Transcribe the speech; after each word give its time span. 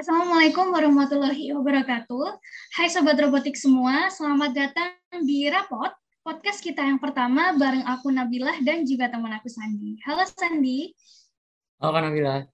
Assalamualaikum 0.00 0.72
warahmatullahi 0.72 1.52
wabarakatuh. 1.52 2.40
Hai 2.72 2.88
Sobat 2.88 3.20
Robotik 3.20 3.52
semua, 3.52 4.08
selamat 4.08 4.56
datang 4.56 4.96
di 5.28 5.44
Rapot, 5.44 5.92
podcast 6.24 6.64
kita 6.64 6.80
yang 6.80 6.96
pertama 6.96 7.52
bareng 7.60 7.84
aku 7.84 8.08
Nabilah 8.08 8.64
dan 8.64 8.88
juga 8.88 9.12
teman 9.12 9.28
aku 9.36 9.52
Sandi. 9.52 10.00
Halo 10.08 10.24
Sandi. 10.24 10.96
Halo 11.84 11.92
Kak 11.92 12.00
Nabila. 12.00 12.48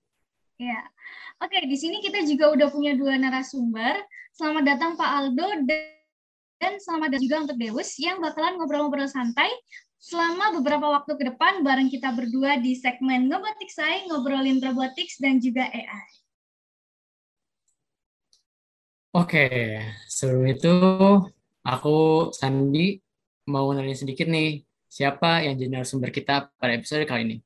Ya, 0.58 0.90
oke 1.38 1.54
di 1.70 1.78
sini 1.78 2.02
kita 2.02 2.26
juga 2.26 2.50
udah 2.50 2.66
punya 2.66 2.98
dua 2.98 3.14
narasumber. 3.14 3.94
Selamat 4.34 4.66
datang 4.66 4.98
Pak 4.98 5.06
Aldo 5.06 5.46
dan 5.70 6.82
selamat 6.82 7.14
datang 7.14 7.22
juga 7.30 7.36
untuk 7.46 7.62
Deus 7.62 7.94
yang 8.02 8.18
bakalan 8.18 8.58
ngobrol-ngobrol 8.58 9.06
santai 9.06 9.54
selama 10.02 10.50
beberapa 10.58 10.98
waktu 10.98 11.14
ke 11.14 11.30
depan 11.30 11.62
bareng 11.62 11.94
kita 11.94 12.10
berdua 12.10 12.58
di 12.58 12.74
segmen 12.74 13.30
Robotik 13.30 13.70
Saya, 13.70 14.02
ngobrolin 14.10 14.58
robotics 14.58 15.22
dan 15.22 15.38
juga 15.38 15.62
AI. 15.70 16.25
Oke, 19.16 19.48
sebelum 20.12 20.44
itu 20.44 20.76
aku 21.64 22.28
Sandi 22.36 23.00
mau 23.48 23.72
nanya 23.72 23.96
sedikit 23.96 24.28
nih, 24.28 24.60
siapa 24.92 25.40
yang 25.40 25.56
jadi 25.56 25.72
narasumber 25.72 26.12
kita 26.12 26.52
pada 26.60 26.76
episode 26.76 27.08
kali 27.08 27.24
ini. 27.24 27.36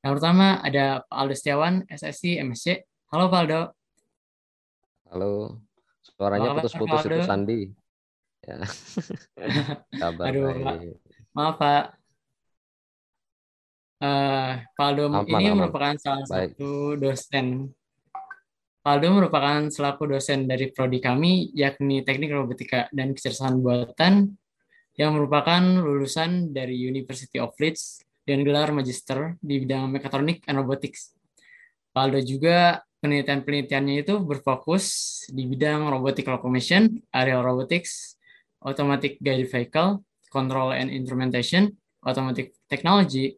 Yang 0.00 0.12
pertama 0.16 0.56
ada 0.64 1.04
Pak 1.04 1.12
Aldo 1.20 1.34
Setiawan, 1.36 1.84
SSC, 1.92 2.40
MSC. 2.40 2.80
Halo 3.12 3.28
Pak 3.28 3.40
Aldo. 3.44 3.60
Halo, 5.12 5.60
suaranya 6.00 6.56
putus-putus 6.56 7.04
itu 7.04 7.20
Sandi. 7.28 7.60
Ya. 8.40 8.56
Kabar 10.00 10.32
Aduh, 10.32 10.48
Pak. 10.48 10.76
Maaf 11.36 11.54
Pak. 11.60 11.84
Uh, 14.00 14.64
Pak 14.72 14.86
Aldo 14.96 15.12
aman, 15.12 15.28
ini 15.28 15.44
aman. 15.52 15.68
merupakan 15.68 15.92
salah 16.00 16.24
Baik. 16.24 16.56
satu 16.56 16.96
dosen 16.96 17.68
Aldo 18.86 19.18
merupakan 19.18 19.66
selaku 19.66 20.14
dosen 20.14 20.46
dari 20.46 20.70
prodi 20.70 21.02
kami, 21.02 21.50
yakni 21.58 22.06
Teknik 22.06 22.30
Robotika 22.30 22.86
dan 22.94 23.18
Kecerdasan 23.18 23.58
Buatan, 23.58 24.30
yang 24.94 25.10
merupakan 25.10 25.58
lulusan 25.58 26.54
dari 26.54 26.86
University 26.86 27.42
of 27.42 27.50
Leeds 27.58 28.06
dan 28.22 28.46
gelar 28.46 28.70
magister 28.70 29.34
di 29.42 29.58
bidang 29.58 29.90
mekatronik 29.90 30.46
and 30.46 30.62
robotics. 30.62 31.18
Aldo 31.98 32.22
juga 32.22 32.78
penelitian-penelitiannya 33.02 34.06
itu 34.06 34.22
berfokus 34.22 34.86
di 35.34 35.50
bidang 35.50 35.90
robotic 35.90 36.30
locomotion, 36.30 37.02
aerial 37.10 37.42
robotics, 37.42 38.14
automatic 38.62 39.18
guided 39.18 39.50
vehicle, 39.50 40.06
control 40.30 40.70
and 40.70 40.94
instrumentation, 40.94 41.74
automatic 42.06 42.54
technology, 42.70 43.34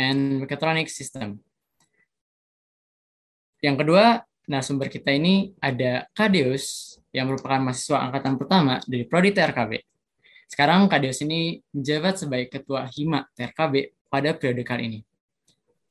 and 0.00 0.40
mechatronic 0.40 0.88
system. 0.88 1.44
Yang 3.60 3.76
kedua, 3.84 4.24
Nah, 4.48 4.64
sumber 4.64 4.88
kita 4.88 5.12
ini 5.12 5.52
ada 5.60 6.08
Kadeus 6.16 6.96
yang 7.12 7.28
merupakan 7.28 7.60
mahasiswa 7.60 8.00
angkatan 8.00 8.40
pertama 8.40 8.80
dari 8.88 9.04
Prodi 9.04 9.28
TRKB. 9.36 9.84
Sekarang 10.48 10.88
Kadeus 10.88 11.20
ini 11.20 11.60
menjabat 11.76 12.16
sebagai 12.16 12.48
Ketua 12.48 12.88
Hima 12.88 13.28
TRKB 13.36 13.92
pada 14.08 14.32
periode 14.32 14.64
kali 14.64 14.82
ini. 14.88 15.00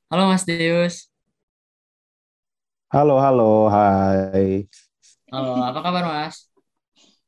Halo 0.09 0.33
Mas 0.33 0.41
Deus. 0.41 1.05
Halo, 2.89 3.21
halo, 3.21 3.69
hai. 3.69 4.65
Halo, 5.29 5.61
apa 5.61 5.79
kabar 5.85 6.03
Mas? 6.09 6.49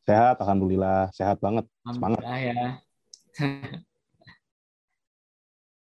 Sehat, 0.09 0.41
Alhamdulillah. 0.41 1.13
Sehat 1.13 1.37
banget. 1.37 1.69
Semangat. 1.85 2.25
ya. 2.25 2.81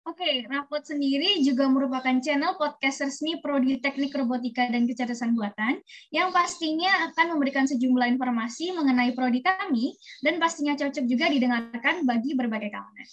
Oke, 0.08 0.48
Rapot 0.48 0.80
sendiri 0.80 1.44
juga 1.44 1.68
merupakan 1.68 2.16
channel 2.24 2.56
podcast 2.56 3.04
resmi 3.04 3.44
Prodi 3.44 3.76
Teknik 3.84 4.16
Robotika 4.16 4.64
dan 4.72 4.88
Kecerdasan 4.88 5.36
Buatan 5.36 5.84
yang 6.16 6.32
pastinya 6.32 7.12
akan 7.12 7.36
memberikan 7.36 7.68
sejumlah 7.68 8.08
informasi 8.16 8.72
mengenai 8.72 9.12
prodi 9.12 9.44
kami 9.44 10.00
dan 10.24 10.40
pastinya 10.40 10.80
cocok 10.80 11.04
juga 11.04 11.28
didengarkan 11.28 12.08
bagi 12.08 12.40
berbagai 12.40 12.72
kalangan. 12.72 13.08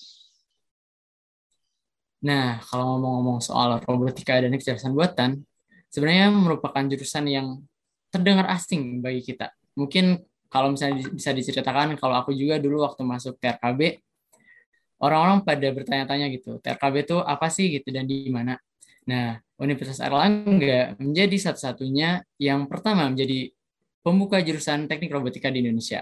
Nah, 2.30 2.62
kalau 2.62 2.94
ngomong-ngomong 2.94 3.42
soal 3.42 3.82
robotika 3.82 4.38
dan 4.38 4.54
kecerdasan 4.54 4.94
buatan, 4.94 5.42
sebenarnya 5.90 6.30
merupakan 6.30 6.86
jurusan 6.86 7.26
yang 7.26 7.58
terdengar 8.06 8.46
asing 8.54 9.02
bagi 9.02 9.34
kita. 9.34 9.50
Mungkin 9.74 10.22
kalau 10.46 10.70
misalnya 10.70 11.10
bisa 11.10 11.34
diceritakan, 11.34 11.98
kalau 11.98 12.22
aku 12.22 12.30
juga 12.38 12.62
dulu 12.62 12.86
waktu 12.86 13.02
masuk 13.02 13.34
TRKB, 13.42 13.98
orang-orang 15.04 15.44
pada 15.44 15.68
bertanya-tanya 15.68 16.26
gitu, 16.32 16.56
TRKB 16.64 16.94
itu 17.04 17.16
apa 17.20 17.52
sih 17.52 17.68
gitu 17.68 17.92
dan 17.92 18.08
di 18.08 18.32
mana. 18.32 18.56
Nah, 19.04 19.36
Universitas 19.60 20.00
Erlangga 20.00 20.96
menjadi 20.96 21.36
satu-satunya 21.36 22.24
yang 22.40 22.64
pertama 22.66 23.06
menjadi 23.12 23.52
pembuka 24.00 24.40
jurusan 24.40 24.88
teknik 24.88 25.12
robotika 25.12 25.52
di 25.52 25.60
Indonesia. 25.60 26.00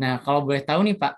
Nah, 0.00 0.20
kalau 0.20 0.44
boleh 0.44 0.60
tahu 0.60 0.84
nih 0.86 0.96
Pak, 0.96 1.14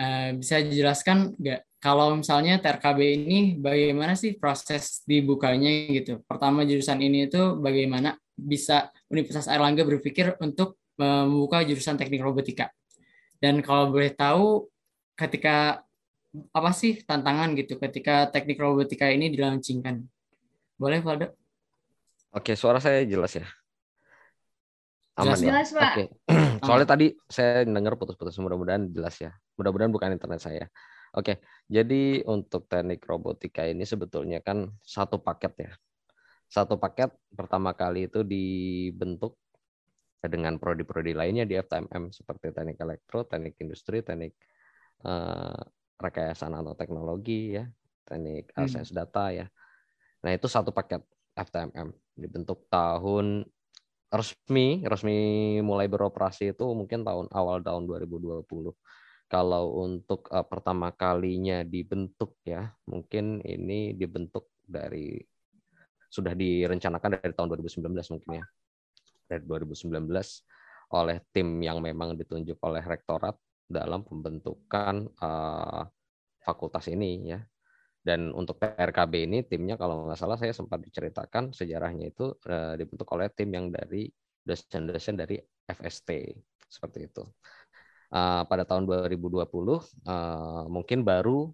eh, 0.00 0.30
bisa 0.36 0.60
dijelaskan 0.60 1.36
nggak 1.40 1.60
kalau 1.84 2.16
misalnya 2.16 2.56
TRKB 2.64 3.00
ini 3.12 3.38
bagaimana 3.60 4.16
sih 4.16 4.40
proses 4.40 5.04
dibukanya 5.04 5.68
gitu? 5.92 6.24
Pertama 6.24 6.64
jurusan 6.64 6.96
ini 7.04 7.28
itu 7.28 7.60
bagaimana 7.60 8.16
bisa 8.32 8.88
Universitas 9.12 9.52
Erlangga 9.52 9.84
berpikir 9.84 10.40
untuk 10.40 10.80
membuka 10.96 11.60
jurusan 11.60 12.00
teknik 12.00 12.24
robotika? 12.24 12.72
Dan 13.36 13.60
kalau 13.60 13.92
boleh 13.92 14.16
tahu 14.16 14.64
ketika 15.12 15.84
apa 16.50 16.70
sih 16.74 17.02
tantangan 17.06 17.54
gitu 17.54 17.78
ketika 17.78 18.28
teknik 18.34 18.58
robotika 18.58 19.06
ini 19.06 19.30
dilaunchingkan? 19.30 20.02
Boleh, 20.74 20.98
Valdo? 20.98 21.30
Oke, 22.34 22.58
suara 22.58 22.82
saya 22.82 23.06
jelas 23.06 23.38
ya. 23.38 23.46
Aman 25.14 25.38
jelas, 25.38 25.70
ya. 25.70 25.78
Pak. 25.78 25.92
Oke. 25.94 26.04
Soalnya 26.66 26.88
tadi 26.90 27.06
saya 27.30 27.62
dengar 27.62 27.94
putus-putus, 27.94 28.34
mudah-mudahan 28.42 28.90
jelas 28.90 29.14
ya. 29.22 29.30
Mudah-mudahan 29.54 29.94
bukan 29.94 30.10
internet 30.18 30.42
saya. 30.42 30.66
Oke, 31.14 31.38
jadi 31.70 32.26
untuk 32.26 32.66
teknik 32.66 33.06
robotika 33.06 33.62
ini 33.62 33.86
sebetulnya 33.86 34.42
kan 34.42 34.74
satu 34.82 35.22
paket 35.22 35.70
ya. 35.70 35.72
Satu 36.50 36.74
paket 36.74 37.14
pertama 37.30 37.70
kali 37.78 38.10
itu 38.10 38.26
dibentuk 38.26 39.38
dengan 40.18 40.58
prodi-prodi 40.58 41.14
lainnya 41.14 41.46
di 41.46 41.54
FTMM 41.54 42.10
seperti 42.10 42.50
teknik 42.50 42.82
elektro, 42.82 43.22
teknik 43.30 43.54
industri, 43.62 44.02
teknik 44.02 44.34
eh, 45.06 45.62
rekayasa 45.98 46.50
nanoteknologi 46.50 47.58
ya, 47.58 47.64
teknik 48.06 48.50
hmm. 48.54 48.68
sains 48.70 48.90
data 48.90 49.30
ya. 49.30 49.46
Nah, 50.24 50.30
itu 50.32 50.48
satu 50.48 50.72
paket 50.72 51.04
FTMM 51.34 51.92
dibentuk 52.14 52.66
tahun 52.70 53.44
resmi 54.14 54.86
resmi 54.86 55.18
mulai 55.58 55.90
beroperasi 55.90 56.54
itu 56.54 56.62
mungkin 56.70 57.02
tahun 57.02 57.26
awal 57.34 57.60
tahun 57.66 57.90
2020. 57.90 58.46
Kalau 59.26 59.64
untuk 59.82 60.30
uh, 60.30 60.46
pertama 60.46 60.94
kalinya 60.94 61.66
dibentuk 61.66 62.38
ya, 62.46 62.70
mungkin 62.86 63.42
ini 63.42 63.96
dibentuk 63.98 64.54
dari 64.62 65.18
sudah 66.06 66.30
direncanakan 66.30 67.18
dari 67.18 67.34
tahun 67.34 67.48
2019 67.58 68.14
mungkin 68.14 68.30
ya. 68.38 68.44
Dari 69.26 69.42
2019 69.42 69.90
oleh 70.94 71.18
tim 71.34 71.48
yang 71.58 71.82
memang 71.82 72.14
ditunjuk 72.14 72.60
oleh 72.62 72.84
rektorat 72.84 73.34
dalam 73.74 74.06
pembentukan 74.06 75.10
uh, 75.18 75.82
fakultas 76.38 76.86
ini 76.86 77.34
ya. 77.34 77.42
Dan 78.04 78.36
untuk 78.36 78.60
PRKB 78.60 79.24
ini 79.24 79.38
timnya 79.48 79.80
kalau 79.80 80.04
nggak 80.04 80.20
salah 80.20 80.36
saya 80.36 80.52
sempat 80.52 80.84
diceritakan 80.84 81.56
sejarahnya 81.56 82.12
itu 82.12 82.36
uh, 82.46 82.76
dibentuk 82.76 83.08
oleh 83.16 83.32
tim 83.32 83.48
yang 83.48 83.72
dari 83.72 84.12
dosen-dosen 84.44 85.16
dari 85.16 85.40
FST 85.64 86.36
seperti 86.68 87.08
itu. 87.08 87.24
Uh, 88.12 88.44
pada 88.44 88.68
tahun 88.68 88.84
2020 88.84 89.40
uh, 89.40 90.68
mungkin 90.68 91.00
baru 91.02 91.50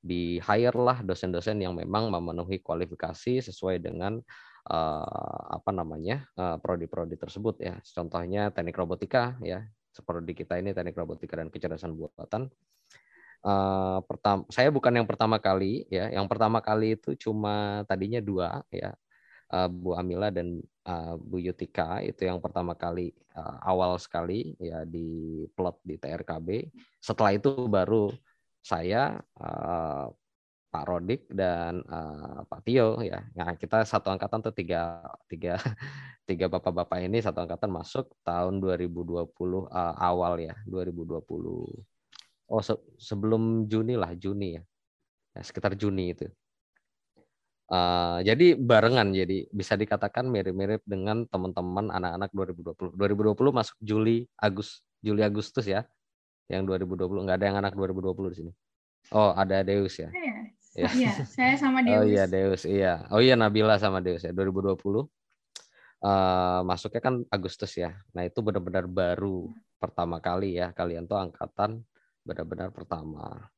di 0.00 0.40
hire 0.40 0.80
lah 0.80 1.04
dosen-dosen 1.04 1.60
yang 1.60 1.76
memang 1.76 2.08
memenuhi 2.08 2.64
kualifikasi 2.64 3.44
sesuai 3.44 3.84
dengan 3.84 4.16
uh, 4.64 5.40
apa 5.52 5.70
namanya 5.76 6.24
prodi-prodi 6.64 7.14
uh, 7.14 7.20
tersebut 7.20 7.60
ya. 7.60 7.76
Contohnya 7.84 8.48
teknik 8.48 8.80
robotika 8.80 9.36
ya 9.44 9.60
seperti 9.90 10.32
kita 10.32 10.58
ini 10.58 10.70
teknik 10.70 10.96
robotika 10.96 11.38
dan 11.38 11.50
kecerdasan 11.50 11.94
buatan. 11.94 12.50
Uh, 13.40 14.04
pertama, 14.04 14.44
saya 14.52 14.68
bukan 14.68 14.92
yang 15.00 15.08
pertama 15.08 15.40
kali 15.40 15.88
ya. 15.88 16.12
Yang 16.12 16.26
pertama 16.28 16.60
kali 16.60 16.94
itu 16.94 17.16
cuma 17.16 17.82
tadinya 17.88 18.20
dua 18.20 18.60
ya, 18.68 18.92
uh, 19.50 19.68
Bu 19.68 19.96
Amila 19.96 20.28
dan 20.28 20.60
uh, 20.84 21.16
Bu 21.16 21.40
Yutika 21.40 22.04
itu 22.04 22.28
yang 22.28 22.38
pertama 22.38 22.76
kali 22.76 23.16
uh, 23.32 23.58
awal 23.64 23.96
sekali 23.96 24.54
ya 24.60 24.84
di 24.84 25.44
plot 25.56 25.80
di 25.82 25.96
TRKB. 25.96 26.68
Setelah 27.00 27.32
itu 27.32 27.50
baru 27.64 28.12
saya 28.60 29.16
uh, 29.40 30.12
Pak 30.70 30.84
Rodik 30.86 31.26
dan 31.26 31.82
uh, 31.90 32.46
Pak 32.46 32.62
Tio 32.62 33.02
ya. 33.02 33.26
Nah, 33.34 33.58
kita 33.58 33.82
satu 33.82 34.14
angkatan 34.14 34.38
tuh 34.38 34.54
tiga 34.54 35.02
tiga 35.26 35.58
tiga 36.30 36.46
bapak-bapak 36.46 37.02
ini 37.02 37.18
satu 37.18 37.42
angkatan 37.42 37.74
masuk 37.74 38.06
tahun 38.22 38.62
2020 38.62 39.02
uh, 39.10 39.66
eh, 39.66 39.94
awal 39.98 40.38
ya 40.38 40.54
2020. 40.70 41.26
Oh 42.50 42.62
se 42.62 42.74
sebelum 43.02 43.66
Juni 43.66 43.98
lah 43.98 44.14
Juni 44.14 44.58
ya. 44.58 44.62
ya 45.34 45.42
sekitar 45.42 45.74
Juni 45.74 46.14
itu. 46.14 46.30
Uh, 47.70 48.18
jadi 48.26 48.58
barengan 48.58 49.14
jadi 49.14 49.46
bisa 49.54 49.78
dikatakan 49.78 50.26
mirip-mirip 50.26 50.82
dengan 50.86 51.26
teman-teman 51.26 51.90
anak-anak 51.90 52.30
2020. 52.34 52.98
2020 52.98 53.58
masuk 53.58 53.76
Juli, 53.78 54.26
Agus, 54.38 54.82
Juli 55.02 55.22
Agustus 55.26 55.66
ya. 55.66 55.82
Yang 56.50 56.82
2020 56.86 57.26
nggak 57.26 57.38
ada 57.42 57.46
yang 57.46 57.58
anak 57.62 57.74
2020 57.74 58.34
di 58.34 58.38
sini. 58.42 58.52
Oh, 59.10 59.34
ada 59.34 59.66
Deus 59.66 59.98
ya. 59.98 60.10
Iya, 60.14 60.29
ya. 60.74 60.88
iya 60.94 61.12
saya 61.26 61.54
sama 61.58 61.82
Deus. 61.86 61.98
Oh 61.98 62.04
iya 62.06 62.24
Deus, 62.26 62.62
iya. 62.66 62.94
Oh 63.10 63.20
iya 63.22 63.34
Nabila 63.34 63.76
sama 63.80 63.98
Deus 64.02 64.22
ya 64.22 64.32
2020. 64.34 64.76
Uh, 64.76 65.04
eh, 66.00 66.60
masuknya 66.64 67.00
kan 67.02 67.14
Agustus 67.28 67.72
ya. 67.76 67.92
Nah, 68.16 68.24
itu 68.24 68.40
benar-benar 68.40 68.88
baru 68.88 69.50
pertama 69.80 70.20
kali 70.20 70.60
ya 70.60 70.72
kalian 70.76 71.08
tuh 71.08 71.18
angkatan 71.20 71.80
benar-benar 72.24 72.68
pertama. 72.72 73.48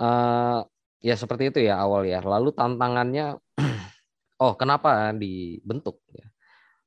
Uh, 0.00 0.64
ya 1.00 1.14
seperti 1.16 1.50
itu 1.54 1.58
ya 1.64 1.80
awal 1.80 2.06
ya. 2.06 2.22
Lalu 2.22 2.54
tantangannya, 2.54 3.40
oh 4.44 4.54
kenapa 4.54 5.10
dibentuk 5.16 6.02
ya? 6.12 6.26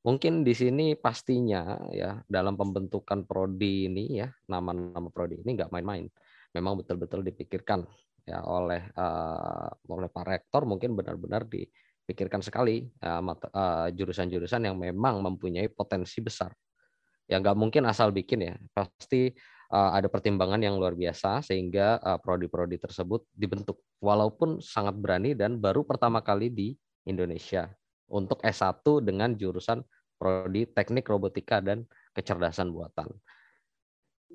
Mungkin 0.03 0.43
di 0.43 0.51
sini 0.51 0.99
pastinya 0.99 1.79
ya 1.95 2.19
dalam 2.27 2.59
pembentukan 2.59 3.23
prodi 3.23 3.87
ini 3.87 4.19
ya 4.19 4.27
nama-nama 4.51 5.07
prodi 5.07 5.39
ini 5.39 5.55
nggak 5.55 5.71
main-main. 5.71 6.11
Memang 6.51 6.83
betul-betul 6.83 7.23
dipikirkan 7.23 7.87
ya 8.23 8.39
oleh 8.43 8.81
uh, 8.95 9.67
oleh 9.91 10.09
Pak 10.09 10.25
Rektor 10.25 10.63
mungkin 10.63 10.95
benar-benar 10.95 11.43
dipikirkan 11.47 12.39
sekali 12.39 12.87
uh, 13.03 13.87
jurusan-jurusan 13.91 14.67
yang 14.67 14.75
memang 14.79 15.19
mempunyai 15.19 15.67
potensi 15.67 16.23
besar. 16.23 16.51
Ya 17.27 17.39
nggak 17.39 17.55
mungkin 17.55 17.87
asal 17.87 18.11
bikin 18.11 18.47
ya. 18.47 18.55
Pasti 18.71 19.31
uh, 19.71 19.91
ada 19.95 20.07
pertimbangan 20.07 20.59
yang 20.59 20.75
luar 20.79 20.95
biasa 20.95 21.43
sehingga 21.43 21.99
uh, 21.99 22.19
prodi-prodi 22.19 22.79
tersebut 22.79 23.27
dibentuk 23.33 23.83
walaupun 23.99 24.59
sangat 24.59 24.95
berani 24.95 25.35
dan 25.35 25.59
baru 25.59 25.83
pertama 25.83 26.19
kali 26.23 26.51
di 26.51 26.75
Indonesia 27.03 27.67
untuk 28.11 28.39
S1 28.43 28.83
dengan 29.03 29.33
jurusan 29.35 29.83
prodi 30.15 30.69
Teknik 30.69 31.09
Robotika 31.09 31.59
dan 31.59 31.83
Kecerdasan 32.15 32.71
Buatan. 32.71 33.09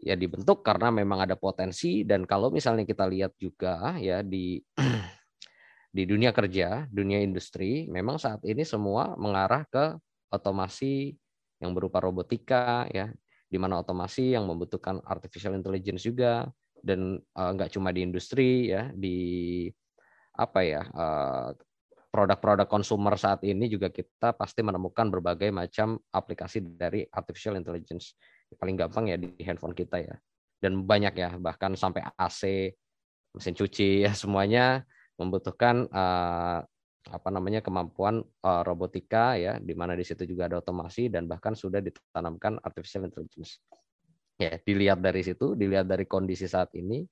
Ya 0.03 0.15
dibentuk 0.15 0.63
karena 0.63 0.95
memang 0.95 1.27
ada 1.27 1.35
potensi 1.35 2.07
dan 2.07 2.23
kalau 2.23 2.55
misalnya 2.55 2.87
kita 2.87 3.05
lihat 3.09 3.35
juga 3.39 3.99
ya 3.99 4.23
di 4.23 4.63
di 5.97 6.03
dunia 6.07 6.31
kerja, 6.31 6.87
dunia 6.87 7.19
industri, 7.19 7.91
memang 7.91 8.21
saat 8.21 8.45
ini 8.47 8.63
semua 8.63 9.19
mengarah 9.19 9.67
ke 9.67 9.99
otomasi 10.31 11.17
yang 11.59 11.75
berupa 11.75 11.99
robotika 11.99 12.87
ya 12.93 13.11
di 13.49 13.57
mana 13.57 13.81
otomasi 13.81 14.37
yang 14.37 14.45
membutuhkan 14.47 15.01
artificial 15.09 15.57
intelligence 15.57 16.05
juga 16.05 16.47
dan 16.85 17.19
uh, 17.35 17.51
nggak 17.57 17.75
cuma 17.75 17.91
di 17.91 18.05
industri 18.07 18.71
ya 18.71 18.93
di 18.95 19.67
apa 20.39 20.61
ya 20.63 20.83
uh, 20.87 21.51
produk-produk 22.09 22.71
konsumer 22.71 23.19
saat 23.19 23.43
ini 23.43 23.67
juga 23.67 23.91
kita 23.91 24.37
pasti 24.37 24.63
menemukan 24.63 25.11
berbagai 25.11 25.51
macam 25.51 25.99
aplikasi 26.15 26.63
dari 26.63 27.03
artificial 27.11 27.59
intelligence 27.59 28.15
paling 28.57 28.77
gampang 28.81 29.13
ya 29.13 29.17
di 29.21 29.29
handphone 29.45 29.77
kita 29.77 30.01
ya 30.01 30.17
dan 30.59 30.83
banyak 30.87 31.15
ya 31.15 31.37
bahkan 31.37 31.77
sampai 31.77 32.03
AC 32.17 32.73
mesin 33.37 33.55
cuci 33.55 33.91
ya 34.09 34.13
semuanya 34.17 34.87
membutuhkan 35.19 35.91
uh, 35.91 36.63
apa 37.09 37.29
namanya 37.33 37.65
kemampuan 37.65 38.21
uh, 38.45 38.63
robotika 38.63 39.35
ya 39.35 39.57
di 39.59 39.73
mana 39.73 39.97
di 39.97 40.05
situ 40.05 40.29
juga 40.29 40.47
ada 40.47 40.61
otomasi 40.61 41.09
dan 41.09 41.25
bahkan 41.25 41.57
sudah 41.57 41.81
ditanamkan 41.81 42.61
artificial 42.61 43.09
intelligence. 43.09 43.65
Ya, 44.39 44.55
dilihat 44.63 45.03
dari 45.03 45.27
situ, 45.27 45.59
dilihat 45.59 45.91
dari 45.91 46.07
kondisi 46.07 46.47
saat 46.47 46.71
ini, 46.79 47.03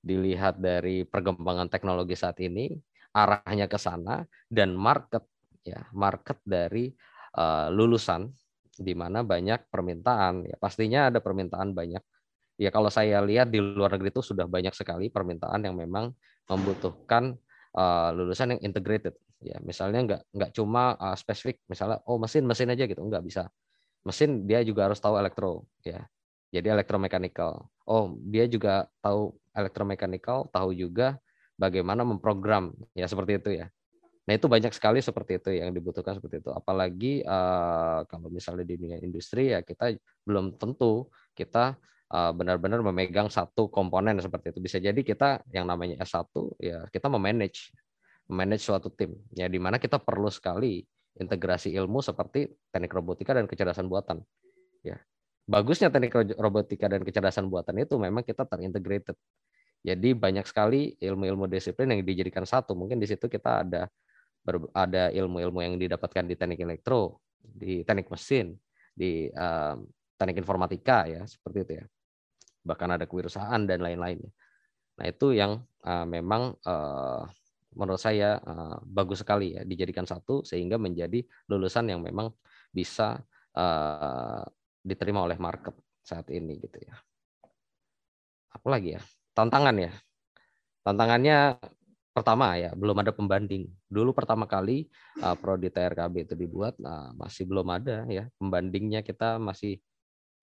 dilihat 0.00 0.56
dari 0.56 1.04
perkembangan 1.04 1.68
teknologi 1.68 2.16
saat 2.16 2.40
ini, 2.40 2.72
arahnya 3.12 3.68
ke 3.68 3.76
sana 3.76 4.24
dan 4.48 4.72
market 4.72 5.26
ya, 5.60 5.84
market 5.92 6.40
dari 6.40 6.88
uh, 7.36 7.68
lulusan 7.68 8.32
di 8.80 8.96
mana 8.96 9.20
banyak 9.20 9.68
permintaan. 9.68 10.48
Ya 10.48 10.56
pastinya 10.56 11.12
ada 11.12 11.20
permintaan 11.20 11.76
banyak. 11.76 12.00
Ya 12.56 12.72
kalau 12.72 12.88
saya 12.88 13.20
lihat 13.20 13.52
di 13.52 13.60
luar 13.60 13.92
negeri 13.96 14.12
itu 14.12 14.24
sudah 14.24 14.48
banyak 14.48 14.72
sekali 14.72 15.12
permintaan 15.12 15.64
yang 15.64 15.76
memang 15.76 16.12
membutuhkan 16.48 17.36
uh, 17.76 18.10
lulusan 18.16 18.56
yang 18.56 18.60
integrated. 18.64 19.12
Ya 19.40 19.60
misalnya 19.60 20.00
nggak 20.04 20.22
nggak 20.32 20.50
cuma 20.56 20.96
uh, 20.96 21.16
spesifik 21.16 21.60
misalnya 21.68 22.00
oh 22.08 22.16
mesin 22.16 22.48
mesin 22.48 22.72
aja 22.72 22.88
gitu. 22.88 23.00
Nggak 23.04 23.24
bisa. 23.24 23.48
Mesin 24.04 24.48
dia 24.48 24.64
juga 24.64 24.88
harus 24.88 25.00
tahu 25.00 25.20
elektro 25.20 25.68
ya. 25.84 26.04
Jadi 26.50 26.72
elektromekanikal 26.72 27.68
oh 27.84 28.16
dia 28.24 28.48
juga 28.48 28.88
tahu 29.04 29.36
elektromekanikal 29.52 30.48
tahu 30.48 30.72
juga 30.72 31.20
bagaimana 31.60 32.04
memprogram. 32.04 32.72
Ya 32.96 33.04
seperti 33.08 33.40
itu 33.40 33.50
ya 33.60 33.68
nah 34.30 34.38
itu 34.38 34.46
banyak 34.46 34.70
sekali 34.70 35.02
seperti 35.02 35.42
itu 35.42 35.50
yang 35.58 35.74
dibutuhkan 35.74 36.14
seperti 36.14 36.38
itu. 36.38 36.54
Apalagi 36.54 37.26
uh, 37.26 38.06
kalau 38.06 38.30
misalnya 38.30 38.62
di 38.62 38.78
dunia 38.78 39.02
industri 39.02 39.50
ya 39.50 39.66
kita 39.66 39.98
belum 40.22 40.54
tentu 40.54 41.10
kita 41.34 41.74
uh, 42.14 42.30
benar-benar 42.30 42.78
memegang 42.78 43.26
satu 43.26 43.66
komponen 43.66 44.22
seperti 44.22 44.54
itu. 44.54 44.62
Bisa 44.62 44.78
jadi 44.78 45.02
kita 45.02 45.42
yang 45.50 45.66
namanya 45.66 45.98
S1 46.06 46.30
ya 46.62 46.86
kita 46.94 47.10
memanage 47.10 47.74
manage 48.30 48.62
suatu 48.62 48.94
tim 48.94 49.18
ya 49.34 49.50
di 49.50 49.58
mana 49.58 49.82
kita 49.82 49.98
perlu 49.98 50.30
sekali 50.30 50.86
integrasi 51.18 51.74
ilmu 51.74 51.98
seperti 51.98 52.46
teknik 52.70 52.94
robotika 52.94 53.34
dan 53.34 53.50
kecerdasan 53.50 53.90
buatan 53.90 54.22
ya. 54.86 54.94
Bagusnya 55.50 55.90
teknik 55.90 56.38
robotika 56.38 56.86
dan 56.86 57.02
kecerdasan 57.02 57.50
buatan 57.50 57.82
itu 57.82 57.98
memang 57.98 58.22
kita 58.22 58.46
terintegrated. 58.46 59.18
Jadi 59.82 60.14
banyak 60.14 60.46
sekali 60.46 60.94
ilmu-ilmu 61.02 61.50
disiplin 61.50 61.90
yang 61.90 62.06
dijadikan 62.06 62.46
satu. 62.46 62.78
Mungkin 62.78 63.02
di 63.02 63.10
situ 63.10 63.26
kita 63.26 63.66
ada 63.66 63.90
ada 64.74 65.12
ilmu-ilmu 65.12 65.58
yang 65.60 65.74
didapatkan 65.76 66.24
di 66.26 66.34
teknik 66.34 66.60
elektro 66.64 67.20
di 67.40 67.84
teknik 67.84 68.08
mesin 68.08 68.56
di 68.92 69.28
um, 69.32 69.84
teknik 70.16 70.42
informatika 70.42 71.08
ya 71.08 71.22
seperti 71.24 71.58
itu 71.64 71.72
ya. 71.80 71.84
Bahkan 72.60 72.88
ada 73.00 73.04
kewirausahaan 73.08 73.62
dan 73.64 73.80
lain-lain 73.80 74.20
nah 75.00 75.08
itu 75.08 75.32
yang 75.32 75.64
uh, 75.88 76.04
memang 76.04 76.52
uh, 76.68 77.24
menurut 77.72 77.96
saya 77.96 78.36
uh, 78.36 78.76
bagus 78.84 79.24
sekali 79.24 79.56
ya 79.56 79.64
dijadikan 79.64 80.04
satu 80.04 80.44
sehingga 80.44 80.76
menjadi 80.76 81.24
lulusan 81.48 81.88
yang 81.88 82.04
memang 82.04 82.28
bisa 82.68 83.16
uh, 83.56 84.44
diterima 84.84 85.24
oleh 85.24 85.40
market 85.40 85.72
saat 86.04 86.28
ini 86.28 86.60
gitu 86.60 86.84
ya. 86.84 86.94
Apalagi 88.52 88.98
ya? 88.98 89.00
Tantangan 89.32 89.76
ya. 89.80 89.92
Tantangannya 90.84 91.56
pertama 92.20 92.52
ya 92.60 92.76
belum 92.76 93.00
ada 93.00 93.16
pembanding 93.16 93.64
dulu 93.88 94.12
pertama 94.12 94.44
kali 94.44 94.84
uh, 95.24 95.32
prodi 95.40 95.72
TRKB 95.72 96.28
itu 96.28 96.34
dibuat 96.36 96.76
uh, 96.84 97.16
masih 97.16 97.48
belum 97.48 97.64
ada 97.72 98.04
ya 98.12 98.28
pembandingnya 98.36 99.00
kita 99.00 99.40
masih 99.40 99.80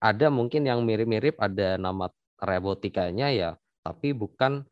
ada 0.02 0.26
mungkin 0.30 0.66
yang 0.66 0.82
mirip-mirip 0.82 1.38
ada 1.38 1.78
nama 1.78 2.10
robotikanya 2.42 3.30
ya 3.30 3.50
tapi 3.86 4.10
bukan 4.10 4.66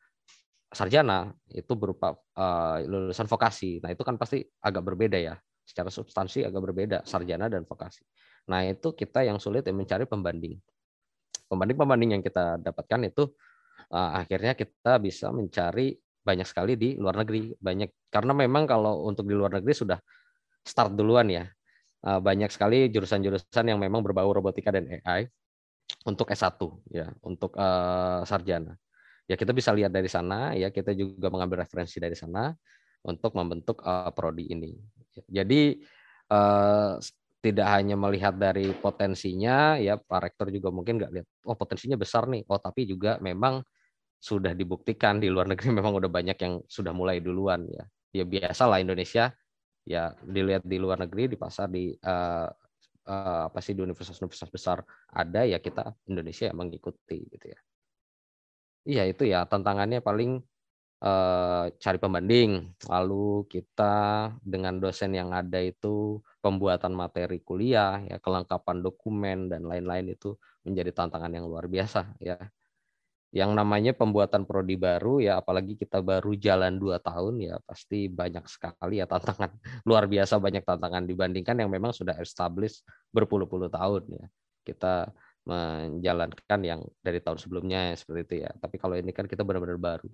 sarjana 0.76 1.32
itu 1.48 1.72
berupa 1.72 2.12
uh, 2.36 2.82
lulusan 2.84 3.24
vokasi. 3.24 3.80
Nah, 3.80 3.96
itu 3.96 4.02
kan 4.02 4.20
pasti 4.20 4.44
agak 4.60 4.82
berbeda 4.84 5.16
ya. 5.16 5.34
Secara 5.66 5.90
substansi 5.90 6.46
agak 6.46 6.62
berbeda 6.62 7.02
sarjana 7.08 7.50
dan 7.50 7.64
vokasi. 7.66 8.04
Nah, 8.52 8.62
itu 8.68 8.94
kita 8.94 9.26
yang 9.26 9.40
sulit 9.40 9.66
mencari 9.72 10.06
pembanding. 10.06 10.60
Pembanding-pembanding 11.48 12.18
yang 12.18 12.22
kita 12.22 12.60
dapatkan 12.60 13.00
itu 13.08 13.24
uh, 13.90 14.20
akhirnya 14.20 14.52
kita 14.52 14.98
bisa 15.00 15.32
mencari 15.32 15.94
banyak 16.26 16.46
sekali 16.50 16.74
di 16.74 16.98
luar 16.98 17.22
negeri. 17.22 17.54
Banyak 17.54 18.10
karena 18.10 18.34
memang 18.34 18.66
kalau 18.66 19.06
untuk 19.06 19.30
di 19.30 19.34
luar 19.38 19.54
negeri 19.54 19.70
sudah 19.70 19.98
start 20.66 20.98
duluan 20.98 21.30
ya. 21.30 21.46
Uh, 22.02 22.18
banyak 22.18 22.50
sekali 22.50 22.90
jurusan-jurusan 22.90 23.66
yang 23.66 23.78
memang 23.78 24.02
berbau 24.04 24.30
robotika 24.30 24.74
dan 24.74 24.86
AI 24.86 25.26
untuk 26.06 26.30
S1 26.30 26.58
ya, 26.92 27.10
untuk 27.24 27.56
uh, 27.58 28.22
sarjana 28.22 28.76
ya 29.26 29.34
kita 29.34 29.50
bisa 29.50 29.74
lihat 29.74 29.90
dari 29.90 30.06
sana 30.06 30.54
ya 30.54 30.70
kita 30.70 30.94
juga 30.94 31.28
mengambil 31.28 31.66
referensi 31.66 31.98
dari 31.98 32.14
sana 32.14 32.54
untuk 33.02 33.34
membentuk 33.34 33.82
uh, 33.82 34.10
prodi 34.14 34.46
ini 34.54 34.70
jadi 35.26 35.74
uh, 36.30 36.98
tidak 37.42 37.68
hanya 37.78 37.94
melihat 37.94 38.34
dari 38.34 38.74
potensinya 38.74 39.78
ya 39.78 39.98
Pak 39.98 40.18
Rektor 40.30 40.50
juga 40.50 40.70
mungkin 40.70 40.98
nggak 40.98 41.12
lihat 41.14 41.26
oh 41.46 41.58
potensinya 41.58 41.98
besar 41.98 42.26
nih 42.30 42.46
oh 42.46 42.58
tapi 42.58 42.86
juga 42.86 43.18
memang 43.18 43.62
sudah 44.16 44.52
dibuktikan 44.56 45.20
di 45.20 45.28
luar 45.30 45.46
negeri 45.50 45.72
memang 45.78 45.94
udah 45.96 46.10
banyak 46.10 46.38
yang 46.40 46.54
sudah 46.66 46.92
mulai 46.92 47.20
duluan 47.22 47.66
ya. 47.68 47.84
Ya 48.16 48.24
biasa 48.24 48.64
lah 48.70 48.80
Indonesia 48.80 49.34
ya 49.86 50.16
dilihat 50.24 50.66
di 50.66 50.80
luar 50.82 50.98
negeri 50.98 51.30
di 51.30 51.36
pasar 51.38 51.70
di 51.70 51.94
uh, 51.94 52.48
uh, 53.06 53.42
apa 53.46 53.58
sih 53.62 53.76
di 53.76 53.84
universitas-universitas 53.86 54.50
besar 54.50 54.78
ada 55.14 55.46
ya 55.46 55.62
kita 55.62 55.94
Indonesia 56.10 56.50
yang 56.50 56.58
mengikuti 56.58 57.22
gitu 57.30 57.46
ya. 57.52 57.60
Iya 58.86 59.02
itu 59.10 59.26
ya 59.26 59.42
tantangannya 59.50 59.98
paling 59.98 60.38
eh, 61.02 61.64
cari 61.82 61.98
pembanding, 61.98 62.50
lalu 62.86 63.42
kita 63.50 63.94
dengan 64.46 64.78
dosen 64.78 65.10
yang 65.10 65.34
ada 65.34 65.58
itu 65.58 66.22
pembuatan 66.38 66.94
materi 66.94 67.42
kuliah, 67.42 67.98
ya 68.06 68.22
kelengkapan 68.22 68.78
dokumen 68.86 69.50
dan 69.50 69.66
lain-lain 69.66 70.14
itu 70.14 70.38
menjadi 70.62 70.94
tantangan 70.94 71.34
yang 71.34 71.50
luar 71.50 71.66
biasa 71.66 72.14
ya. 72.22 72.38
Yang 73.36 73.52
namanya 73.52 73.92
pembuatan 73.92 74.48
prodi 74.48 74.80
baru 74.80 75.20
ya 75.20 75.44
apalagi 75.44 75.76
kita 75.76 76.00
baru 76.00 76.32
jalan 76.40 76.80
dua 76.80 76.96
tahun 76.96 77.36
ya 77.44 77.60
pasti 77.68 78.08
banyak 78.08 78.48
sekali 78.48 78.96
ya 78.96 79.04
tantangan. 79.04 79.52
Luar 79.88 80.08
biasa 80.08 80.40
banyak 80.40 80.64
tantangan 80.64 81.04
dibandingkan 81.04 81.60
yang 81.60 81.68
memang 81.68 81.92
sudah 81.92 82.16
established 82.16 82.80
berpuluh-puluh 83.12 83.68
tahun 83.68 84.08
ya. 84.08 84.24
Kita 84.64 85.12
menjalankan 85.44 86.60
yang 86.64 86.80
dari 87.04 87.20
tahun 87.20 87.36
sebelumnya 87.36 87.92
seperti 87.92 88.20
itu 88.24 88.34
ya. 88.48 88.50
Tapi 88.56 88.80
kalau 88.80 88.96
ini 88.96 89.12
kan 89.12 89.28
kita 89.28 89.44
benar-benar 89.44 89.76
baru. 89.76 90.08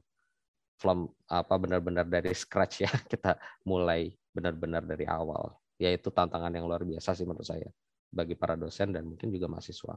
From 0.83 1.07
apa 1.31 1.55
benar-benar 1.63 2.11
dari 2.11 2.35
scratch 2.35 2.83
ya. 2.83 2.91
Kita 3.13 3.39
mulai 3.63 4.11
benar-benar 4.35 4.83
dari 4.83 5.07
awal. 5.07 5.55
Yaitu 5.79 6.11
tantangan 6.11 6.51
yang 6.51 6.67
luar 6.67 6.83
biasa 6.83 7.15
sih 7.15 7.23
menurut 7.23 7.47
saya 7.47 7.71
bagi 8.11 8.35
para 8.35 8.59
dosen 8.59 8.91
dan 8.91 9.07
mungkin 9.07 9.31
juga 9.31 9.47
mahasiswa. 9.47 9.95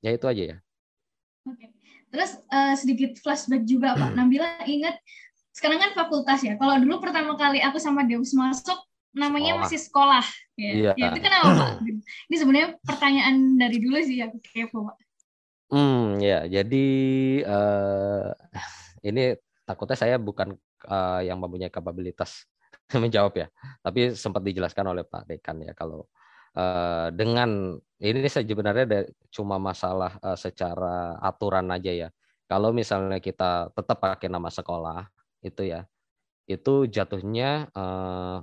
Ya 0.00 0.16
itu 0.16 0.24
aja 0.24 0.56
ya 0.56 0.58
Oke. 1.48 1.66
Terus 2.08 2.40
uh, 2.48 2.74
sedikit 2.76 3.16
flashback 3.20 3.64
juga 3.68 3.92
Pak. 3.96 4.16
Nabila 4.16 4.64
ingat 4.64 4.96
sekarang 5.52 5.82
kan 5.82 5.90
fakultas 5.92 6.40
ya. 6.44 6.54
Kalau 6.56 6.78
dulu 6.80 7.02
pertama 7.02 7.36
kali 7.36 7.60
aku 7.60 7.76
sama 7.80 8.04
Deus 8.04 8.32
masuk 8.32 8.78
namanya 9.16 9.56
sekolah. 9.56 9.62
masih 9.64 9.80
sekolah. 9.80 10.24
Ya. 10.54 10.70
Iya. 10.72 10.92
ya 10.94 11.06
itu 11.12 11.20
kenapa 11.20 11.48
Pak? 11.52 11.70
Ini 12.30 12.36
sebenarnya 12.36 12.68
pertanyaan 12.84 13.36
dari 13.56 13.76
dulu 13.80 13.96
sih 14.00 14.18
aku 14.22 14.38
kepo 14.40 14.88
Pak. 14.92 14.96
Hmm 15.68 16.16
ya 16.16 16.48
jadi 16.48 16.86
uh, 17.44 18.32
ini 19.04 19.36
takutnya 19.68 20.00
saya 20.00 20.16
bukan 20.16 20.56
uh, 20.88 21.20
yang 21.20 21.36
mempunyai 21.36 21.68
kapabilitas 21.68 22.48
menjawab 23.04 23.36
ya, 23.36 23.46
tapi 23.84 24.16
sempat 24.16 24.40
dijelaskan 24.40 24.96
oleh 24.96 25.04
Pak 25.04 25.28
Dekan 25.28 25.60
ya 25.60 25.76
kalau 25.76 26.08
uh, 26.58 27.08
dengan 27.14 27.78
ini 28.02 28.26
sebenarnya 28.26 29.06
cuma 29.30 29.62
masalah 29.62 30.18
uh, 30.18 30.34
secara 30.34 31.18
aturan 31.22 31.70
aja 31.70 31.94
ya. 31.94 32.08
Kalau 32.48 32.72
misalnya 32.72 33.20
kita 33.22 33.70
tetap 33.76 33.98
pakai 34.00 34.26
nama 34.26 34.48
sekolah 34.48 35.06
itu 35.44 35.68
ya, 35.68 35.84
itu 36.48 36.88
jatuhnya 36.88 37.68
uh, 37.76 38.40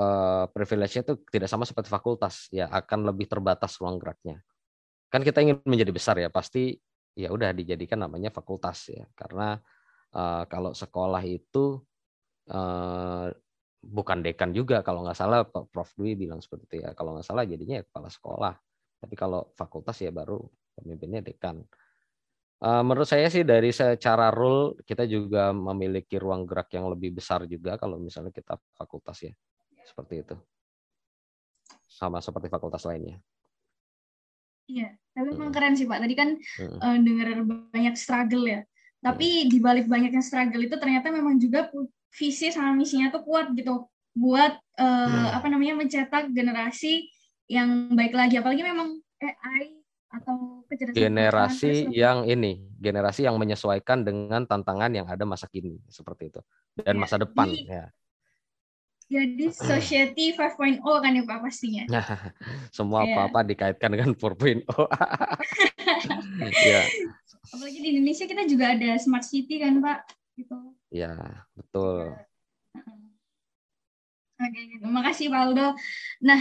uh, 0.00 0.44
privilege-nya 0.50 1.04
itu 1.04 1.14
tidak 1.28 1.52
sama 1.52 1.68
seperti 1.68 1.92
fakultas 1.92 2.48
ya, 2.48 2.72
akan 2.72 3.12
lebih 3.12 3.28
terbatas 3.28 3.76
ruang 3.76 4.00
geraknya. 4.00 4.40
Kan 5.12 5.20
kita 5.20 5.44
ingin 5.44 5.60
menjadi 5.68 5.92
besar 5.92 6.16
ya, 6.16 6.32
pasti 6.32 6.72
ya 7.12 7.28
udah 7.28 7.52
dijadikan 7.52 8.00
namanya 8.00 8.32
fakultas 8.32 8.88
ya, 8.88 9.04
karena 9.12 9.60
uh, 10.16 10.48
kalau 10.48 10.72
sekolah 10.72 11.20
itu 11.28 11.76
bukan 13.92 14.24
dekan 14.24 14.56
juga 14.56 14.80
kalau 14.80 15.04
nggak 15.04 15.18
salah 15.18 15.44
Prof. 15.44 15.92
Dwi 16.00 16.16
bilang 16.16 16.40
seperti 16.40 16.64
itu 16.66 16.76
ya. 16.88 16.96
Kalau 16.96 17.12
nggak 17.12 17.26
salah 17.28 17.44
jadinya 17.44 17.80
ya 17.80 17.84
kepala 17.84 18.08
sekolah. 18.08 18.54
Tapi 19.04 19.14
kalau 19.18 19.52
fakultas 19.52 20.00
ya 20.00 20.08
baru 20.08 20.40
pemimpinnya 20.72 21.20
dekan. 21.20 21.60
Uh, 22.62 22.80
menurut 22.86 23.10
saya 23.10 23.26
sih 23.26 23.42
dari 23.42 23.74
secara 23.74 24.30
rule 24.30 24.78
kita 24.86 25.02
juga 25.04 25.50
memiliki 25.50 26.14
ruang 26.16 26.46
gerak 26.46 26.70
yang 26.78 26.86
lebih 26.86 27.18
besar 27.18 27.42
juga 27.44 27.74
kalau 27.76 28.00
misalnya 28.00 28.32
kita 28.32 28.56
fakultas 28.72 29.20
ya. 29.20 29.32
Seperti 29.84 30.24
itu. 30.24 30.36
Sama 31.84 32.24
seperti 32.24 32.48
fakultas 32.48 32.88
lainnya. 32.88 33.20
Iya 34.70 34.96
tapi 35.12 35.28
memang 35.36 35.52
hmm. 35.52 35.56
keren 35.56 35.74
sih 35.76 35.86
pak. 35.86 36.00
Tadi 36.00 36.14
kan 36.16 36.28
hmm. 36.40 36.78
uh, 36.80 36.98
dengar 37.04 37.28
banyak 37.72 37.94
struggle 37.96 38.44
ya. 38.48 38.60
Tapi 39.02 39.28
hmm. 39.28 39.48
di 39.52 39.58
balik 39.60 39.86
banyaknya 39.86 40.22
struggle 40.24 40.62
itu 40.64 40.76
ternyata 40.80 41.12
memang 41.12 41.36
juga 41.36 41.68
visi 42.12 42.52
sama 42.52 42.76
misinya 42.76 43.08
tuh 43.08 43.24
kuat 43.24 43.50
gitu 43.56 43.88
buat 44.12 44.60
uh, 44.76 45.08
hmm. 45.08 45.36
apa 45.40 45.46
namanya 45.48 45.74
mencetak 45.80 46.28
generasi 46.36 47.08
yang 47.48 47.92
baik 47.96 48.12
lagi 48.12 48.36
apalagi 48.36 48.60
memang 48.60 49.00
AI 49.20 49.80
atau 50.12 50.60
kecerdasan 50.68 51.00
generasi 51.00 51.88
yang 51.88 52.28
ini 52.28 52.68
generasi 52.76 53.24
yang 53.24 53.40
menyesuaikan 53.40 54.04
dengan 54.04 54.44
tantangan 54.44 54.92
yang 54.92 55.08
ada 55.08 55.24
masa 55.24 55.48
kini 55.48 55.80
seperti 55.88 56.28
itu 56.28 56.40
dan 56.76 57.00
ya, 57.00 57.00
masa 57.00 57.16
depan 57.16 57.48
ya 57.48 57.88
jadi 59.12 59.44
society 59.52 60.32
5.0 60.32 60.80
kan 60.80 61.12
ya 61.12 61.22
Pak 61.28 61.38
pastinya. 61.44 61.84
semua 62.76 63.04
iya. 63.04 63.12
apa-apa 63.12 63.44
dikaitkan 63.44 63.92
dengan 63.92 64.16
4.0. 64.16 64.64
ya. 66.72 66.82
Apalagi 67.52 67.78
di 67.84 67.88
Indonesia 67.92 68.24
kita 68.24 68.48
juga 68.48 68.72
ada 68.72 68.96
smart 68.96 69.28
city 69.28 69.60
kan 69.60 69.84
Pak 69.84 70.21
gitu. 70.36 70.58
Ya, 70.92 71.14
betul. 71.56 72.16
Oke, 74.42 74.60
gitu. 74.74 74.86
Makasih 74.90 75.30
Pak 75.30 75.40
Aldo. 75.46 75.68
Nah, 76.24 76.40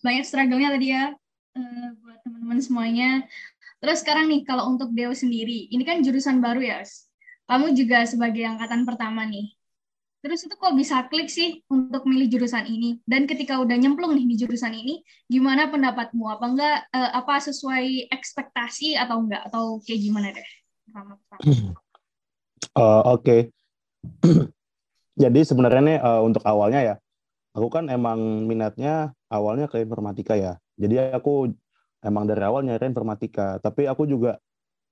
banyak 0.00 0.24
struggle-nya 0.24 0.70
tadi 0.70 0.86
ya 0.94 1.12
uh, 1.56 1.88
buat 1.98 2.18
teman-teman 2.22 2.60
semuanya. 2.62 3.10
Terus 3.80 4.04
sekarang 4.04 4.28
nih, 4.28 4.44
kalau 4.44 4.70
untuk 4.70 4.92
Dewa 4.92 5.16
sendiri, 5.16 5.66
ini 5.72 5.82
kan 5.82 6.04
jurusan 6.04 6.38
baru 6.38 6.60
ya. 6.60 6.78
Kamu 7.48 7.74
juga 7.74 8.04
sebagai 8.06 8.44
angkatan 8.46 8.86
pertama 8.86 9.26
nih. 9.26 9.50
Terus 10.20 10.44
itu 10.44 10.52
kok 10.52 10.76
bisa 10.76 11.08
klik 11.08 11.32
sih 11.32 11.64
untuk 11.72 12.04
milih 12.04 12.28
jurusan 12.28 12.68
ini? 12.68 13.00
Dan 13.08 13.24
ketika 13.24 13.56
udah 13.56 13.72
nyemplung 13.72 14.12
nih 14.12 14.28
di 14.28 14.36
jurusan 14.44 14.76
ini, 14.76 15.00
gimana 15.32 15.72
pendapatmu? 15.72 16.28
Apa 16.28 16.44
enggak 16.44 16.76
uh, 16.92 17.10
apa 17.16 17.40
sesuai 17.40 18.12
ekspektasi 18.12 19.00
atau 19.00 19.24
enggak 19.24 19.48
atau 19.48 19.80
kayak 19.80 20.00
gimana 20.04 20.28
deh? 20.36 20.48
Pertama-tama. 20.84 21.40
Uh, 22.76 23.02
Oke. 23.16 23.24
Okay. 23.24 23.40
Jadi 25.22 25.40
sebenarnya 25.44 25.82
nih 25.84 25.98
uh, 26.00 26.22
untuk 26.24 26.40
awalnya 26.48 26.80
ya, 26.80 26.94
aku 27.52 27.68
kan 27.68 27.92
emang 27.92 28.48
minatnya 28.48 29.12
awalnya 29.28 29.68
ke 29.68 29.82
informatika 29.84 30.32
ya. 30.38 30.56
Jadi 30.80 31.12
aku 31.12 31.52
emang 32.00 32.24
dari 32.24 32.40
awal 32.40 32.64
nyari 32.64 32.88
informatika. 32.88 33.60
Tapi 33.60 33.84
aku 33.84 34.08
juga 34.08 34.40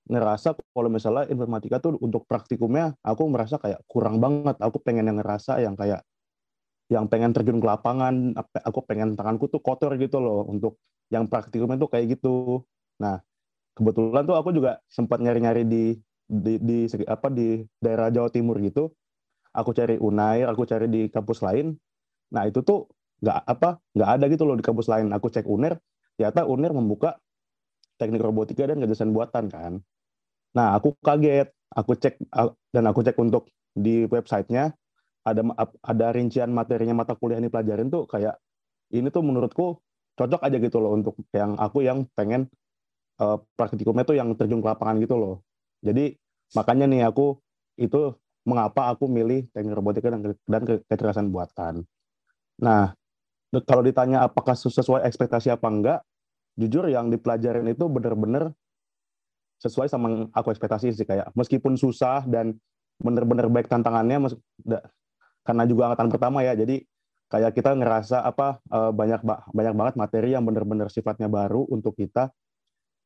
ngerasa 0.09 0.57
kalau 0.73 0.89
misalnya 0.93 1.29
informatika 1.29 1.81
tuh 1.81 1.97
untuk 2.01 2.25
praktikumnya 2.25 2.97
aku 3.01 3.25
merasa 3.29 3.57
kayak 3.57 3.81
kurang 3.89 4.21
banget. 4.21 4.57
Aku 4.61 4.81
pengen 4.85 5.09
yang 5.09 5.17
ngerasa 5.21 5.65
yang 5.65 5.77
kayak 5.77 6.05
yang 6.89 7.05
pengen 7.05 7.37
terjun 7.37 7.61
ke 7.61 7.69
lapangan, 7.69 8.33
aku 8.65 8.81
pengen 8.89 9.13
tanganku 9.13 9.45
tuh 9.53 9.61
kotor 9.61 9.93
gitu 10.01 10.25
loh 10.25 10.49
untuk 10.49 10.81
yang 11.13 11.29
praktikumnya 11.29 11.77
tuh 11.77 11.89
kayak 11.93 12.17
gitu. 12.17 12.65
Nah, 12.97 13.21
kebetulan 13.77 14.25
tuh 14.25 14.37
aku 14.41 14.57
juga 14.57 14.81
sempat 14.89 15.21
nyari-nyari 15.21 15.69
di 15.69 15.85
di, 16.29 16.61
di 16.61 16.79
apa 17.09 17.33
di 17.33 17.65
daerah 17.81 18.13
Jawa 18.13 18.29
Timur 18.29 18.61
gitu 18.61 18.93
aku 19.57 19.73
cari 19.73 19.97
Unair 19.97 20.47
aku 20.53 20.69
cari 20.69 20.87
di 20.87 21.09
kampus 21.09 21.41
lain 21.41 21.73
nah 22.29 22.45
itu 22.45 22.61
tuh 22.61 22.85
nggak 23.19 23.39
apa 23.51 23.69
nggak 23.99 24.11
ada 24.19 24.25
gitu 24.31 24.43
loh 24.47 24.57
di 24.59 24.65
kampus 24.65 24.87
lain. 24.87 25.11
Aku 25.15 25.29
cek 25.31 25.47
Unair 25.47 25.79
ternyata 26.15 26.47
Unair 26.47 26.73
membuka 26.75 27.19
teknik 27.99 28.23
robotika 28.23 28.67
dan 28.67 28.79
kecerdasan 28.79 29.11
buatan 29.11 29.45
kan. 29.51 29.73
Nah 30.55 30.79
aku 30.79 30.95
kaget 31.03 31.51
aku 31.75 31.99
cek 31.99 32.15
dan 32.71 32.85
aku 32.87 33.03
cek 33.03 33.19
untuk 33.19 33.51
di 33.75 34.07
websitenya 34.07 34.75
ada 35.27 35.43
ada 35.83 36.07
rincian 36.15 36.49
materinya 36.55 37.05
mata 37.05 37.19
kuliah 37.19 37.43
yang 37.43 37.51
dipelajarin 37.51 37.91
tuh 37.91 38.07
kayak 38.09 38.39
ini 38.95 39.13
tuh 39.13 39.21
menurutku 39.21 39.83
cocok 40.17 40.41
aja 40.41 40.57
gitu 40.57 40.79
loh 40.81 40.97
untuk 40.97 41.15
yang 41.35 41.59
aku 41.61 41.85
yang 41.85 42.09
pengen 42.17 42.49
uh, 43.21 43.37
praktikumnya 43.55 44.09
tuh 44.09 44.17
yang 44.17 44.33
terjun 44.35 44.65
ke 44.65 44.67
lapangan 44.67 44.97
gitu 45.05 45.21
loh 45.21 45.45
jadi 45.85 46.17
makanya 46.57 46.87
nih 46.91 47.03
aku 47.07 47.39
itu 47.79 48.17
mengapa 48.49 48.91
aku 48.91 49.07
milih 49.07 49.47
teknik 49.53 49.77
robotika 49.77 50.09
dan, 50.09 50.23
dan 50.33 50.63
kecerdasan 50.89 51.29
buatan. 51.29 51.85
Nah, 52.59 52.97
kalau 53.69 53.85
ditanya 53.85 54.25
apakah 54.25 54.57
sesuai 54.57 55.05
ekspektasi 55.05 55.53
apa 55.53 55.69
enggak, 55.69 56.01
jujur 56.59 56.89
yang 56.89 57.13
dipelajarin 57.13 57.69
itu 57.71 57.87
benar-benar 57.87 58.51
sesuai 59.63 59.91
sama 59.91 60.31
aku 60.35 60.55
ekspektasi 60.55 60.95
sih 60.95 61.07
kayak 61.07 61.35
meskipun 61.35 61.75
susah 61.75 62.23
dan 62.27 62.55
benar-benar 62.99 63.51
baik 63.51 63.67
tantangannya 63.67 64.31
karena 65.43 65.63
juga 65.67 65.91
angkatan 65.91 66.11
pertama 66.15 66.47
ya 66.47 66.55
jadi 66.55 66.83
kayak 67.31 67.53
kita 67.59 67.75
ngerasa 67.75 68.23
apa 68.23 68.63
eh, 68.71 68.93
banyak 68.95 69.21
banyak 69.27 69.75
banget 69.75 69.95
materi 69.99 70.35
yang 70.35 70.47
benar-benar 70.47 70.91
sifatnya 70.91 71.27
baru 71.27 71.67
untuk 71.71 71.99
kita 71.99 72.31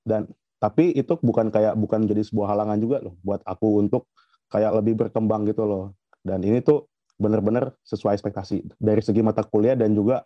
dan 0.05 0.29
tapi 0.63 0.95
itu 0.95 1.19
bukan 1.19 1.51
kayak 1.51 1.75
bukan 1.75 2.07
jadi 2.07 2.23
sebuah 2.23 2.55
halangan 2.55 2.79
juga 2.79 3.03
loh 3.03 3.19
buat 3.27 3.43
aku 3.43 3.83
untuk 3.83 4.07
kayak 4.47 4.79
lebih 4.79 4.95
berkembang 4.95 5.43
gitu 5.51 5.67
loh 5.67 5.85
dan 6.23 6.39
ini 6.47 6.63
tuh 6.63 6.87
benar-benar 7.19 7.75
sesuai 7.83 8.15
ekspektasi 8.15 8.79
dari 8.79 9.03
segi 9.03 9.21
mata 9.27 9.43
kuliah 9.43 9.75
dan 9.75 9.91
juga 9.91 10.23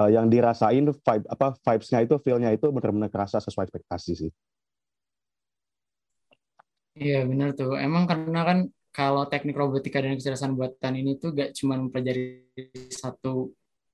uh, 0.00 0.10
yang 0.12 0.28
dirasain 0.28 0.84
vibe 0.84 1.24
apa 1.28 1.56
vibes-nya 1.60 2.04
itu 2.04 2.16
feel-nya 2.20 2.50
itu 2.54 2.68
benar-benar 2.72 3.12
kerasa 3.12 3.40
sesuai 3.42 3.68
ekspektasi 3.68 4.12
sih. 4.16 4.32
Iya 6.92 7.24
benar 7.24 7.56
tuh. 7.56 7.76
Emang 7.80 8.04
karena 8.04 8.40
kan 8.44 8.58
kalau 8.92 9.24
teknik 9.24 9.56
robotika 9.56 10.04
dan 10.04 10.16
kecerdasan 10.20 10.52
buatan 10.52 10.92
ini 11.00 11.16
tuh 11.16 11.32
gak 11.32 11.56
cuma 11.56 11.80
mempelajari 11.80 12.44
satu 12.92 13.48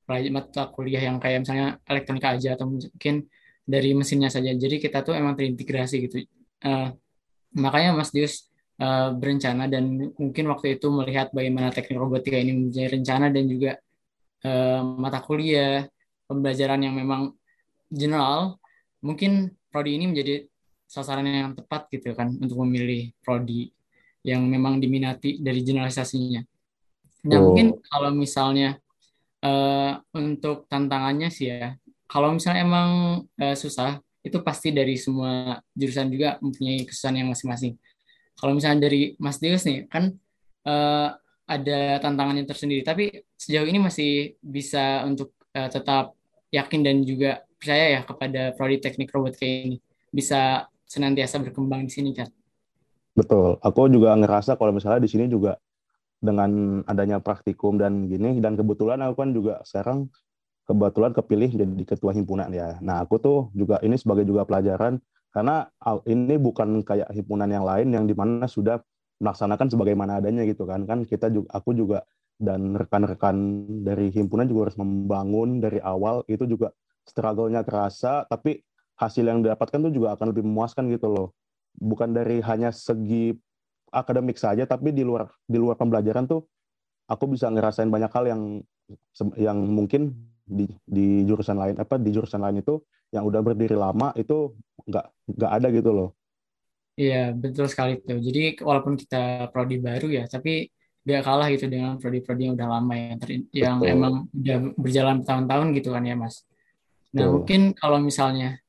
mata 0.08 0.66
kuliah 0.74 1.04
yang 1.06 1.22
kayak 1.22 1.46
misalnya 1.46 1.78
elektronika 1.86 2.34
aja 2.34 2.58
atau 2.58 2.66
mungkin 2.66 3.28
dari 3.68 3.92
mesinnya 3.92 4.32
saja. 4.32 4.48
Jadi 4.56 4.80
kita 4.80 5.04
tuh 5.04 5.12
emang 5.12 5.36
terintegrasi 5.36 6.08
gitu. 6.08 6.24
Uh, 6.64 6.96
makanya 7.52 7.92
Mas 7.92 8.08
Dius 8.08 8.48
uh, 8.80 9.12
berencana 9.12 9.68
dan 9.68 10.08
mungkin 10.16 10.44
waktu 10.48 10.80
itu 10.80 10.88
melihat 10.88 11.28
bagaimana 11.36 11.68
teknik 11.68 12.00
robotika 12.00 12.40
ini 12.40 12.56
menjadi 12.56 12.96
rencana 12.96 13.28
dan 13.28 13.44
juga 13.44 13.76
uh, 14.48 14.80
mata 14.96 15.20
kuliah 15.20 15.84
pembelajaran 16.24 16.80
yang 16.80 16.96
memang 16.96 17.36
general, 17.92 18.56
mungkin 19.04 19.52
prodi 19.68 20.00
ini 20.00 20.08
menjadi 20.08 20.48
sasaran 20.88 21.28
yang 21.28 21.52
tepat 21.52 21.92
gitu 21.92 22.16
kan 22.16 22.32
untuk 22.40 22.64
memilih 22.64 23.12
prodi 23.20 23.68
yang 24.24 24.44
memang 24.48 24.80
diminati 24.80 25.40
dari 25.40 25.60
generalisasinya. 25.60 26.40
Nah, 27.28 27.38
oh. 27.40 27.52
mungkin 27.52 27.76
kalau 27.84 28.10
misalnya 28.12 28.80
uh, 29.44 30.00
untuk 30.16 30.64
tantangannya 30.68 31.28
sih 31.28 31.52
ya, 31.52 31.76
kalau 32.08 32.32
misalnya 32.32 32.64
emang 32.64 32.90
uh, 33.36 33.56
susah, 33.56 34.00
itu 34.24 34.40
pasti 34.40 34.72
dari 34.72 34.96
semua 34.96 35.60
jurusan 35.76 36.08
juga 36.08 36.40
mempunyai 36.40 36.88
kesusahan 36.88 37.20
yang 37.20 37.28
masing-masing. 37.30 37.76
Kalau 38.34 38.56
misalnya 38.56 38.88
dari 38.88 39.14
Mas 39.20 39.38
Deus 39.38 39.62
nih, 39.68 39.84
kan 39.86 40.16
uh, 40.64 41.08
ada 41.44 41.80
tantangannya 42.00 42.48
tersendiri, 42.48 42.80
tapi 42.80 43.24
sejauh 43.36 43.68
ini 43.68 43.78
masih 43.78 44.40
bisa 44.40 45.04
untuk 45.04 45.36
uh, 45.52 45.68
tetap 45.68 46.16
yakin 46.48 46.80
dan 46.80 47.04
juga 47.04 47.44
percaya 47.60 47.98
ya 47.98 48.00
kepada 48.06 48.56
prodi 48.56 48.80
teknik 48.80 49.12
robotika 49.12 49.44
ini 49.44 49.76
bisa 50.08 50.64
senantiasa 50.88 51.36
berkembang 51.44 51.84
di 51.84 51.92
sini 51.92 52.10
kan. 52.16 52.32
Betul. 53.12 53.60
Aku 53.60 53.90
juga 53.92 54.16
ngerasa 54.16 54.56
kalau 54.56 54.72
misalnya 54.72 55.04
di 55.04 55.10
sini 55.10 55.28
juga 55.28 55.60
dengan 56.18 56.82
adanya 56.86 57.20
praktikum 57.20 57.78
dan 57.78 58.06
gini 58.06 58.38
dan 58.38 58.54
kebetulan 58.54 58.98
aku 59.04 59.14
kan 59.22 59.30
juga 59.34 59.54
sekarang 59.66 60.10
kebetulan 60.68 61.16
kepilih 61.16 61.48
jadi 61.48 61.84
ketua 61.88 62.12
himpunan 62.12 62.52
ya. 62.52 62.76
Nah, 62.84 63.00
aku 63.00 63.16
tuh 63.16 63.38
juga 63.56 63.80
ini 63.80 63.96
sebagai 63.96 64.28
juga 64.28 64.44
pelajaran 64.44 65.00
karena 65.32 65.64
ini 66.04 66.36
bukan 66.36 66.84
kayak 66.84 67.08
himpunan 67.16 67.48
yang 67.48 67.64
lain 67.64 67.88
yang 67.88 68.04
di 68.04 68.12
mana 68.12 68.44
sudah 68.44 68.76
melaksanakan 69.18 69.72
sebagaimana 69.72 70.20
adanya 70.20 70.44
gitu 70.44 70.68
kan. 70.68 70.84
Kan 70.84 71.08
kita 71.08 71.32
juga 71.32 71.48
aku 71.56 71.72
juga 71.72 72.04
dan 72.36 72.76
rekan-rekan 72.76 73.66
dari 73.82 74.12
himpunan 74.12 74.46
juga 74.46 74.68
harus 74.70 74.78
membangun 74.78 75.58
dari 75.58 75.80
awal 75.80 76.22
itu 76.30 76.46
juga 76.46 76.70
struggle-nya 77.02 77.64
terasa 77.66 78.28
tapi 78.28 78.62
hasil 79.00 79.24
yang 79.24 79.40
didapatkan 79.42 79.80
tuh 79.88 79.90
juga 79.90 80.14
akan 80.14 80.36
lebih 80.36 80.44
memuaskan 80.44 80.86
gitu 80.92 81.08
loh. 81.08 81.28
Bukan 81.80 82.12
dari 82.12 82.44
hanya 82.44 82.70
segi 82.70 83.32
akademik 83.88 84.36
saja 84.36 84.68
tapi 84.68 84.92
di 84.92 85.00
luar 85.00 85.32
di 85.48 85.56
luar 85.56 85.80
pembelajaran 85.80 86.28
tuh 86.28 86.44
aku 87.08 87.24
bisa 87.32 87.48
ngerasain 87.48 87.88
banyak 87.88 88.12
hal 88.12 88.24
yang 88.28 88.42
yang 89.40 89.58
mungkin 89.64 90.12
di 90.48 90.66
di 90.82 91.28
jurusan 91.28 91.60
lain 91.60 91.76
apa 91.76 92.00
di 92.00 92.10
jurusan 92.10 92.40
lain 92.40 92.64
itu 92.64 92.80
yang 93.12 93.28
udah 93.28 93.40
berdiri 93.44 93.76
lama 93.76 94.16
itu 94.16 94.56
nggak 94.88 95.06
nggak 95.36 95.52
ada 95.52 95.68
gitu 95.68 95.90
loh. 95.92 96.10
Iya 96.98 97.30
betul 97.30 97.70
sekali 97.70 98.02
tuh. 98.02 98.18
Jadi 98.18 98.58
walaupun 98.58 98.98
kita 98.98 99.52
prodi 99.54 99.78
baru 99.78 100.10
ya, 100.10 100.24
tapi 100.26 100.66
gak 101.08 101.24
kalah 101.24 101.48
gitu 101.48 101.70
dengan 101.72 101.96
prodi-prodi 101.96 102.50
yang 102.50 102.54
udah 102.58 102.68
lama 102.68 102.92
yang 102.92 103.16
ter, 103.16 103.28
yang 103.54 103.80
emang 103.80 104.14
udah 104.28 104.56
berjalan 104.76 105.16
tahun-tahun 105.24 105.66
gitu 105.78 105.88
kan 105.94 106.04
ya 106.04 106.18
mas. 106.18 106.44
Nah 107.16 107.24
betul. 107.24 107.32
mungkin 107.32 107.60
kalau 107.72 107.98
misalnya 108.02 108.60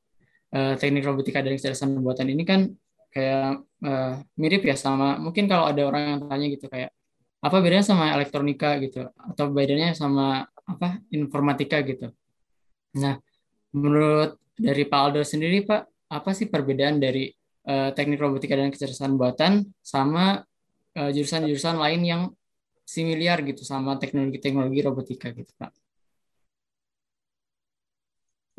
uh, 0.56 0.80
teknik 0.80 1.04
robotika 1.04 1.44
dan 1.44 1.60
kecerdasan 1.60 2.00
buatan 2.00 2.32
ini 2.32 2.44
kan 2.48 2.72
kayak 3.12 3.66
uh, 3.84 4.22
mirip 4.40 4.64
ya 4.64 4.78
sama 4.78 5.20
mungkin 5.20 5.50
kalau 5.50 5.68
ada 5.68 5.82
orang 5.84 6.04
yang 6.06 6.20
tanya 6.30 6.48
gitu 6.48 6.66
kayak 6.70 6.94
apa 7.40 7.56
bedanya 7.60 7.86
sama 7.88 8.14
elektronika 8.16 8.78
gitu 8.84 9.10
atau 9.10 9.46
bedanya 9.52 9.92
sama 9.98 10.48
apa 10.70 11.02
informatika 11.10 11.82
gitu. 11.82 12.14
Nah, 13.02 13.18
menurut 13.74 14.38
dari 14.54 14.86
Pak 14.86 15.00
Aldo 15.02 15.22
sendiri 15.26 15.66
Pak, 15.66 16.10
apa 16.14 16.30
sih 16.38 16.46
perbedaan 16.46 17.02
dari 17.02 17.34
uh, 17.66 17.90
teknik 17.98 18.22
robotika 18.22 18.54
dan 18.54 18.70
kecerdasan 18.70 19.18
buatan 19.18 19.66
sama 19.82 20.46
jurusan 20.90 21.48
jurusan-jurusan 21.48 21.78
lain 21.80 22.02
yang 22.04 22.22
similar 22.84 23.40
gitu 23.46 23.62
sama 23.62 23.96
teknologi-teknologi 24.02 24.80
robotika 24.82 25.32
gitu 25.32 25.54
Pak? 25.56 25.72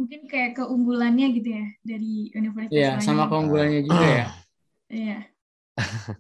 Mungkin 0.00 0.30
kayak 0.30 0.56
keunggulannya 0.56 1.26
gitu 1.36 1.48
ya 1.52 1.66
dari 1.84 2.32
universitas 2.32 2.72
Iya, 2.72 2.92
sama 3.04 3.28
keunggulannya 3.28 3.80
juga 3.84 4.06
ya. 4.08 4.26
Iya. 4.90 5.18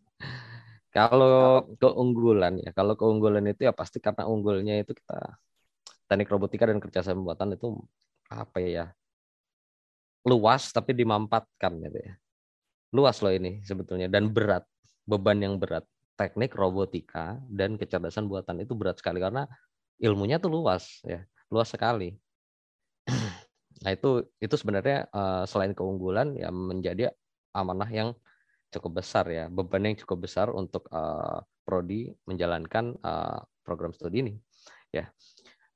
kalau 0.96 1.66
keunggulan 1.82 2.62
ya, 2.62 2.70
kalau 2.70 2.94
keunggulan 2.94 3.50
itu 3.50 3.66
ya 3.66 3.74
pasti 3.74 3.98
karena 3.98 4.30
unggulnya 4.30 4.78
itu 4.78 4.94
kita 4.94 5.40
teknik 6.10 6.26
robotika 6.26 6.66
dan 6.66 6.82
kerjasama 6.82 7.22
pembuatan 7.22 7.54
itu 7.54 7.68
apa 8.26 8.58
ya 8.58 8.90
luas 10.26 10.74
tapi 10.74 10.92
dimampatkan 10.92 11.72
gitu 11.80 11.98
ya. 12.02 12.12
Luas 12.90 13.22
loh 13.22 13.30
ini 13.30 13.62
sebetulnya 13.62 14.10
dan 14.10 14.28
berat, 14.28 14.66
beban 15.06 15.38
yang 15.38 15.56
berat. 15.56 15.86
Teknik 16.18 16.52
robotika 16.52 17.40
dan 17.48 17.80
kecerdasan 17.80 18.28
buatan 18.28 18.60
itu 18.60 18.76
berat 18.76 19.00
sekali 19.00 19.24
karena 19.24 19.48
ilmunya 19.96 20.36
tuh 20.36 20.52
luas 20.52 21.00
ya, 21.06 21.24
luas 21.48 21.70
sekali. 21.70 22.16
Nah 23.80 23.96
itu 23.96 24.28
itu 24.36 24.60
sebenarnya 24.60 25.08
uh, 25.08 25.48
selain 25.48 25.72
keunggulan 25.72 26.36
ya 26.36 26.52
menjadi 26.52 27.16
amanah 27.56 27.88
yang 27.88 28.12
cukup 28.68 29.00
besar 29.00 29.24
ya, 29.32 29.48
beban 29.48 29.88
yang 29.88 29.96
cukup 29.96 30.28
besar 30.28 30.52
untuk 30.52 30.84
uh, 30.92 31.40
prodi 31.64 32.12
menjalankan 32.28 33.00
uh, 33.00 33.40
program 33.64 33.96
studi 33.96 34.20
ini. 34.20 34.34
Ya, 34.92 35.08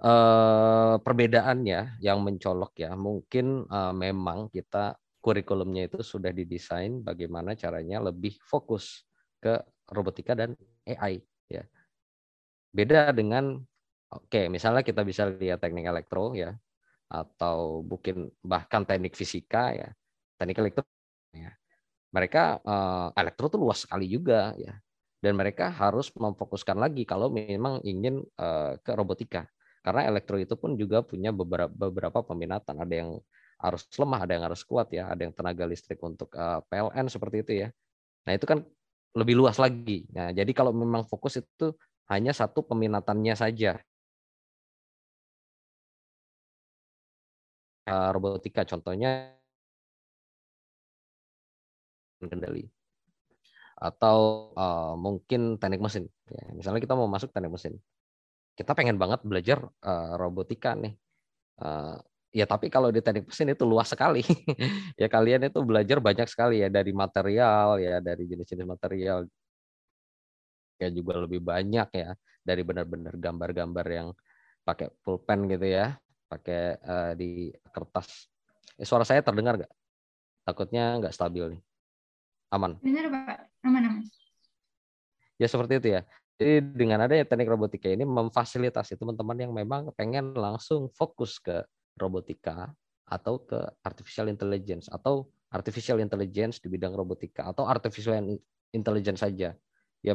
uh, 0.04 1.00
perbedaannya 1.00 2.04
yang 2.04 2.20
mencolok 2.20 2.76
ya, 2.84 2.92
mungkin 2.92 3.64
uh, 3.64 3.96
memang 3.96 4.52
kita 4.52 5.00
kurikulumnya 5.24 5.88
itu 5.88 6.04
sudah 6.04 6.28
didesain 6.30 7.00
bagaimana 7.00 7.56
caranya 7.56 8.04
lebih 8.04 8.36
fokus 8.44 9.08
ke 9.40 9.56
robotika 9.88 10.36
dan 10.36 10.52
AI 10.84 11.24
ya. 11.48 11.64
Beda 12.68 13.16
dengan 13.16 13.56
oke, 14.12 14.28
okay, 14.28 14.44
misalnya 14.52 14.84
kita 14.84 15.00
bisa 15.00 15.24
lihat 15.32 15.64
teknik 15.64 15.88
elektro 15.88 16.36
ya 16.36 16.52
atau 17.08 17.80
mungkin 17.80 18.28
bahkan 18.44 18.84
teknik 18.84 19.16
fisika 19.16 19.72
ya. 19.72 19.88
Teknik 20.36 20.60
elektro 20.60 20.84
ya 21.32 21.56
mereka 22.14 22.62
uh, 22.62 23.10
elektro 23.18 23.50
tuh 23.50 23.58
luas 23.58 23.82
sekali 23.82 24.06
juga 24.06 24.54
ya 24.54 24.78
dan 25.18 25.34
mereka 25.34 25.74
harus 25.74 26.14
memfokuskan 26.14 26.78
lagi 26.78 27.02
kalau 27.02 27.26
memang 27.26 27.82
ingin 27.82 28.22
uh, 28.38 28.78
ke 28.78 28.94
robotika 28.94 29.50
karena 29.84 30.08
elektro 30.08 30.40
itu 30.40 30.56
pun 30.56 30.80
juga 30.80 31.04
punya 31.04 31.28
beberapa 31.28 31.68
beberapa 31.68 32.24
peminatan. 32.24 32.80
Ada 32.80 32.94
yang 33.04 33.10
harus 33.60 33.82
lemah 34.00 34.20
ada 34.24 34.32
yang 34.32 34.44
harus 34.48 34.64
kuat 34.64 34.88
ya. 34.96 35.12
Ada 35.12 35.28
yang 35.28 35.34
tenaga 35.36 35.64
listrik 35.68 36.00
untuk 36.00 36.32
uh, 36.32 36.58
eh, 36.58 36.60
PLN 36.72 37.06
seperti 37.12 37.36
itu 37.44 37.52
ya. 37.62 37.68
Nah 38.24 38.32
itu 38.32 38.48
kan 38.48 38.64
lebih 39.12 39.36
luas 39.36 39.60
lagi. 39.60 40.08
Nah 40.16 40.32
jadi 40.32 40.48
kalau 40.56 40.72
memang 40.72 41.04
fokus 41.04 41.36
itu 41.36 41.76
hanya 42.08 42.32
satu 42.32 42.64
peminatannya 42.64 43.34
saja. 43.36 43.76
Uh, 47.84 48.08
robotika 48.16 48.64
contohnya 48.64 49.36
kendali. 52.24 52.72
Atau 53.76 54.48
uh, 54.56 54.96
mungkin 54.96 55.60
teknik 55.60 55.84
mesin. 55.84 56.08
Ya, 56.32 56.44
misalnya 56.56 56.80
kita 56.80 56.96
mau 56.96 57.04
masuk 57.04 57.28
teknik 57.36 57.52
mesin 57.52 57.76
kita 58.54 58.72
pengen 58.74 58.96
banget 58.98 59.20
belajar 59.26 59.58
uh, 59.82 60.14
robotika 60.18 60.78
nih 60.78 60.94
uh, 61.62 61.98
ya 62.34 62.46
tapi 62.46 62.70
kalau 62.70 62.90
di 62.90 62.98
teknik 62.98 63.30
mesin 63.30 63.54
itu 63.54 63.62
luas 63.66 63.90
sekali 63.90 64.22
ya 65.00 65.06
kalian 65.06 65.50
itu 65.50 65.60
belajar 65.62 65.98
banyak 66.02 66.26
sekali 66.26 66.62
ya 66.62 66.68
dari 66.70 66.90
material 66.90 67.78
ya 67.78 68.02
dari 68.02 68.26
jenis-jenis 68.26 68.66
material 68.66 69.26
ya 70.78 70.88
juga 70.90 71.22
lebih 71.22 71.38
banyak 71.42 71.88
ya 71.94 72.10
dari 72.42 72.62
benar-benar 72.66 73.14
gambar-gambar 73.14 73.86
yang 73.86 74.08
pakai 74.66 74.90
pulpen 75.02 75.46
gitu 75.46 75.66
ya 75.70 75.94
pakai 76.26 76.78
uh, 76.82 77.12
di 77.14 77.54
kertas 77.70 78.26
eh, 78.78 78.86
suara 78.86 79.06
saya 79.06 79.22
terdengar 79.22 79.60
nggak 79.60 79.72
takutnya 80.42 80.98
nggak 80.98 81.14
stabil 81.14 81.54
nih 81.54 81.62
Aman. 82.54 82.78
Benar, 82.78 83.10
Pak. 83.10 83.38
Aman, 83.66 83.82
aman. 83.82 84.02
Ya 85.42 85.50
seperti 85.50 85.82
itu 85.82 85.88
ya. 85.98 86.06
Jadi 86.34 86.66
dengan 86.74 87.06
adanya 87.06 87.22
teknik 87.22 87.46
robotika 87.46 87.86
ini 87.86 88.02
memfasilitasi 88.02 88.98
teman-teman 88.98 89.38
yang 89.38 89.52
memang 89.54 89.94
pengen 89.94 90.34
langsung 90.34 90.90
fokus 90.90 91.38
ke 91.38 91.62
robotika 91.94 92.74
atau 93.06 93.38
ke 93.38 93.58
artificial 93.86 94.26
intelligence 94.26 94.90
atau 94.90 95.30
artificial 95.54 96.02
intelligence 96.02 96.58
di 96.58 96.66
bidang 96.66 96.90
robotika 96.90 97.46
atau 97.54 97.70
artificial 97.70 98.18
intelligence 98.74 99.22
saja. 99.22 99.54
Ya 100.02 100.14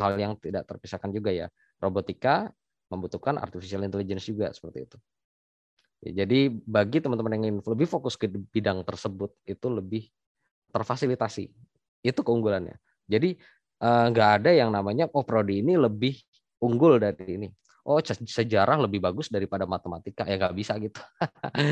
hal 0.00 0.14
yang 0.16 0.38
tidak 0.38 0.70
terpisahkan 0.70 1.10
juga 1.10 1.34
ya. 1.34 1.50
Robotika 1.82 2.54
membutuhkan 2.86 3.34
artificial 3.34 3.82
intelligence 3.82 4.30
juga 4.30 4.54
seperti 4.54 4.86
itu. 4.86 4.96
Ya, 6.00 6.24
jadi 6.24 6.48
bagi 6.64 7.02
teman-teman 7.02 7.36
yang 7.36 7.42
ingin 7.50 7.56
lebih 7.66 7.90
fokus 7.90 8.16
ke 8.16 8.30
bidang 8.30 8.86
tersebut 8.86 9.34
itu 9.44 9.66
lebih 9.68 10.08
terfasilitasi. 10.70 11.50
Itu 12.00 12.24
keunggulannya. 12.24 12.78
Jadi 13.10 13.36
nggak 13.80 14.28
uh, 14.28 14.36
ada 14.36 14.50
yang 14.52 14.68
namanya 14.68 15.08
oh 15.08 15.24
prodi 15.24 15.64
ini 15.64 15.76
lebih 15.80 16.20
unggul 16.60 17.00
dari 17.00 17.40
ini. 17.40 17.48
Oh 17.88 17.96
sejarah 18.04 18.76
lebih 18.76 19.00
bagus 19.00 19.32
daripada 19.32 19.64
matematika 19.64 20.28
ya 20.28 20.36
nggak 20.36 20.52
bisa 20.52 20.76
gitu, 20.76 21.00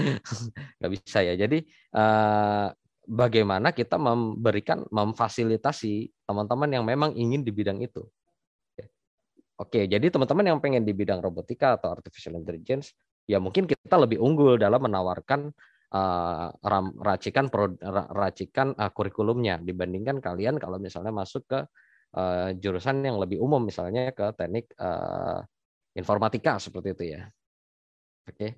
nggak 0.81 0.93
bisa 0.93 1.21
ya. 1.21 1.37
Jadi 1.37 1.69
uh, 1.93 2.73
bagaimana 3.05 3.77
kita 3.77 4.01
memberikan 4.01 4.89
memfasilitasi 4.89 6.09
teman-teman 6.25 6.69
yang 6.73 6.85
memang 6.89 7.13
ingin 7.13 7.45
di 7.45 7.53
bidang 7.53 7.81
itu. 7.85 8.09
Oke, 9.59 9.91
jadi 9.91 10.07
teman-teman 10.07 10.55
yang 10.55 10.59
pengen 10.63 10.87
di 10.87 10.95
bidang 10.95 11.19
robotika 11.19 11.75
atau 11.75 11.91
artificial 11.91 12.39
intelligence, 12.39 12.95
ya 13.27 13.43
mungkin 13.43 13.67
kita 13.67 13.99
lebih 13.99 14.23
unggul 14.23 14.55
dalam 14.55 14.79
menawarkan 14.87 15.51
uh, 15.91 16.49
racikan 17.03 17.51
racikan 18.15 18.71
uh, 18.79 18.91
kurikulumnya 18.95 19.59
dibandingkan 19.59 20.23
kalian 20.23 20.63
kalau 20.63 20.79
misalnya 20.79 21.11
masuk 21.11 21.43
ke 21.51 21.59
uh, 22.15 22.55
jurusan 22.57 23.05
yang 23.05 23.21
lebih 23.21 23.43
umum 23.43 23.61
misalnya 23.61 24.15
ke 24.15 24.33
teknik 24.39 24.73
uh, 24.79 25.43
informatika 25.93 26.57
seperti 26.63 26.89
itu 26.95 27.05
ya. 27.19 27.23
Oke. 28.29 28.37
Okay. 28.37 28.51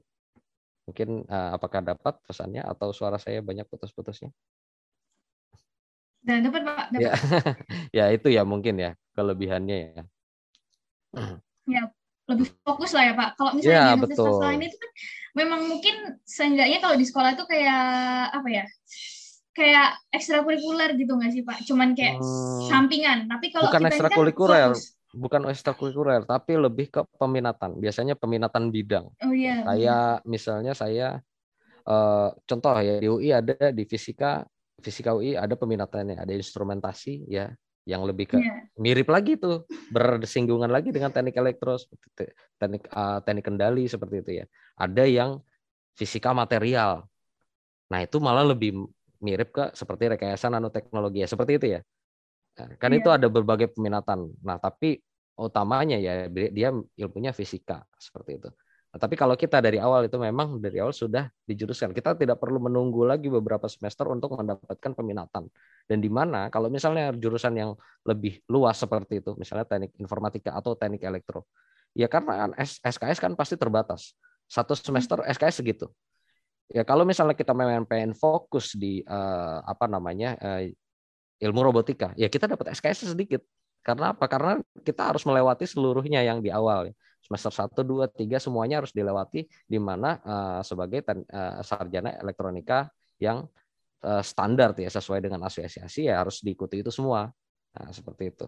Mungkin 0.90 1.08
uh, 1.30 1.54
apakah 1.54 1.80
dapat 1.86 2.18
pesannya 2.26 2.66
atau 2.66 2.90
suara 2.90 3.14
saya 3.16 3.38
banyak 3.40 3.66
putus-putusnya? 3.70 4.34
Dan 6.20 6.44
dapat 6.44 6.62
Pak, 6.66 6.86
dapat. 6.92 7.00
Ya. 7.00 7.12
ya 7.98 8.04
itu 8.12 8.28
ya 8.28 8.42
mungkin 8.44 8.76
ya 8.76 8.92
kelebihannya 9.16 9.76
ya. 9.96 10.02
Ya, 11.70 11.82
lebih 12.28 12.50
fokus 12.66 12.92
lah 12.92 13.08
ya 13.08 13.14
Pak. 13.16 13.38
Kalau 13.38 13.50
misalnya 13.56 13.94
ya, 13.94 13.96
di 13.96 14.02
betul. 14.04 14.38
lain 14.42 14.62
itu 14.66 14.76
kan 14.76 14.90
memang 15.38 15.60
mungkin 15.70 15.94
seenggaknya 16.26 16.78
kalau 16.82 16.96
di 16.98 17.06
sekolah 17.06 17.38
itu 17.38 17.44
kayak 17.46 17.84
apa 18.34 18.48
ya? 18.50 18.64
Kayak 19.60 20.00
ekstrakurikuler 20.08 20.96
gitu 20.96 21.12
nggak 21.20 21.32
sih 21.36 21.42
Pak? 21.44 21.68
Cuman 21.68 21.92
kayak 21.92 22.16
hmm, 22.16 22.64
sampingan. 22.72 23.28
Tapi 23.28 23.46
kalau 23.52 23.68
bukan 23.68 23.84
ekstrakurikuler, 23.92 24.72
kan 24.72 24.80
bukan 25.12 25.42
ekstrakurikuler, 25.52 26.20
tapi 26.24 26.52
lebih 26.56 26.86
ke 26.88 27.00
peminatan. 27.20 27.76
Biasanya 27.76 28.16
peminatan 28.16 28.72
bidang. 28.72 29.12
Oh 29.20 29.34
iya. 29.36 29.60
Kayak 29.68 30.24
misalnya 30.24 30.72
saya 30.72 31.20
uh, 31.84 32.32
contoh 32.48 32.72
ya 32.80 33.04
di 33.04 33.08
UI 33.12 33.36
ada 33.36 33.68
di 33.68 33.84
fisika 33.84 34.48
fisika 34.80 35.12
UI 35.12 35.36
ada 35.36 35.52
peminatannya, 35.52 36.16
ada 36.16 36.32
instrumentasi 36.32 37.28
ya 37.28 37.52
yang 37.88 38.04
lebih 38.04 38.32
ke 38.32 38.36
yeah. 38.38 38.64
mirip 38.76 39.08
lagi 39.08 39.40
tuh 39.40 39.64
bersinggungan 39.90 40.68
lagi 40.68 40.92
dengan 40.92 41.10
teknik 41.10 41.36
elektro 41.40 41.80
teknik 42.60 42.86
uh, 42.92 43.18
teknik 43.24 43.44
kendali 43.44 43.84
seperti 43.88 44.16
itu 44.24 44.32
ya. 44.40 44.46
Ada 44.80 45.04
yang 45.04 45.30
fisika 45.96 46.32
material. 46.32 47.04
Nah, 47.90 48.06
itu 48.06 48.22
malah 48.22 48.46
lebih 48.46 48.86
mirip 49.20 49.52
ke 49.52 49.64
seperti 49.76 50.16
rekayasa 50.16 50.48
nanoteknologi 50.52 51.24
ya, 51.24 51.28
seperti 51.28 51.52
itu 51.60 51.66
ya. 51.78 51.80
Nah, 52.60 52.76
kan 52.76 52.90
yeah. 52.92 53.00
itu 53.00 53.08
ada 53.08 53.26
berbagai 53.28 53.72
peminatan. 53.72 54.32
Nah, 54.44 54.60
tapi 54.60 55.00
utamanya 55.40 55.96
ya 55.96 56.28
dia 56.28 56.68
ilmunya 57.00 57.32
fisika 57.32 57.80
seperti 57.96 58.36
itu. 58.36 58.50
Nah, 58.90 58.98
tapi 58.98 59.14
kalau 59.14 59.38
kita 59.38 59.62
dari 59.62 59.78
awal 59.78 60.10
itu 60.10 60.18
memang 60.18 60.58
dari 60.58 60.82
awal 60.82 60.90
sudah 60.90 61.30
dijuruskan. 61.46 61.94
Kita 61.94 62.18
tidak 62.18 62.42
perlu 62.42 62.58
menunggu 62.58 63.06
lagi 63.06 63.30
beberapa 63.30 63.70
semester 63.70 64.10
untuk 64.10 64.34
mendapatkan 64.34 64.92
peminatan. 64.98 65.46
Dan 65.86 66.02
di 66.02 66.10
mana 66.10 66.50
kalau 66.50 66.66
misalnya 66.66 67.14
jurusan 67.14 67.54
yang 67.54 67.70
lebih 68.02 68.42
luas 68.50 68.82
seperti 68.82 69.22
itu, 69.22 69.38
misalnya 69.38 69.62
teknik 69.62 69.94
informatika 70.02 70.58
atau 70.58 70.74
teknik 70.74 71.06
elektro, 71.06 71.46
ya 71.94 72.10
karena 72.10 72.50
SKS 72.58 73.22
kan 73.22 73.38
pasti 73.38 73.54
terbatas. 73.54 74.18
Satu 74.50 74.74
semester 74.74 75.22
SKS 75.22 75.62
segitu. 75.62 75.86
Ya 76.70 76.86
kalau 76.86 77.02
misalnya 77.02 77.34
kita 77.34 77.50
memang 77.50 77.82
pengen 77.82 78.14
fokus 78.14 78.78
di 78.78 79.02
uh, 79.02 79.58
apa 79.66 79.90
namanya 79.90 80.38
uh, 80.38 80.62
ilmu 81.42 81.60
robotika, 81.66 82.14
ya 82.14 82.30
kita 82.30 82.46
dapat 82.46 82.70
SKS 82.78 83.10
sedikit. 83.10 83.42
Karena 83.80 84.12
apa? 84.12 84.28
Karena 84.28 84.60
kita 84.84 85.10
harus 85.10 85.24
melewati 85.24 85.64
seluruhnya 85.66 86.20
yang 86.22 86.38
di 86.44 86.52
awal. 86.52 86.92
Semester 87.24 87.52
1, 87.52 87.80
2, 87.80 88.06
3 88.12 88.38
semuanya 88.38 88.84
harus 88.84 88.92
dilewati 88.92 89.48
di 89.66 89.78
mana 89.80 90.20
uh, 90.20 90.60
sebagai 90.60 91.00
ten, 91.04 91.24
uh, 91.26 91.60
sarjana 91.64 92.16
elektronika 92.20 92.92
yang 93.18 93.44
uh, 94.04 94.22
standar 94.24 94.76
ya 94.76 94.88
sesuai 94.88 95.20
dengan 95.24 95.44
asosiasi 95.44 96.08
ya 96.08 96.20
harus 96.22 96.40
diikuti 96.44 96.80
itu 96.84 96.92
semua. 96.92 97.28
Nah, 97.70 97.90
seperti 97.90 98.30
itu. 98.30 98.46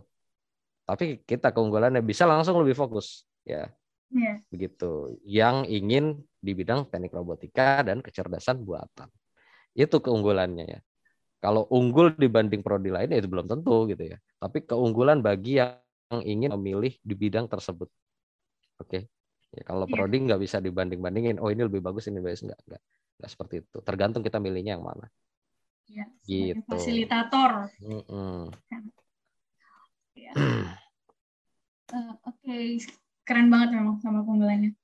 Tapi 0.82 1.22
kita 1.24 1.54
keunggulannya 1.54 2.02
bisa 2.02 2.26
langsung 2.26 2.58
lebih 2.60 2.74
fokus 2.74 3.24
ya. 3.46 3.70
Yeah. 4.12 4.36
Begitu. 4.52 5.16
Yang 5.24 5.56
ingin 5.72 6.04
di 6.38 6.52
bidang 6.52 6.86
teknik 6.92 7.16
robotika 7.16 7.80
dan 7.80 8.04
kecerdasan 8.04 8.60
buatan. 8.60 9.08
Itu 9.72 10.04
keunggulannya 10.04 10.66
ya. 10.68 10.80
Kalau 11.42 11.66
unggul 11.74 12.14
dibanding 12.14 12.62
prodi 12.62 12.92
lain 12.92 13.10
ya 13.10 13.18
itu 13.18 13.26
belum 13.26 13.50
tentu 13.50 13.88
gitu 13.90 14.14
ya. 14.14 14.20
Tapi 14.38 14.62
keunggulan 14.62 15.24
bagi 15.24 15.58
yang 15.58 15.74
ingin 16.22 16.54
memilih 16.54 16.94
di 17.02 17.14
bidang 17.16 17.48
tersebut. 17.48 17.88
Oke. 18.78 18.86
Okay. 18.86 19.02
Ya, 19.52 19.62
kalau 19.68 19.84
yeah. 19.84 19.92
prodi 19.96 20.16
nggak 20.22 20.40
bisa 20.40 20.62
dibanding-bandingin. 20.62 21.40
Oh 21.42 21.52
ini 21.52 21.66
lebih 21.66 21.84
bagus, 21.84 22.08
ini 22.08 22.20
lebih 22.20 22.36
bagus 22.36 22.44
nggak 22.46 22.60
nggak 22.68 22.82
nggak 23.20 23.30
seperti 23.32 23.54
itu. 23.64 23.78
Tergantung 23.84 24.22
kita 24.24 24.38
milihnya 24.38 24.78
yang 24.78 24.84
mana. 24.86 25.08
Ya, 25.90 26.06
gitu. 26.24 26.62
Fasilitator. 26.72 27.68
Mm 27.84 28.02
-hmm. 28.06 28.38
ya. 30.16 30.32
uh, 30.32 32.16
Oke, 32.24 32.40
okay. 32.40 32.80
Keren 33.22 33.48
banget 33.50 33.78
memang 33.78 33.98
sama 34.02 34.26
penggalannya. 34.26 34.74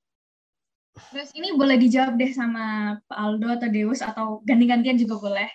Terus 0.99 1.31
ini 1.31 1.55
boleh 1.55 1.79
dijawab 1.79 2.19
deh 2.19 2.31
sama 2.35 2.95
Pak 3.07 3.17
Aldo 3.17 3.47
atau 3.55 3.69
Deus 3.71 4.03
atau 4.03 4.27
ganti-gantian 4.43 4.99
juga 4.99 5.15
boleh. 5.15 5.49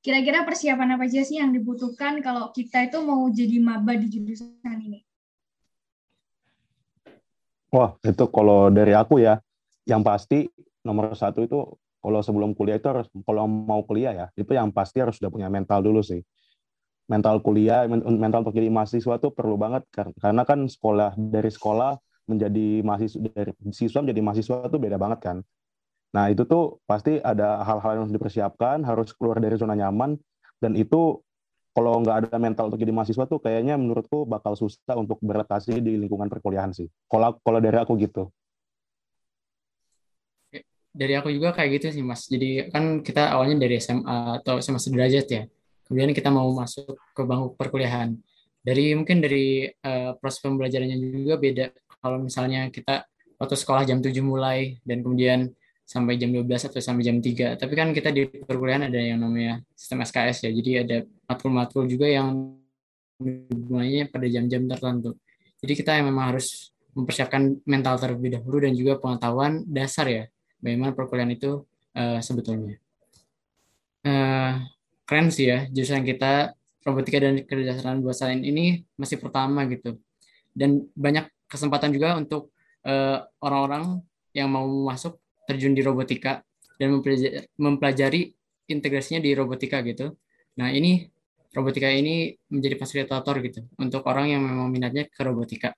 Kira-kira 0.00 0.44
persiapan 0.44 0.96
apa 0.96 1.04
aja 1.08 1.20
sih 1.24 1.40
yang 1.40 1.52
dibutuhkan 1.52 2.20
kalau 2.24 2.52
kita 2.52 2.88
itu 2.88 3.00
mau 3.04 3.28
jadi 3.28 3.56
maba 3.60 3.96
di 3.96 4.08
jurusan 4.08 4.76
ini? 4.80 5.04
Wah, 7.70 7.96
itu 8.02 8.24
kalau 8.32 8.72
dari 8.72 8.96
aku 8.96 9.20
ya, 9.20 9.38
yang 9.84 10.00
pasti 10.00 10.48
nomor 10.84 11.12
satu 11.16 11.44
itu 11.44 11.58
kalau 12.00 12.20
sebelum 12.24 12.56
kuliah 12.56 12.80
itu 12.80 12.88
harus 12.88 13.06
kalau 13.28 13.44
mau 13.44 13.84
kuliah 13.84 14.12
ya, 14.12 14.26
itu 14.36 14.52
yang 14.56 14.72
pasti 14.72 15.04
harus 15.04 15.20
sudah 15.20 15.28
punya 15.28 15.52
mental 15.52 15.84
dulu 15.84 16.00
sih. 16.00 16.24
Mental 17.08 17.40
kuliah, 17.44 17.84
mental 17.90 18.42
untuk 18.42 18.56
jadi 18.56 18.72
mahasiswa 18.72 19.20
itu 19.20 19.28
perlu 19.32 19.60
banget 19.60 19.84
karena 19.92 20.42
kan 20.48 20.64
sekolah 20.64 21.12
dari 21.16 21.50
sekolah 21.52 21.98
menjadi 22.30 22.86
mahasiswa 22.86 23.18
dari 23.34 23.52
siswa 23.74 24.00
menjadi 24.06 24.22
mahasiswa 24.22 24.56
itu 24.70 24.78
beda 24.78 24.96
banget 24.96 25.18
kan. 25.20 25.36
Nah, 26.10 26.30
itu 26.30 26.42
tuh 26.46 26.78
pasti 26.86 27.18
ada 27.22 27.62
hal-hal 27.62 27.98
yang 27.98 28.02
harus 28.06 28.14
dipersiapkan, 28.14 28.82
harus 28.86 29.10
keluar 29.14 29.42
dari 29.42 29.54
zona 29.58 29.74
nyaman 29.74 30.18
dan 30.62 30.78
itu 30.78 31.18
kalau 31.70 32.02
nggak 32.02 32.26
ada 32.26 32.36
mental 32.36 32.66
untuk 32.66 32.82
jadi 32.82 32.90
mahasiswa 32.90 33.24
tuh 33.30 33.38
kayaknya 33.38 33.78
menurutku 33.78 34.26
bakal 34.26 34.58
susah 34.58 34.98
untuk 34.98 35.22
beradaptasi 35.22 35.78
di 35.78 35.96
lingkungan 35.96 36.26
perkuliahan 36.26 36.74
sih. 36.74 36.90
Kalau 37.06 37.38
kalau 37.40 37.62
dari 37.62 37.78
aku 37.78 37.94
gitu. 37.96 38.26
Dari 40.90 41.14
aku 41.14 41.30
juga 41.30 41.54
kayak 41.54 41.78
gitu 41.78 41.86
sih 41.94 42.02
mas. 42.02 42.26
Jadi 42.26 42.68
kan 42.74 43.00
kita 43.06 43.30
awalnya 43.30 43.62
dari 43.62 43.78
SMA 43.78 44.42
atau 44.42 44.58
SMA 44.58 44.82
sederajat 44.82 45.26
ya. 45.30 45.42
Kemudian 45.86 46.10
kita 46.10 46.34
mau 46.34 46.50
masuk 46.50 46.98
ke 47.14 47.22
bangku 47.22 47.54
perkuliahan. 47.54 48.18
Dari 48.60 48.92
mungkin 48.98 49.22
dari 49.22 49.70
uh, 49.70 50.18
proses 50.18 50.42
pembelajarannya 50.42 50.98
juga 50.98 51.38
beda. 51.38 51.66
Kalau 52.00 52.16
misalnya 52.20 52.72
kita 52.72 53.04
waktu 53.36 53.56
sekolah 53.56 53.84
jam 53.84 54.00
7 54.00 54.12
mulai 54.24 54.80
dan 54.84 55.04
kemudian 55.04 55.52
sampai 55.84 56.16
jam 56.16 56.30
12 56.30 56.70
atau 56.70 56.80
sampai 56.80 57.02
jam 57.02 57.18
3. 57.18 57.58
Tapi 57.60 57.72
kan 57.74 57.90
kita 57.90 58.14
di 58.14 58.28
perkuliahan 58.28 58.88
ada 58.88 59.00
yang 59.00 59.20
namanya 59.20 59.60
sistem 59.74 60.06
SKS 60.06 60.46
ya. 60.46 60.50
Jadi 60.54 60.70
ada 60.80 60.96
matkul-matkul 61.26 61.90
juga 61.90 62.06
yang 62.06 62.54
dimulainya 63.20 64.08
pada 64.08 64.26
jam-jam 64.30 64.70
tertentu. 64.70 65.18
Jadi 65.60 65.72
kita 65.76 66.00
memang 66.00 66.32
harus 66.32 66.72
mempersiapkan 66.94 67.58
mental 67.68 67.98
terlebih 68.00 68.38
dahulu 68.38 68.64
dan 68.64 68.72
juga 68.74 68.98
pengetahuan 68.98 69.62
dasar 69.66 70.06
ya 70.08 70.24
bagaimana 70.58 70.92
perkuliahan 70.94 71.32
itu 71.34 71.64
uh, 71.96 72.18
sebetulnya. 72.22 72.78
Uh, 74.00 74.64
keren 75.04 75.28
sih 75.28 75.52
ya 75.52 75.68
jurusan 75.68 76.06
kita 76.06 76.56
robotika 76.80 77.20
dan 77.20 77.44
kecerdasan 77.44 78.00
buatan 78.00 78.40
ini 78.40 78.86
masih 78.96 79.20
pertama 79.20 79.66
gitu. 79.68 80.00
Dan 80.54 80.88
banyak 80.96 81.28
kesempatan 81.50 81.90
juga 81.90 82.14
untuk 82.14 82.54
eh, 82.86 83.18
orang-orang 83.42 83.98
uh, 83.98 84.04
yang 84.30 84.48
mau 84.48 84.64
masuk 84.64 85.18
terjun 85.50 85.74
di 85.74 85.82
robotika 85.82 86.46
dan 86.78 86.94
mempelajari 87.58 88.30
integrasinya 88.70 89.18
di 89.18 89.34
robotika 89.34 89.82
gitu. 89.82 90.14
Nah 90.56 90.70
ini 90.70 91.10
robotika 91.50 91.90
ini 91.90 92.38
menjadi 92.46 92.78
fasilitator 92.78 93.42
gitu 93.42 93.66
untuk 93.82 94.06
orang 94.06 94.30
yang 94.30 94.42
memang 94.46 94.70
minatnya 94.70 95.10
ke 95.10 95.20
robotika. 95.26 95.74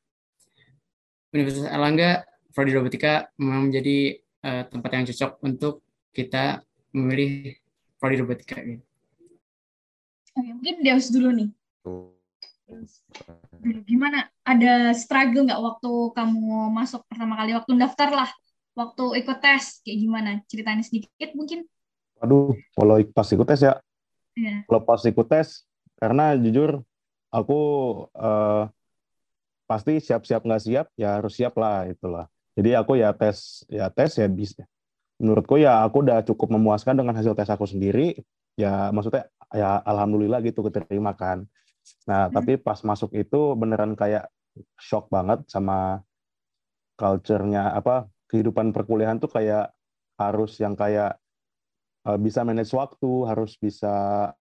Universitas 1.32 1.72
Erlangga 1.72 2.28
prodi 2.52 2.76
robotika 2.76 3.32
memang 3.40 3.72
menjadi 3.72 4.20
uh, 4.44 4.62
tempat 4.68 4.90
yang 4.92 5.04
cocok 5.08 5.32
untuk 5.40 5.74
kita 6.12 6.60
memilih 6.92 7.56
prodi 7.96 8.16
robotika 8.20 8.60
gitu. 8.60 8.84
Oke, 10.32 10.48
mungkin 10.48 10.76
Deus 10.80 11.08
dulu 11.12 11.28
nih. 11.32 11.48
Gimana? 13.84 14.31
Ada 14.42 14.90
struggle 14.98 15.46
nggak 15.46 15.62
waktu 15.62 15.92
kamu 16.18 16.74
masuk 16.74 17.06
pertama 17.06 17.38
kali 17.38 17.54
waktu 17.54 17.78
daftar 17.78 18.10
lah 18.10 18.30
waktu 18.74 19.22
ikut 19.22 19.38
tes 19.38 19.80
kayak 19.84 19.98
gimana? 20.02 20.30
Ceritanya 20.48 20.82
sedikit 20.82 21.30
mungkin. 21.38 21.68
Aduh, 22.18 22.56
kalau 22.74 22.98
pas 23.12 23.28
ikut 23.30 23.46
tes 23.46 23.60
ya. 23.62 23.78
Yeah. 24.32 24.64
Kalau 24.64 24.80
pas 24.82 25.02
ikut 25.04 25.26
tes, 25.28 25.68
karena 26.00 26.34
jujur 26.38 26.80
aku 27.28 27.60
uh, 28.16 28.66
pasti 29.68 30.00
siap-siap 30.00 30.44
nggak 30.44 30.62
siap 30.62 30.86
ya 30.98 31.20
harus 31.20 31.32
siap 31.36 31.54
lah 31.56 31.88
itulah. 31.88 32.26
Jadi 32.52 32.76
aku 32.76 33.00
ya 33.00 33.12
tes 33.16 33.64
ya 33.68 33.88
tes 33.88 34.20
ya 34.20 34.28
bisa. 34.28 34.64
Menurutku 35.16 35.56
ya 35.56 35.86
aku 35.86 36.04
udah 36.04 36.20
cukup 36.26 36.52
memuaskan 36.52 36.98
dengan 36.98 37.16
hasil 37.16 37.32
tes 37.32 37.48
aku 37.48 37.64
sendiri. 37.64 38.20
Ya 38.58 38.92
maksudnya 38.92 39.30
ya 39.52 39.80
alhamdulillah 39.84 40.44
gitu 40.44 40.60
keterima 40.66 41.16
kan. 41.16 41.48
Nah, 42.06 42.28
hmm. 42.28 42.34
tapi 42.34 42.52
pas 42.58 42.78
masuk 42.82 43.14
itu 43.14 43.54
beneran 43.54 43.94
kayak 43.94 44.26
shock 44.76 45.08
banget 45.08 45.42
sama 45.48 46.02
culture-nya 46.98 47.72
apa 47.72 48.06
kehidupan 48.28 48.70
perkuliahan 48.70 49.18
tuh 49.18 49.32
kayak 49.32 49.72
harus 50.20 50.60
yang 50.60 50.76
kayak 50.76 51.18
uh, 52.06 52.18
bisa 52.18 52.44
manage 52.46 52.70
waktu, 52.74 53.10
harus 53.26 53.56
bisa 53.58 53.92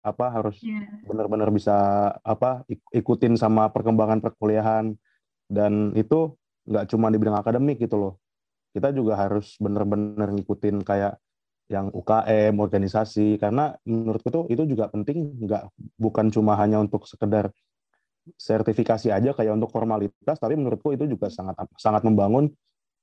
apa, 0.01 0.25
harus 0.33 0.59
Iya. 0.63 0.85
benar-benar 1.05 1.49
bisa 1.53 1.75
apa 2.23 2.63
ik- 2.67 2.91
ikutin 2.93 3.37
sama 3.39 3.69
perkembangan 3.71 4.19
perkuliahan 4.19 4.95
dan 5.49 5.93
itu 5.95 6.35
nggak 6.69 6.85
cuma 6.93 7.09
di 7.09 7.17
bidang 7.17 7.39
akademik 7.39 7.81
gitu 7.81 7.97
loh. 7.97 8.13
Kita 8.69 8.93
juga 8.93 9.17
harus 9.17 9.57
benar-benar 9.57 10.29
ngikutin 10.29 10.85
kayak 10.85 11.17
yang 11.69 11.93
UKM, 11.93 12.57
organisasi. 12.57 13.37
Karena 13.37 13.71
menurutku 13.85 14.33
tuh 14.33 14.43
itu 14.49 14.65
juga 14.65 14.89
penting 14.89 15.37
nggak 15.45 15.69
bukan 15.95 16.33
cuma 16.33 16.57
hanya 16.57 16.81
untuk 16.81 17.05
sekedar 17.05 17.53
sertifikasi 18.35 19.09
aja 19.09 19.33
kayak 19.33 19.57
untuk 19.57 19.73
formalitas 19.73 20.37
tapi 20.37 20.53
menurutku 20.53 20.93
itu 20.93 21.09
juga 21.09 21.33
sangat 21.33 21.65
sangat 21.81 22.05
membangun 22.05 22.53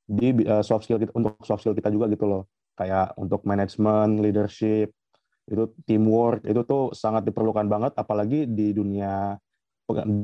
di 0.07 0.31
uh, 0.47 0.63
soft 0.63 0.87
skill 0.87 1.03
kita, 1.03 1.11
untuk 1.19 1.35
soft 1.43 1.67
skill 1.67 1.75
kita 1.75 1.91
juga 1.95 2.11
gitu 2.11 2.27
loh. 2.27 2.43
Kayak 2.77 3.17
untuk 3.17 3.41
manajemen, 3.49 4.21
leadership, 4.21 4.93
itu 5.47 5.65
teamwork 5.87 6.43
itu 6.43 6.61
tuh 6.67 6.91
sangat 6.91 7.23
diperlukan 7.23 7.71
banget 7.71 7.95
apalagi 7.95 8.51
di 8.51 8.75
dunia 8.75 9.39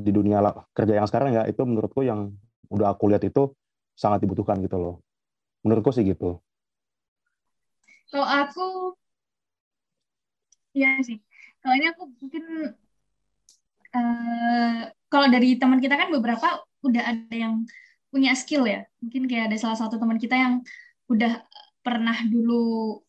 di 0.03 0.11
dunia 0.11 0.43
kerja 0.75 0.99
yang 0.99 1.07
sekarang 1.07 1.31
ya 1.31 1.47
itu 1.47 1.63
menurutku 1.63 2.03
yang 2.03 2.35
udah 2.67 2.91
aku 2.91 3.07
lihat 3.07 3.23
itu 3.23 3.55
sangat 3.95 4.19
dibutuhkan 4.27 4.59
gitu 4.59 4.75
loh. 4.75 4.95
Menurutku 5.63 5.95
sih 5.95 6.03
gitu 6.03 6.42
Kalau 8.13 8.29
aku, 8.29 8.93
ya 10.77 11.01
sih. 11.01 11.17
Kalau 11.61 11.73
ini 11.73 11.85
aku 11.89 12.03
mungkin, 12.21 12.43
eh 13.93 14.77
kalau 15.11 15.27
dari 15.33 15.57
teman 15.61 15.81
kita 15.81 15.95
kan 15.97 16.09
beberapa 16.13 16.61
udah 16.85 17.03
ada 17.09 17.33
yang 17.33 17.65
punya 18.13 18.37
skill 18.37 18.69
ya. 18.69 18.85
Mungkin 19.01 19.25
kayak 19.25 19.49
ada 19.49 19.57
salah 19.57 19.77
satu 19.81 19.97
teman 19.97 20.21
kita 20.21 20.37
yang 20.37 20.53
udah 21.09 21.41
pernah 21.81 22.17
dulu 22.29 23.01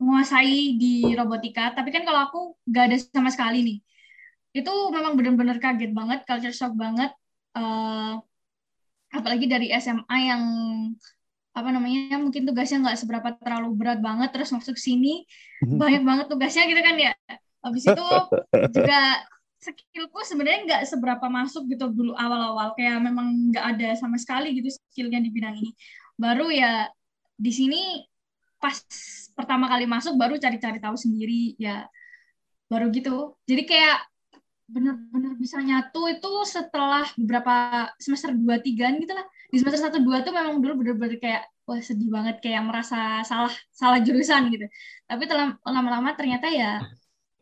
menguasai 0.00 0.76
di 0.76 1.16
robotika. 1.16 1.72
Tapi 1.72 1.88
kan 1.94 2.02
kalau 2.04 2.20
aku 2.28 2.38
gak 2.68 2.84
ada 2.92 2.96
sama 3.00 3.30
sekali 3.32 3.58
nih. 3.64 3.78
Itu 4.52 4.92
memang 4.92 5.16
benar-benar 5.16 5.56
kaget 5.64 5.96
banget, 5.96 6.28
culture 6.28 6.52
shock 6.52 6.76
banget. 6.76 7.10
Eh, 7.56 8.12
apalagi 9.12 9.46
dari 9.48 9.72
SMA 9.72 10.16
yang 10.28 10.42
apa 11.52 11.68
namanya 11.68 12.16
mungkin 12.16 12.48
tugasnya 12.48 12.80
nggak 12.80 12.98
seberapa 13.04 13.28
terlalu 13.36 13.76
berat 13.76 14.00
banget 14.00 14.32
terus 14.32 14.48
masuk 14.52 14.76
sini 14.80 15.28
banyak 15.80 16.02
banget 16.02 16.26
tugasnya 16.32 16.64
gitu 16.68 16.80
kan 16.80 16.96
ya. 16.96 17.12
Habis 17.62 17.84
itu 17.86 18.06
juga 18.74 19.00
skillku 19.62 20.20
sebenarnya 20.26 20.60
nggak 20.66 20.82
seberapa 20.90 21.26
masuk 21.30 21.70
gitu 21.70 21.86
dulu 21.92 22.18
awal-awal 22.18 22.74
kayak 22.74 22.98
memang 22.98 23.54
nggak 23.54 23.64
ada 23.78 23.88
sama 23.94 24.18
sekali 24.18 24.58
gitu 24.58 24.72
skillnya 24.72 25.22
di 25.22 25.30
bidang 25.30 25.54
ini. 25.60 25.70
Baru 26.18 26.50
ya 26.50 26.90
di 27.38 27.52
sini 27.54 28.02
pas 28.58 28.78
pertama 29.34 29.66
kali 29.66 29.86
masuk 29.86 30.14
baru 30.14 30.38
cari-cari 30.38 30.78
tahu 30.82 30.96
sendiri 30.98 31.54
ya 31.60 31.86
baru 32.66 32.88
gitu. 32.90 33.36
Jadi 33.46 33.62
kayak 33.68 34.11
bener-bener 34.72 35.32
bisa 35.36 35.60
nyatu 35.60 36.08
itu 36.08 36.30
setelah 36.48 37.04
beberapa 37.20 37.54
semester 38.00 38.32
2 38.32 38.56
3 38.58 38.88
gitu 38.96 39.12
lah 39.12 39.24
di 39.52 39.56
semester 39.60 39.80
1 39.92 40.00
2 40.00 40.24
tuh 40.24 40.32
memang 40.32 40.58
dulu 40.58 40.80
bener-bener 40.80 41.20
kayak 41.20 41.44
wah 41.68 41.76
sedih 41.78 42.08
banget 42.08 42.40
kayak 42.40 42.64
merasa 42.64 43.20
salah 43.22 43.52
salah 43.70 44.00
jurusan 44.00 44.48
gitu 44.48 44.64
tapi 45.04 45.28
telah- 45.28 45.60
lama-lama 45.62 46.16
ternyata 46.16 46.48
ya 46.48 46.80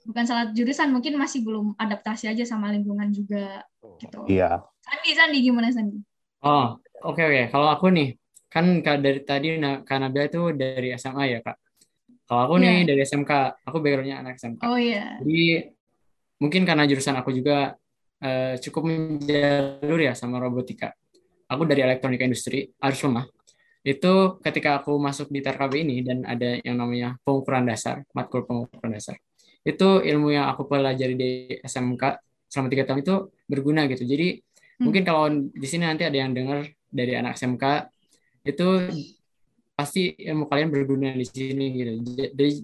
bukan 0.03 0.25
salah 0.27 0.51
jurusan 0.51 0.91
mungkin 0.91 1.15
masih 1.15 1.47
belum 1.47 1.79
adaptasi 1.79 2.27
aja 2.27 2.43
sama 2.43 2.75
lingkungan 2.75 3.15
juga 3.15 3.63
gitu 4.03 4.27
iya 4.27 4.59
Sandi 4.83 5.11
Sandi 5.15 5.39
gimana 5.41 5.71
Sandi 5.71 5.99
Oh, 6.41 6.81
oke 7.05 7.21
oke. 7.21 7.53
Kalau 7.53 7.69
aku 7.69 7.93
nih, 7.93 8.17
kan 8.49 8.81
Kak, 8.81 9.05
dari 9.05 9.21
tadi 9.29 9.61
Na- 9.61 9.85
Kak 9.85 10.01
Nabila 10.01 10.25
itu 10.25 10.41
dari 10.57 10.89
SMA 10.97 11.37
ya, 11.37 11.45
Kak. 11.45 11.53
Kalau 12.25 12.41
aku 12.49 12.55
nih 12.65 12.81
Iya. 12.81 12.89
dari 12.89 13.01
SMK, 13.05 13.33
aku 13.61 13.77
backgroundnya 13.85 14.25
anak 14.25 14.41
SMK. 14.41 14.65
oh 14.65 14.81
iya 14.81 15.21
Jadi 15.21 15.69
mungkin 16.41 16.65
karena 16.65 16.89
jurusan 16.89 17.15
aku 17.21 17.31
juga 17.37 17.77
eh, 18.21 18.57
cukup 18.61 18.83
menjalur 18.89 20.01
ya 20.01 20.13
sama 20.17 20.41
robotika. 20.41 20.93
Aku 21.51 21.67
dari 21.67 21.83
elektronika 21.83 22.25
industri, 22.25 22.71
arus 22.81 23.01
rumah. 23.03 23.27
Itu 23.81 24.39
ketika 24.45 24.83
aku 24.83 24.97
masuk 25.01 25.33
di 25.33 25.41
TRKB 25.41 25.75
ini 25.83 25.97
dan 26.05 26.23
ada 26.29 26.61
yang 26.61 26.77
namanya 26.79 27.17
pengukuran 27.25 27.65
dasar, 27.67 28.05
matkul 28.13 28.45
pengukuran 28.45 28.93
dasar. 28.93 29.17
Itu 29.65 30.05
ilmu 30.05 30.33
yang 30.33 30.53
aku 30.53 30.69
pelajari 30.69 31.15
di 31.17 31.31
SMK 31.65 32.03
selama 32.49 32.69
tiga 32.69 32.85
tahun 32.89 33.01
itu 33.05 33.17
berguna 33.49 33.87
gitu. 33.89 34.05
Jadi 34.05 34.41
Hmm. 34.81 34.89
mungkin 34.89 35.03
kalau 35.05 35.29
di 35.53 35.69
sini 35.69 35.85
nanti 35.85 36.09
ada 36.09 36.17
yang 36.17 36.33
dengar 36.33 36.65
dari 36.89 37.13
anak 37.13 37.37
SMK 37.37 37.65
itu 38.49 38.69
pasti 39.77 40.17
ilmu 40.17 40.49
kalian 40.49 40.73
berguna 40.73 41.13
di 41.13 41.25
sini 41.29 41.67
gitu. 41.77 41.93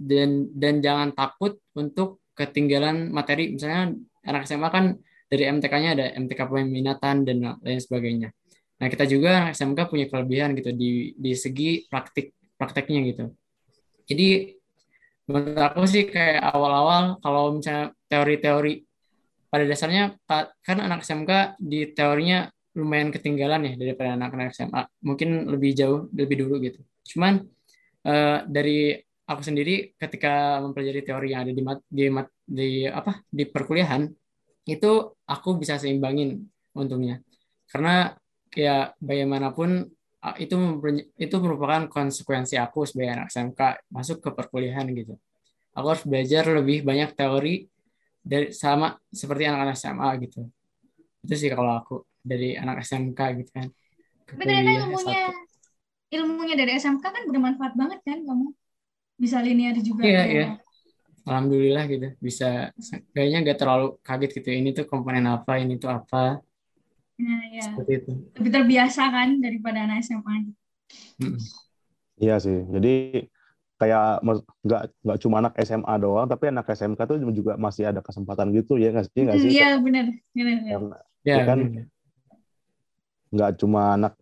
Dan 0.01 0.49
dan 0.53 0.75
jangan 0.81 1.13
takut 1.13 1.61
untuk 1.77 2.25
ketinggalan 2.37 3.11
materi. 3.11 3.57
Misalnya 3.57 3.97
anak 4.29 4.45
SMA 4.45 4.69
kan 4.69 4.95
dari 5.27 5.49
MTK-nya 5.51 5.91
ada 5.97 6.07
MTK 6.15 6.41
peminatan 6.47 7.27
dan 7.27 7.37
lain 7.65 7.81
sebagainya. 7.83 8.31
Nah, 8.77 8.87
kita 8.93 9.09
juga 9.09 9.49
anak 9.49 9.57
SMK 9.57 9.89
punya 9.89 10.07
kelebihan 10.07 10.53
gitu 10.53 10.71
di 10.77 11.17
di 11.17 11.33
segi 11.33 11.89
praktik 11.89 12.37
prakteknya 12.61 13.01
gitu. 13.09 13.25
Jadi 14.07 14.53
menurut 15.27 15.59
aku 15.59 15.89
sih 15.89 16.07
kayak 16.07 16.45
awal-awal 16.55 17.19
kalau 17.19 17.59
misalnya 17.59 17.91
teori-teori 18.07 18.87
pada 19.51 19.65
dasarnya 19.65 20.15
ka- 20.29 20.53
kan 20.63 20.79
anak 20.79 21.03
SMK 21.03 21.59
di 21.59 21.91
teorinya 21.97 22.47
lumayan 22.77 23.09
ketinggalan 23.09 23.65
ya 23.65 23.75
daripada 23.81 24.15
anak-anak 24.15 24.53
SMA. 24.53 24.83
Mungkin 25.01 25.49
lebih 25.49 25.73
jauh, 25.73 26.13
lebih 26.13 26.37
dulu 26.45 26.61
gitu. 26.61 26.81
Cuman 27.17 27.41
eh, 28.05 28.39
dari 28.45 29.01
aku 29.27 29.43
sendiri 29.43 29.99
ketika 29.99 30.63
mempelajari 30.63 31.03
teori 31.03 31.35
yang 31.35 31.43
ada 31.45 31.53
di 31.53 31.63
mat, 31.63 31.79
di 31.91 32.05
mat, 32.07 32.29
di 32.47 32.87
apa 32.87 33.21
di 33.27 33.45
perkuliahan 33.45 34.07
itu 34.67 34.91
aku 35.27 35.59
bisa 35.59 35.79
seimbangin 35.79 36.47
untungnya. 36.75 37.19
Karena 37.67 38.15
ya 38.55 38.95
bagaimanapun 39.03 39.83
itu 40.43 40.55
itu 41.19 41.37
merupakan 41.39 41.87
konsekuensi 41.87 42.59
aku 42.59 42.87
sebagai 42.87 43.23
anak 43.23 43.29
SMK 43.31 43.61
masuk 43.91 44.19
ke 44.23 44.31
perkuliahan 44.31 44.87
gitu. 44.95 45.19
Aku 45.77 45.87
harus 45.93 46.07
belajar 46.07 46.47
lebih 46.51 46.87
banyak 46.87 47.13
teori 47.15 47.67
dari 48.27 48.51
sama 48.51 48.95
seperti 49.11 49.47
anak-anak 49.47 49.77
SMA 49.79 50.09
gitu. 50.27 50.41
Itu 51.23 51.35
sih 51.35 51.51
kalau 51.51 51.79
aku 51.79 51.95
dari 52.23 52.59
anak 52.59 52.83
SMK 52.83 53.21
gitu 53.43 53.51
kan. 53.55 53.69
tapi 54.27 54.43
ternyata 54.43 54.83
ilmunya 54.83 55.23
S1. 55.31 56.19
ilmunya 56.19 56.55
dari 56.59 56.71
SMK 56.83 57.05
kan 57.07 57.23
bermanfaat 57.31 57.79
banget 57.79 58.03
kan 58.03 58.19
kamu 58.27 58.51
bisa 59.17 59.41
linear 59.41 59.75
juga 59.81 60.05
Iya, 60.05 60.23
kayak- 60.23 60.31
iya. 60.33 60.49
Alhamdulillah 61.27 61.85
gitu. 61.91 62.09
Bisa 62.23 62.71
kayaknya 63.11 63.39
nggak 63.43 63.59
terlalu 63.59 63.87
kaget 64.01 64.31
gitu. 64.39 64.49
Ini 64.53 64.71
tuh 64.73 64.87
komponen 64.87 65.27
apa 65.27 65.59
ini 65.59 65.75
tuh 65.75 65.91
apa. 65.91 66.39
Nah 67.17 67.41
ya 67.51 67.65
seperti 67.73 67.93
itu. 68.05 68.13
lebih 68.37 68.51
terbiasa 68.53 69.03
kan 69.09 69.41
daripada 69.41 69.89
anak 69.89 70.05
SMA 70.05 70.53
Mm. 71.19 71.41
iya 72.21 72.37
sih. 72.39 72.61
Jadi 72.69 73.27
kayak 73.77 74.25
nggak 74.65 74.83
nggak 75.05 75.19
cuma 75.21 75.37
anak 75.45 75.53
SMA 75.61 75.95
doang 75.99 76.25
tapi 76.25 76.49
anak 76.49 76.65
SMK 76.71 77.01
tuh 77.05 77.17
juga 77.33 77.57
masih 77.61 77.89
ada 77.93 78.01
kesempatan 78.01 78.49
gitu 78.53 78.81
ya 78.81 78.89
nggak 78.89 79.05
sih 79.11 79.21
nggak 79.21 79.37
Hmm, 79.37 79.45
sih? 79.45 79.51
iya 79.53 79.69
benar 79.77 80.05
benar 80.33 80.57
Ya, 81.27 81.43
Ya 81.43 81.45
kan? 81.45 81.59
nggak 83.27 83.51
cuma 83.61 83.99
anak 83.99 84.15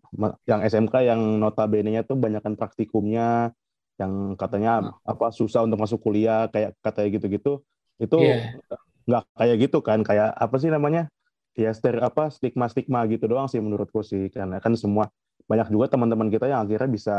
yang 0.43 0.59
SMK 0.65 0.95
yang 1.05 1.21
notabene-nya 1.39 2.01
tuh 2.03 2.17
banyakkan 2.17 2.57
praktikumnya 2.57 3.53
yang 3.95 4.35
katanya 4.35 4.91
apa 5.07 5.31
susah 5.31 5.63
untuk 5.63 5.79
masuk 5.79 6.03
kuliah 6.03 6.51
kayak 6.51 6.75
katanya 6.83 7.09
gitu-gitu 7.15 7.63
itu 8.01 8.17
Iya. 8.19 8.59
nggak 9.07 9.23
kayak 9.39 9.55
gitu 9.63 9.77
kan 9.79 9.99
kayak 10.03 10.35
apa 10.35 10.55
sih 10.59 10.67
namanya 10.67 11.07
ya 11.55 11.71
ster 11.71 11.95
apa 12.03 12.27
stigma 12.27 12.67
stigma 12.67 13.07
gitu 13.07 13.29
doang 13.31 13.47
sih 13.47 13.63
menurutku 13.63 14.03
sih 14.03 14.27
karena 14.33 14.59
kan 14.59 14.75
semua 14.75 15.07
banyak 15.47 15.71
juga 15.71 15.95
teman-teman 15.95 16.27
kita 16.27 16.49
yang 16.51 16.67
akhirnya 16.67 16.89
bisa 16.91 17.15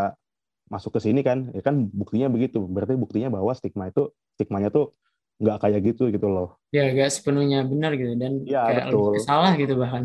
masuk 0.68 0.98
ke 0.98 1.00
sini 1.00 1.22
kan 1.22 1.48
ya 1.54 1.62
kan 1.62 1.86
buktinya 1.88 2.26
begitu 2.28 2.58
berarti 2.66 2.98
buktinya 2.98 3.30
bahwa 3.30 3.54
stigma 3.54 3.88
itu 3.88 4.10
stigmanya 4.36 4.68
tuh 4.68 4.92
nggak 5.40 5.56
kayak 5.62 5.80
gitu 5.94 6.10
gitu 6.12 6.26
loh 6.28 6.58
Ya, 6.74 6.92
nggak 6.92 7.08
sepenuhnya 7.08 7.64
benar 7.64 7.96
gitu 7.96 8.12
dan 8.20 8.44
Iya, 8.44 8.60
kayak 8.68 8.84
betul. 8.92 9.12
salah 9.24 9.52
gitu 9.56 9.74
bahkan. 9.80 10.04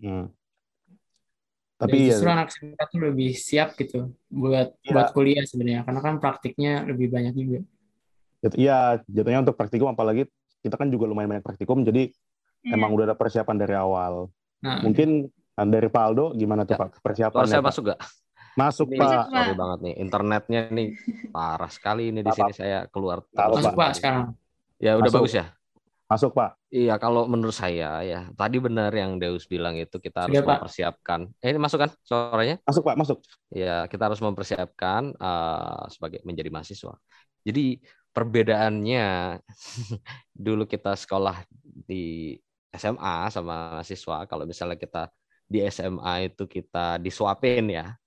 Hmm. 0.00 0.32
Dan 1.78 1.86
tapi 1.86 2.10
justru 2.10 2.26
ya 2.26 2.34
anak 2.34 2.48
SMK 2.50 2.80
tuh 2.90 2.98
lebih 3.00 3.30
siap 3.32 3.68
gitu 3.78 3.98
buat 4.28 4.74
Iya. 4.82 4.92
buat 4.92 5.08
kuliah 5.14 5.46
sebenarnya 5.46 5.86
karena 5.86 6.00
kan 6.02 6.14
praktiknya 6.18 6.82
lebih 6.82 7.06
banyak 7.08 7.34
juga. 7.34 7.58
jat- 8.38 8.54
iya 8.54 8.98
jatuhnya 9.06 9.42
untuk 9.42 9.54
praktikum 9.54 9.90
apalagi 9.90 10.26
kita 10.58 10.74
kan 10.74 10.90
juga 10.90 11.06
lumayan 11.06 11.30
banyak 11.30 11.46
praktikum 11.46 11.82
jadi 11.82 12.10
Iya. 12.62 12.74
emang 12.74 12.90
udah 12.90 13.10
ada 13.10 13.16
persiapan 13.18 13.56
dari 13.56 13.74
awal 13.74 14.26
Nah, 14.58 14.82
mungkin 14.82 15.30
ah, 15.54 15.62
dari 15.62 15.86
Pak 15.86 16.02
Aldo 16.02 16.34
gimana 16.34 16.62
tuh 16.62 16.74
Ya. 16.74 16.82
Pak 16.82 16.98
persiapan 16.98 17.46
saya 17.46 17.62
masuk 17.62 17.94
gak? 17.94 17.98
masuk 18.54 18.90
Ini 18.90 18.98
Pak 18.98 19.10
sorry 19.28 19.54
banget 19.54 19.78
nih, 19.86 19.94
internetnya 19.98 20.60
nih 20.70 20.88
parah 21.34 21.70
sekali 21.70 22.10
ini 22.10 22.26
di 22.26 22.30
sini 22.30 22.50
saya 22.50 22.90
keluar 22.90 23.22
masuk. 23.30 23.74
Pak 23.74 23.90
sekarang. 23.94 24.34
Ya 24.78 24.94
udah 24.94 25.10
Masuk. 25.10 25.18
bagus 25.22 25.34
ya. 25.34 25.46
Masuk, 26.08 26.32
Pak. 26.32 26.56
Iya, 26.72 26.96
kalau 26.96 27.28
menurut 27.28 27.52
saya 27.52 28.00
ya, 28.00 28.32
tadi 28.32 28.56
benar 28.56 28.88
yang 28.96 29.20
Deus 29.20 29.44
bilang 29.44 29.76
itu 29.76 30.00
kita 30.00 30.24
harus 30.24 30.40
Pak. 30.40 30.64
mempersiapkan. 30.64 31.28
Eh, 31.44 31.52
ini 31.52 31.60
masuk 31.60 31.84
kan 31.84 31.92
suaranya? 32.00 32.56
Masuk, 32.64 32.80
Pak, 32.80 32.96
masuk. 32.96 33.18
Ya, 33.52 33.84
kita 33.92 34.08
harus 34.08 34.16
mempersiapkan 34.24 35.12
eh, 35.12 35.82
sebagai 35.92 36.24
menjadi 36.24 36.48
mahasiswa. 36.48 36.96
Jadi 37.44 37.84
perbedaannya 38.16 39.36
dulu 40.48 40.64
kita 40.64 40.96
sekolah 40.96 41.44
di 41.62 42.40
SMA 42.72 43.28
sama 43.28 43.76
mahasiswa, 43.76 44.24
kalau 44.24 44.48
misalnya 44.48 44.80
kita 44.80 45.12
di 45.44 45.60
SMA 45.68 46.32
itu 46.32 46.48
kita 46.48 46.96
disuapin 47.04 47.68
ya. 47.68 48.00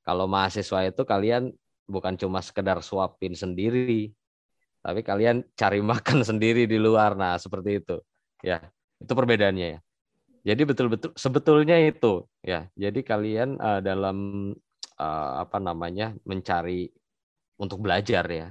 Kalau 0.00 0.24
mahasiswa 0.24 0.80
itu 0.88 1.04
kalian 1.04 1.52
bukan 1.84 2.16
cuma 2.16 2.40
sekedar 2.40 2.80
suapin 2.80 3.36
sendiri, 3.36 4.16
tapi 4.84 5.00
kalian 5.00 5.40
cari 5.56 5.80
makan 5.92 6.20
sendiri 6.20 6.68
di 6.68 6.76
luar. 6.76 7.16
Nah, 7.16 7.40
seperti 7.40 7.80
itu. 7.80 7.96
Ya, 8.44 8.60
itu 9.00 9.12
perbedaannya 9.16 9.68
ya. 9.78 9.80
Jadi 10.44 10.62
betul-betul 10.68 11.10
sebetulnya 11.16 11.80
itu 11.80 12.28
ya. 12.44 12.68
Jadi 12.76 13.00
kalian 13.00 13.56
eh, 13.56 13.80
dalam 13.80 14.18
eh, 15.00 15.30
apa 15.40 15.58
namanya 15.58 16.12
mencari 16.28 16.88
untuk 17.56 17.80
belajar 17.80 18.24
ya. 18.28 18.48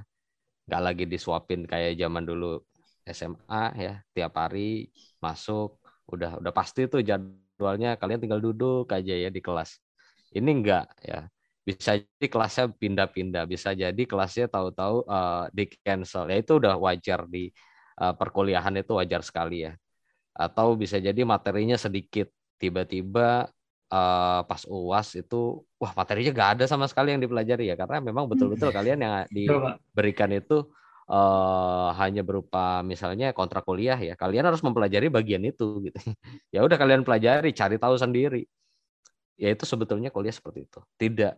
Nggak 0.66 0.82
lagi 0.82 1.04
disuapin 1.06 1.68
kayak 1.68 1.94
zaman 2.00 2.24
dulu 2.26 2.58
SMA 3.04 3.64
ya, 3.76 3.94
tiap 4.16 4.32
hari 4.40 4.88
masuk 5.20 5.78
udah 6.08 6.40
udah 6.40 6.52
pasti 6.56 6.88
tuh 6.88 7.00
jadwalnya 7.04 7.96
kalian 8.00 8.20
tinggal 8.20 8.40
duduk 8.42 8.88
aja 8.90 9.14
ya 9.14 9.30
di 9.30 9.40
kelas. 9.44 9.78
Ini 10.34 10.50
enggak 10.50 10.86
ya 11.04 11.28
bisa 11.64 11.96
jadi 11.96 12.26
kelasnya 12.28 12.64
pindah-pindah, 12.76 13.48
bisa 13.48 13.72
jadi 13.72 14.02
kelasnya 14.04 14.52
tahu-tahu 14.52 15.08
uh, 15.08 15.48
di 15.48 15.64
cancel. 15.80 16.28
Ya 16.28 16.36
itu 16.44 16.60
udah 16.60 16.76
wajar 16.76 17.24
di 17.24 17.48
uh, 17.96 18.12
perkuliahan 18.12 18.76
itu 18.76 18.92
wajar 19.00 19.24
sekali 19.24 19.64
ya. 19.64 19.72
Atau 20.36 20.76
bisa 20.76 21.00
jadi 21.00 21.16
materinya 21.24 21.80
sedikit, 21.80 22.28
tiba-tiba 22.60 23.48
uh, 23.88 24.40
pas 24.44 24.62
UAS 24.68 25.16
itu 25.16 25.64
wah 25.80 25.92
materinya 25.96 26.30
gak 26.36 26.50
ada 26.60 26.64
sama 26.68 26.84
sekali 26.84 27.16
yang 27.16 27.24
dipelajari 27.24 27.72
ya 27.72 27.76
karena 27.80 28.04
memang 28.04 28.28
betul-betul 28.28 28.68
kalian 28.68 29.00
yang 29.00 29.14
diberikan 29.36 30.30
itu 30.36 30.68
uh, 31.08 31.96
hanya 31.96 32.20
berupa 32.20 32.84
misalnya 32.84 33.32
kontrak 33.32 33.64
kuliah 33.64 33.96
ya. 33.96 34.12
Kalian 34.20 34.44
harus 34.44 34.60
mempelajari 34.60 35.08
bagian 35.08 35.40
itu 35.48 35.80
gitu. 35.80 35.96
ya 36.54 36.60
udah 36.60 36.76
kalian 36.76 37.08
pelajari, 37.08 37.56
cari 37.56 37.80
tahu 37.80 37.96
sendiri 37.96 38.44
ya 39.34 39.50
itu 39.50 39.64
sebetulnya 39.66 40.10
kuliah 40.14 40.34
seperti 40.34 40.66
itu. 40.66 40.80
Tidak 40.98 41.34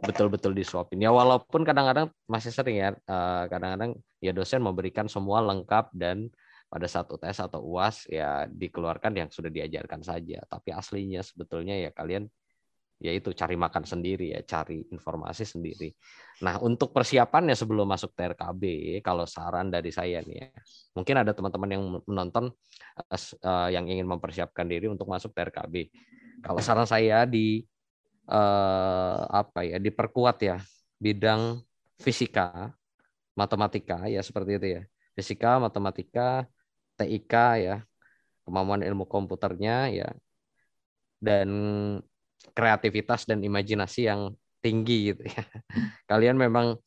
betul-betul 0.00 0.56
disuapin. 0.56 1.02
Ya 1.02 1.12
walaupun 1.12 1.62
kadang-kadang 1.62 2.08
masih 2.24 2.50
sering 2.50 2.80
ya 2.80 2.90
eh, 2.96 3.44
kadang-kadang 3.52 4.00
ya 4.22 4.32
dosen 4.32 4.64
memberikan 4.64 5.06
semua 5.06 5.44
lengkap 5.44 5.92
dan 5.92 6.32
pada 6.70 6.86
saat 6.86 7.10
UTS 7.10 7.50
atau 7.50 7.66
UAS 7.66 8.06
ya 8.06 8.46
dikeluarkan 8.46 9.12
yang 9.18 9.28
sudah 9.28 9.50
diajarkan 9.50 10.00
saja. 10.06 10.40
Tapi 10.46 10.70
aslinya 10.70 11.20
sebetulnya 11.20 11.76
ya 11.76 11.90
kalian 11.90 12.30
ya 13.00 13.16
itu 13.16 13.32
cari 13.32 13.56
makan 13.56 13.88
sendiri 13.88 14.36
ya 14.36 14.40
cari 14.44 14.84
informasi 14.92 15.44
sendiri. 15.48 15.88
Nah 16.44 16.60
untuk 16.60 16.92
persiapannya 16.92 17.56
sebelum 17.56 17.88
masuk 17.88 18.12
TRKB 18.12 18.62
kalau 19.00 19.24
saran 19.24 19.72
dari 19.72 19.88
saya 19.88 20.20
nih 20.20 20.36
ya 20.36 20.48
mungkin 20.94 21.16
ada 21.16 21.32
teman-teman 21.32 21.70
yang 21.72 21.82
menonton 22.04 22.52
eh, 23.00 23.20
eh, 23.40 23.68
yang 23.74 23.88
ingin 23.88 24.06
mempersiapkan 24.06 24.68
diri 24.68 24.86
untuk 24.86 25.08
masuk 25.08 25.32
TRKB 25.32 25.90
kalau 26.40 26.60
saran 26.60 26.88
saya 26.88 27.24
di 27.28 27.64
eh, 28.28 29.20
apa 29.28 29.60
ya 29.64 29.76
diperkuat 29.76 30.36
ya 30.40 30.56
bidang 31.00 31.60
fisika, 32.00 32.72
matematika 33.36 34.08
ya 34.08 34.20
seperti 34.20 34.50
itu 34.60 34.66
ya. 34.80 34.82
Fisika, 35.16 35.60
matematika, 35.60 36.48
TIK 36.96 37.34
ya, 37.60 37.76
kemampuan 38.44 38.80
ilmu 38.84 39.04
komputernya 39.04 39.90
ya 39.92 40.08
dan 41.20 41.48
kreativitas 42.56 43.28
dan 43.28 43.44
imajinasi 43.44 44.08
yang 44.08 44.32
tinggi 44.64 45.12
gitu 45.12 45.22
ya. 45.28 45.44
Kalian 46.10 46.40
memang 46.40 46.80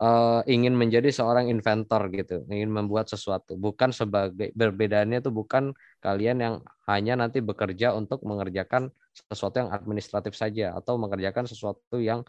eh, 0.00 0.40
ingin 0.50 0.74
menjadi 0.74 1.08
seorang 1.10 1.48
inventor 1.48 2.10
gitu, 2.12 2.42
ingin 2.50 2.70
membuat 2.70 3.06
sesuatu, 3.10 3.54
bukan 3.54 3.90
sebagai 3.94 4.50
berbedaannya 4.52 5.22
itu 5.22 5.30
bukan 5.30 5.72
kalian 6.02 6.38
yang 6.42 6.54
hanya 6.90 7.18
nanti 7.18 7.42
bekerja 7.42 7.94
untuk 7.94 8.22
mengerjakan 8.26 8.90
sesuatu 9.12 9.64
yang 9.64 9.70
administratif 9.72 10.36
saja 10.36 10.76
atau 10.76 11.00
mengerjakan 11.00 11.48
sesuatu 11.48 11.96
yang 11.98 12.22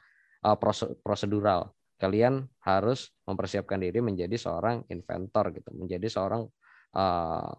uh, 0.46 0.58
prose- 0.58 0.96
prosedural. 1.04 1.74
Kalian 1.98 2.46
harus 2.62 3.10
mempersiapkan 3.26 3.82
diri 3.82 4.06
menjadi 4.06 4.38
seorang 4.38 4.86
inventor 4.93 5.50
gitu, 5.50 5.74
menjadi 5.74 6.06
seorang 6.06 6.46
uh, 6.93 7.52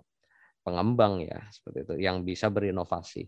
pengembang 0.62 1.24
ya 1.26 1.42
seperti 1.50 1.78
itu 1.88 1.94
yang 2.06 2.22
bisa 2.22 2.46
berinovasi. 2.46 3.26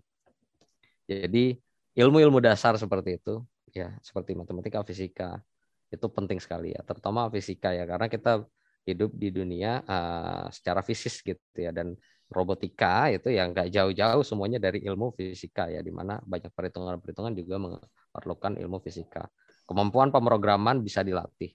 Jadi 1.11 1.59
ilmu-ilmu 1.99 2.39
dasar 2.39 2.79
seperti 2.79 3.19
itu 3.19 3.43
ya 3.75 3.91
seperti 3.99 4.39
matematika, 4.39 4.87
fisika 4.87 5.43
itu 5.91 6.07
penting 6.11 6.39
sekali 6.39 6.73
ya, 6.73 6.81
terutama 6.87 7.27
fisika 7.29 7.75
ya 7.75 7.85
karena 7.85 8.07
kita 8.07 8.47
hidup 8.89 9.11
di 9.13 9.29
dunia 9.29 9.85
uh, 9.85 10.49
secara 10.49 10.81
fisis 10.81 11.21
gitu 11.21 11.59
ya 11.59 11.71
dan 11.71 11.95
robotika 12.31 13.11
itu 13.11 13.35
yang 13.35 13.51
nggak 13.51 13.75
jauh-jauh 13.75 14.23
semuanya 14.23 14.63
dari 14.63 14.87
ilmu 14.87 15.11
fisika 15.19 15.67
ya 15.67 15.83
di 15.83 15.91
mana 15.91 16.23
banyak 16.23 16.55
perhitungan-perhitungan 16.55 17.35
juga 17.35 17.59
memerlukan 17.59 18.55
ilmu 18.55 18.79
fisika. 18.79 19.27
Kemampuan 19.67 20.15
pemrograman 20.15 20.79
bisa 20.79 21.03
dilatih. 21.03 21.51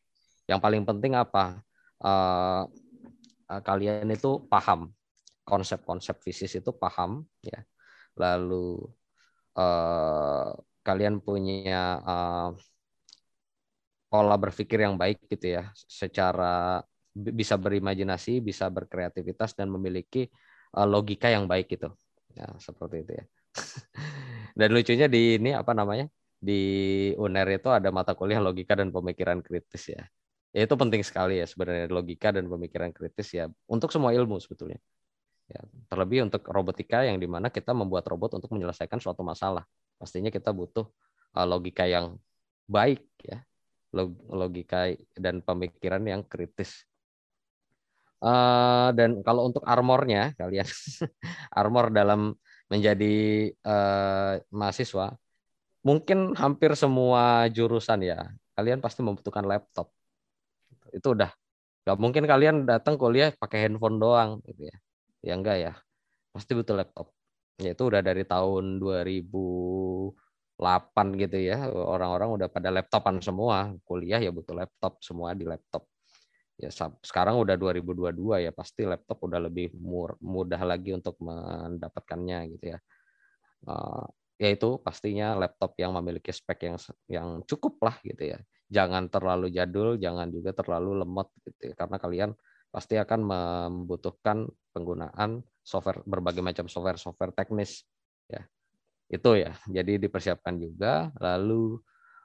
Yang 0.46 0.60
paling 0.60 0.84
penting 0.84 1.16
apa? 1.16 1.64
Eh, 2.04 2.64
eh, 3.56 3.62
kalian 3.64 4.12
itu 4.12 4.44
paham 4.52 4.92
konsep-konsep 5.48 6.20
fisis 6.20 6.60
itu 6.60 6.76
paham 6.76 7.24
ya. 7.40 7.64
Lalu 8.20 8.84
eh, 9.56 10.50
kalian 10.84 11.24
punya 11.24 12.04
eh, 12.04 12.50
pola 14.16 14.36
berpikir 14.40 14.80
yang 14.88 14.96
baik 14.96 15.28
gitu 15.28 15.60
ya, 15.60 15.64
secara 15.76 16.80
bi- 17.12 17.36
bisa 17.36 17.56
berimajinasi, 17.60 18.40
bisa 18.40 18.72
berkreativitas 18.72 19.52
dan 19.60 19.68
memiliki 19.76 20.32
eh, 20.78 20.88
logika 20.88 21.28
yang 21.36 21.46
baik 21.52 21.68
gitu. 21.76 21.92
Ya, 22.36 22.48
seperti 22.60 22.96
itu 23.04 23.12
ya. 23.20 23.26
Dan 24.60 24.70
lucunya 24.76 25.08
di 25.12 25.40
ini 25.40 25.52
apa 25.56 25.72
namanya? 25.76 26.08
Di 26.40 26.60
UNER 27.20 27.60
itu 27.60 27.70
ada 27.72 27.90
mata 27.92 28.12
kuliah 28.16 28.40
logika 28.44 28.76
dan 28.80 28.92
pemikiran 28.96 29.40
kritis 29.44 29.84
ya. 29.92 30.04
Ya, 30.56 30.64
itu 30.68 30.76
penting 30.80 31.04
sekali 31.04 31.44
ya 31.44 31.46
sebenarnya 31.48 31.92
logika 31.92 32.32
dan 32.32 32.48
pemikiran 32.48 32.92
kritis 32.96 33.28
ya 33.36 33.52
untuk 33.68 33.92
semua 33.92 34.16
ilmu 34.16 34.40
sebetulnya. 34.40 34.80
Ya, 35.46 35.62
terlebih 35.94 36.26
untuk 36.26 36.42
robotika 36.50 37.06
yang 37.06 37.22
di 37.22 37.28
mana 37.30 37.54
kita 37.54 37.76
membuat 37.76 38.10
robot 38.10 38.42
untuk 38.42 38.50
menyelesaikan 38.56 38.98
suatu 38.98 39.22
masalah. 39.22 39.68
Pastinya 40.02 40.34
kita 40.34 40.52
butuh 40.56 40.90
eh, 41.38 41.48
logika 41.48 41.86
yang 41.86 42.18
baik 42.66 43.06
ya, 43.22 43.46
logika 44.40 44.92
dan 45.16 45.40
pemikiran 45.48 46.04
yang 46.04 46.22
kritis. 46.28 46.84
Eh, 48.26 48.88
dan 48.98 49.22
kalau 49.28 49.42
untuk 49.52 49.64
armornya 49.68 50.34
kalian 50.40 50.66
armor 51.60 51.86
dalam 51.94 52.34
menjadi 52.72 53.06
eh, 53.54 54.34
mahasiswa 54.50 55.14
mungkin 55.88 56.20
hampir 56.42 56.72
semua 56.80 57.48
jurusan 57.56 58.00
ya 58.10 58.18
kalian 58.58 58.80
pasti 58.86 59.02
membutuhkan 59.06 59.46
laptop. 59.48 59.88
Itu 60.98 61.08
udah 61.16 61.32
nggak 61.86 61.98
mungkin 62.04 62.26
kalian 62.32 62.58
datang 62.70 62.96
kuliah 63.02 63.30
pakai 63.42 63.60
handphone 63.70 63.98
doang 64.04 64.32
gitu 64.48 64.62
ya. 64.72 64.76
Ya 65.28 65.34
enggak 65.38 65.58
ya 65.66 65.74
pasti 66.34 66.52
butuh 66.58 66.76
laptop. 66.80 67.08
Ya 67.64 67.70
itu 67.76 67.84
udah 67.90 68.02
dari 68.06 68.24
tahun 68.28 68.66
2008 70.56 71.20
gitu 71.20 71.38
ya 71.52 71.68
orang-orang 71.68 72.40
udah 72.40 72.48
pada 72.48 72.72
laptopan 72.72 73.20
semua 73.20 73.76
kuliah 73.84 74.24
ya 74.24 74.32
butuh 74.32 74.56
laptop 74.56 75.04
semua 75.04 75.36
di 75.36 75.44
laptop. 75.44 75.84
Ya 76.56 76.72
sekarang 77.04 77.36
udah 77.36 77.60
2022 77.60 78.48
ya 78.48 78.52
pasti 78.56 78.88
laptop 78.88 79.28
udah 79.28 79.44
lebih 79.44 79.76
mudah 80.24 80.62
lagi 80.64 80.96
untuk 80.96 81.20
mendapatkannya 81.20 82.56
gitu 82.56 82.66
ya. 82.72 82.80
Eh, 83.68 84.06
yaitu 84.40 84.80
pastinya 84.80 85.36
laptop 85.36 85.76
yang 85.80 85.96
memiliki 86.00 86.32
spek 86.32 86.72
yang 86.72 86.78
yang 87.12 87.28
cukup 87.44 87.76
lah 87.84 87.96
gitu 88.08 88.36
ya. 88.36 88.40
Jangan 88.72 89.12
terlalu 89.12 89.52
jadul 89.52 90.00
jangan 90.00 90.32
juga 90.32 90.56
terlalu 90.56 91.04
lemot 91.04 91.28
gitu 91.44 91.72
ya. 91.72 91.74
karena 91.76 92.00
kalian 92.00 92.32
pasti 92.72 92.96
akan 93.00 93.20
membutuhkan 93.24 94.48
penggunaan 94.72 95.44
software 95.64 96.04
berbagai 96.04 96.44
macam 96.44 96.68
software 96.68 97.00
software 97.00 97.32
teknis 97.32 97.88
ya 98.28 98.44
itu 99.10 99.30
ya 99.38 99.52
jadi 99.70 100.02
dipersiapkan 100.02 100.56
juga. 100.58 101.14
Lalu 101.22 101.80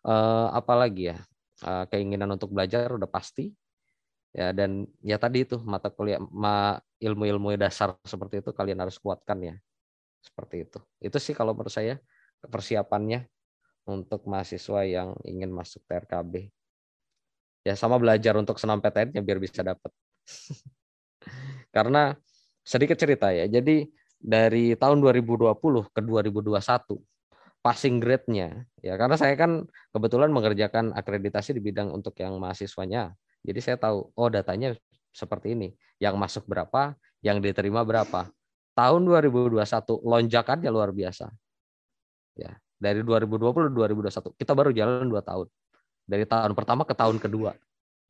eh, 0.06 0.48
apa 0.54 0.74
lagi 0.76 1.12
ya? 1.12 1.18
Eh, 1.64 1.84
keinginan 1.92 2.30
untuk 2.36 2.50
belajar 2.54 2.88
udah 2.94 3.10
pasti. 3.10 3.52
Ya 4.30 4.54
dan 4.54 4.86
ya 5.02 5.18
tadi 5.18 5.42
itu 5.42 5.58
mata 5.66 5.90
kuliah 5.90 6.22
ma, 6.30 6.78
ilmu-ilmu 7.02 7.58
dasar 7.58 7.98
seperti 8.06 8.38
itu 8.44 8.50
kalian 8.54 8.78
harus 8.82 8.96
kuatkan 9.02 9.38
ya. 9.42 9.54
Seperti 10.22 10.68
itu. 10.68 10.78
Itu 11.02 11.18
sih 11.18 11.34
kalau 11.36 11.52
menurut 11.56 11.72
saya 11.72 11.98
persiapannya 12.44 13.26
untuk 13.88 14.24
mahasiswa 14.30 14.86
yang 14.86 15.16
ingin 15.26 15.50
masuk 15.50 15.82
TRKB 15.88 16.52
ya 17.64 17.74
sama 17.76 18.00
belajar 18.00 18.32
untuk 18.40 18.56
senam 18.56 18.80
PTN 18.80 19.20
ya 19.20 19.22
biar 19.24 19.36
bisa 19.36 19.60
dapat 19.60 19.92
karena 21.76 22.16
sedikit 22.64 22.96
cerita 22.96 23.32
ya. 23.32 23.48
Jadi 23.48 23.88
dari 24.20 24.76
tahun 24.76 25.00
2020 25.00 25.56
ke 25.90 26.00
2021 26.04 26.60
passing 27.60 28.00
grade-nya 28.00 28.64
ya 28.80 28.96
karena 28.96 29.16
saya 29.20 29.36
kan 29.36 29.68
kebetulan 29.92 30.32
mengerjakan 30.32 30.96
akreditasi 30.96 31.56
di 31.56 31.60
bidang 31.60 31.92
untuk 31.92 32.16
yang 32.20 32.36
mahasiswanya. 32.36 33.16
Jadi 33.40 33.60
saya 33.64 33.76
tahu 33.80 34.12
oh 34.12 34.28
datanya 34.28 34.76
seperti 35.12 35.56
ini. 35.56 35.72
Yang 36.00 36.16
masuk 36.16 36.44
berapa, 36.48 36.96
yang 37.20 37.40
diterima 37.44 37.84
berapa. 37.84 38.28
Tahun 38.72 39.00
2021 39.04 39.60
lonjakannya 40.00 40.70
luar 40.72 40.92
biasa. 40.92 41.28
Ya, 42.36 42.56
dari 42.80 43.04
2020 43.04 43.52
ke 43.52 43.70
2021 43.76 44.40
kita 44.40 44.52
baru 44.56 44.70
jalan 44.72 45.08
dua 45.08 45.20
tahun. 45.20 45.48
Dari 46.08 46.24
tahun 46.24 46.52
pertama 46.56 46.88
ke 46.88 46.96
tahun 46.96 47.20
kedua. 47.20 47.52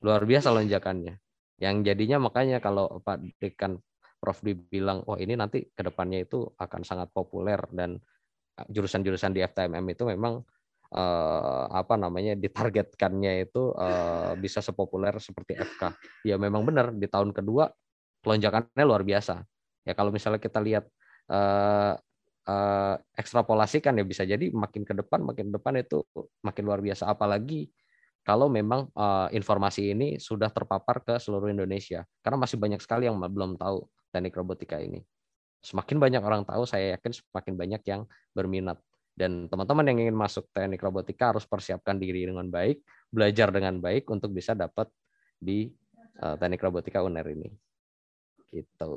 Luar 0.02 0.22
biasa 0.22 0.54
lonjakannya. 0.54 1.18
Yang 1.61 1.74
jadinya 1.84 2.22
makanya 2.22 2.62
kalau 2.62 3.02
Pak 3.02 3.20
Dekan 3.42 3.82
Prof 4.20 4.44
dibilang, 4.44 5.00
oh 5.08 5.16
ini 5.16 5.32
nanti 5.32 5.64
ke 5.72 5.80
depannya 5.80 6.28
itu 6.28 6.44
akan 6.44 6.84
sangat 6.84 7.08
populer 7.08 7.56
dan 7.72 7.96
eh, 8.60 8.66
jurusan-jurusan 8.68 9.32
di 9.32 9.40
FTMM 9.40 9.86
itu 9.96 10.04
memang 10.04 10.44
eh, 10.92 11.64
apa 11.72 11.96
namanya 11.96 12.36
ditargetkannya 12.36 13.48
itu 13.48 13.72
eh, 13.80 14.32
bisa 14.36 14.60
sepopuler 14.60 15.16
seperti 15.16 15.56
FK. 15.56 15.82
Ya 16.28 16.36
memang 16.36 16.68
benar 16.68 16.92
di 16.92 17.08
tahun 17.08 17.32
kedua 17.32 17.72
lonjakannya 18.28 18.84
luar 18.84 19.02
biasa. 19.08 19.40
Ya 19.88 19.96
kalau 19.96 20.12
misalnya 20.12 20.36
kita 20.36 20.60
lihat 20.60 20.84
eh, 21.32 21.94
eh, 22.44 22.94
ekstrapolasikan 23.16 23.96
ya 23.96 24.04
bisa 24.04 24.28
jadi 24.28 24.52
makin 24.52 24.84
ke 24.84 24.92
depan 24.92 25.24
makin 25.24 25.48
ke 25.48 25.52
depan 25.56 25.74
itu 25.80 26.04
makin 26.44 26.62
luar 26.68 26.84
biasa. 26.84 27.08
Apalagi 27.08 27.72
kalau 28.20 28.52
memang 28.52 28.88
uh, 28.92 29.32
informasi 29.32 29.96
ini 29.96 30.08
sudah 30.20 30.52
terpapar 30.52 31.00
ke 31.00 31.16
seluruh 31.16 31.48
Indonesia 31.48 32.04
karena 32.20 32.36
masih 32.36 32.60
banyak 32.60 32.80
sekali 32.84 33.08
yang 33.08 33.16
belum 33.16 33.56
tahu 33.56 33.80
teknik 34.11 34.34
robotika 34.34 34.76
ini. 34.82 35.00
Semakin 35.61 35.96
banyak 36.00 36.22
orang 36.24 36.42
tahu, 36.42 36.66
saya 36.66 36.98
yakin 36.98 37.12
semakin 37.14 37.54
banyak 37.54 37.82
yang 37.86 38.02
berminat. 38.34 38.80
Dan 39.14 39.46
teman-teman 39.52 39.84
yang 39.92 39.98
ingin 40.08 40.16
masuk 40.16 40.48
teknik 40.50 40.80
robotika 40.80 41.36
harus 41.36 41.44
persiapkan 41.44 42.00
diri 42.00 42.24
dengan 42.24 42.48
baik, 42.48 42.80
belajar 43.12 43.52
dengan 43.52 43.76
baik 43.78 44.08
untuk 44.08 44.32
bisa 44.32 44.56
dapat 44.56 44.88
di 45.36 45.68
uh, 46.24 46.36
teknik 46.40 46.64
robotika 46.64 47.04
UNER 47.04 47.26
ini. 47.36 47.50
Gitu. 48.48 48.92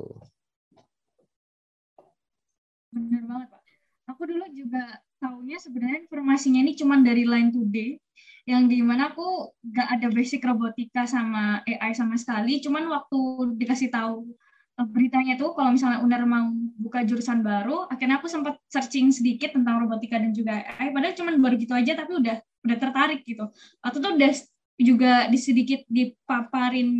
Benar 2.94 3.22
banget, 3.28 3.48
Pak. 3.52 3.62
Aku 4.04 4.22
dulu 4.28 4.44
juga 4.52 5.00
tahunya 5.20 5.56
sebenarnya 5.60 6.04
informasinya 6.04 6.60
ini 6.60 6.72
cuma 6.76 7.00
dari 7.00 7.24
Line 7.24 7.52
Today, 7.52 7.96
yang 8.44 8.68
di 8.68 8.84
mana 8.84 9.12
aku 9.12 9.52
gak 9.64 10.00
ada 10.00 10.08
basic 10.12 10.44
robotika 10.44 11.08
sama 11.08 11.64
AI 11.64 11.92
sama 11.96 12.16
sekali, 12.16 12.60
cuman 12.60 12.88
waktu 12.88 13.20
dikasih 13.56 13.88
tahu 13.88 14.28
Eh, 14.28 14.43
beritanya 14.74 15.38
tuh 15.38 15.54
kalau 15.54 15.70
misalnya 15.70 16.02
UNER 16.02 16.26
mau 16.26 16.50
buka 16.74 17.06
jurusan 17.06 17.46
baru, 17.46 17.86
akhirnya 17.86 18.18
aku 18.18 18.26
sempat 18.26 18.58
searching 18.66 19.14
sedikit 19.14 19.54
tentang 19.54 19.86
robotika 19.86 20.18
dan 20.18 20.34
juga 20.34 20.66
AI, 20.66 20.90
padahal 20.90 21.14
cuma 21.14 21.30
baru 21.38 21.54
gitu 21.54 21.74
aja 21.78 21.94
tapi 21.94 22.18
udah 22.18 22.36
udah 22.42 22.76
tertarik 22.82 23.22
gitu. 23.22 23.46
Waktu 23.78 23.98
itu 24.02 24.08
udah 24.18 24.32
juga 24.74 25.12
di 25.30 25.38
sedikit 25.38 25.80
dipaparin 25.86 26.90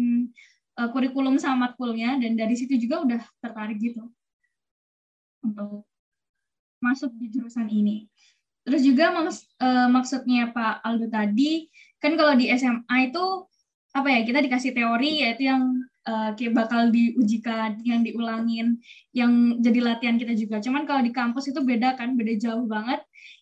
uh, 0.78 0.88
kurikulum 0.94 1.34
sama 1.42 1.70
matkulnya 1.70 2.14
dan 2.22 2.38
dari 2.38 2.54
situ 2.54 2.78
juga 2.78 3.02
udah 3.02 3.20
tertarik 3.42 3.82
gitu 3.82 4.06
untuk 5.42 5.82
masuk 6.78 7.10
di 7.18 7.26
jurusan 7.34 7.66
ini. 7.66 8.06
Terus 8.64 8.80
juga 8.86 9.12
maks 9.12 9.44
uh, 9.60 9.90
maksudnya 9.90 10.54
Pak 10.54 10.86
Aldo 10.86 11.10
tadi 11.10 11.68
kan 12.00 12.14
kalau 12.14 12.38
di 12.38 12.48
SMA 12.54 13.10
itu 13.12 13.24
apa 13.94 14.08
ya 14.10 14.20
kita 14.22 14.38
dikasih 14.42 14.72
teori 14.72 15.26
yaitu 15.26 15.50
yang 15.50 15.83
uh, 16.06 16.30
kayak 16.36 16.52
bakal 16.54 16.92
diujikan, 16.92 17.80
yang 17.82 18.04
diulangin, 18.04 18.78
yang 19.10 19.58
jadi 19.58 19.80
latihan 19.80 20.16
kita 20.20 20.36
juga. 20.36 20.60
Cuman 20.60 20.84
kalau 20.84 21.02
di 21.02 21.10
kampus 21.10 21.50
itu 21.50 21.60
beda 21.64 21.96
kan, 21.98 22.14
beda 22.14 22.34
jauh 22.38 22.64
banget. 22.68 23.00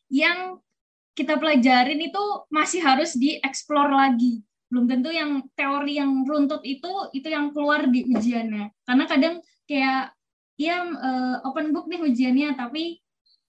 Yang 0.09 0.63
kita 1.13 1.37
pelajarin 1.37 2.01
itu 2.01 2.25
masih 2.49 2.81
harus 2.81 3.13
dieksplor 3.19 3.93
lagi. 3.93 4.41
Belum 4.73 4.89
tentu 4.89 5.13
yang 5.13 5.45
teori 5.53 6.01
yang 6.01 6.25
runtut 6.25 6.65
itu 6.65 7.13
itu 7.13 7.29
yang 7.29 7.53
keluar 7.53 7.85
di 7.85 8.09
ujiannya. 8.09 8.73
Karena 8.89 9.05
kadang 9.05 9.35
kayak 9.69 10.17
ya 10.57 10.87
uh, 10.89 11.37
open 11.45 11.77
book 11.77 11.91
nih 11.91 12.01
ujiannya, 12.01 12.57
tapi 12.57 13.02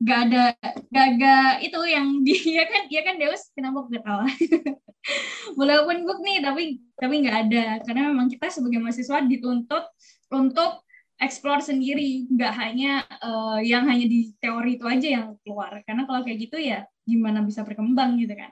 gak 0.04 0.20
ada 0.30 0.44
gak, 0.92 1.10
gak 1.18 1.52
itu 1.64 1.80
yang 1.88 2.08
dia 2.22 2.64
kan 2.72 2.82
dia 2.92 3.02
kan 3.08 3.16
Deus 3.16 3.50
kenapa 3.56 3.88
ketawa 3.88 4.28
boleh 5.58 5.84
open 5.84 6.08
book 6.08 6.20
nih 6.24 6.40
tapi 6.40 6.80
tapi 6.96 7.14
nggak 7.20 7.38
ada. 7.50 7.66
Karena 7.84 8.10
memang 8.12 8.32
kita 8.32 8.48
sebagai 8.48 8.80
mahasiswa 8.80 9.20
dituntut 9.28 9.84
untuk 10.32 10.88
explore 11.20 11.60
sendiri. 11.60 12.28
Nggak 12.32 12.54
hanya 12.56 13.04
uh, 13.20 13.60
yang 13.60 13.84
hanya 13.88 14.08
di 14.08 14.32
teori 14.40 14.80
itu 14.80 14.86
aja 14.88 15.08
yang 15.20 15.28
keluar. 15.44 15.84
Karena 15.84 16.08
kalau 16.08 16.24
kayak 16.24 16.40
gitu 16.50 16.58
ya 16.60 16.88
gimana 17.04 17.44
bisa 17.44 17.68
berkembang 17.68 18.16
gitu 18.20 18.34
kan? 18.34 18.52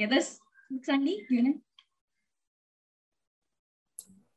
Ya 0.00 0.08
terus 0.08 0.40
Sandi 0.80 1.20
gimana? 1.28 1.60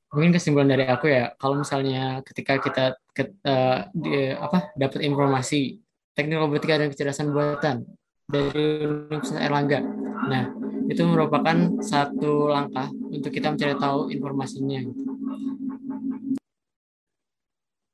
Mungkin 0.08 0.32
kesimpulan 0.32 0.72
dari 0.72 0.88
aku 0.88 1.12
ya 1.12 1.36
kalau 1.36 1.60
misalnya 1.60 2.24
ketika 2.24 2.60
kita 2.64 2.84
ke, 3.12 3.28
uh, 3.44 3.92
di, 3.92 4.32
apa 4.32 4.72
dapat 4.80 5.04
informasi 5.04 5.84
teknik 6.18 6.42
robotika 6.42 6.82
dan 6.82 6.90
kecerdasan 6.90 7.30
buatan 7.30 7.86
dari 8.26 8.82
Universitas 8.82 9.38
Erlangga. 9.38 9.86
Nah, 10.26 10.50
itu 10.90 11.06
merupakan 11.06 11.78
satu 11.78 12.50
langkah 12.50 12.90
untuk 13.14 13.30
kita 13.30 13.54
mencari 13.54 13.78
tahu 13.78 14.10
informasinya. 14.10 14.82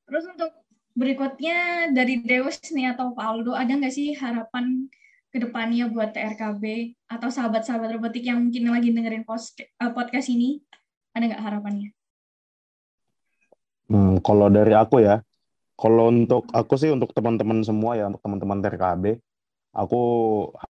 Terus 0.07 0.23
untuk 0.31 0.55
berikutnya 0.95 1.91
dari 1.91 2.23
Deus 2.23 2.63
nih 2.71 2.95
atau 2.95 3.11
Pak 3.11 3.25
Aldo, 3.27 3.59
ada 3.59 3.75
nggak 3.75 3.91
sih 3.91 4.15
harapan 4.15 4.87
ke 5.27 5.43
depannya 5.43 5.91
buat 5.91 6.15
TRKB 6.15 6.95
atau 7.11 7.27
sahabat-sahabat 7.27 7.99
robotik 7.99 8.23
yang 8.23 8.39
mungkin 8.39 8.71
lagi 8.71 8.95
dengerin 8.95 9.27
eh, 9.27 9.91
podcast 9.91 10.31
ini? 10.31 10.63
Ada 11.11 11.27
nggak 11.27 11.43
harapannya? 11.43 11.89
Hmm, 13.91 14.23
kalau 14.23 14.47
dari 14.47 14.71
aku 14.71 15.03
ya, 15.03 15.19
kalau 15.83 16.07
untuk 16.07 16.47
aku 16.55 16.79
sih 16.79 16.87
untuk 16.95 17.11
teman-teman 17.11 17.59
semua 17.59 17.99
ya, 17.99 18.07
untuk 18.07 18.23
teman-teman 18.23 18.63
TRKB, 18.63 19.19
aku 19.75 20.01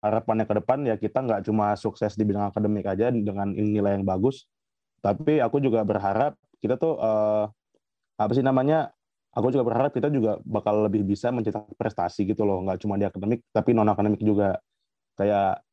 harapannya 0.05 0.45
ke 0.45 0.55
depan 0.61 0.85
ya 0.85 1.01
kita 1.01 1.25
nggak 1.25 1.49
cuma 1.49 1.73
sukses 1.81 2.13
di 2.13 2.29
bidang 2.29 2.53
akademik 2.53 2.85
aja 2.85 3.09
dengan 3.09 3.49
nilai 3.57 3.97
yang 3.97 4.05
bagus, 4.05 4.45
tapi 5.01 5.41
aku 5.41 5.65
juga 5.65 5.81
berharap 5.89 6.37
kita 6.61 6.77
tuh 6.77 7.01
uh, 7.01 7.49
apa 8.21 8.33
sih 8.37 8.45
namanya? 8.45 8.93
Aku 9.33 9.49
juga 9.49 9.65
berharap 9.65 9.97
kita 9.97 10.13
juga 10.13 10.45
bakal 10.45 10.85
lebih 10.85 11.09
bisa 11.09 11.33
mencetak 11.33 11.73
prestasi 11.81 12.29
gitu 12.29 12.45
loh, 12.45 12.61
nggak 12.69 12.85
cuma 12.85 13.01
di 13.01 13.09
akademik 13.09 13.41
tapi 13.49 13.73
non 13.73 13.89
akademik 13.89 14.21
juga. 14.21 14.61
Kayak 15.17 15.65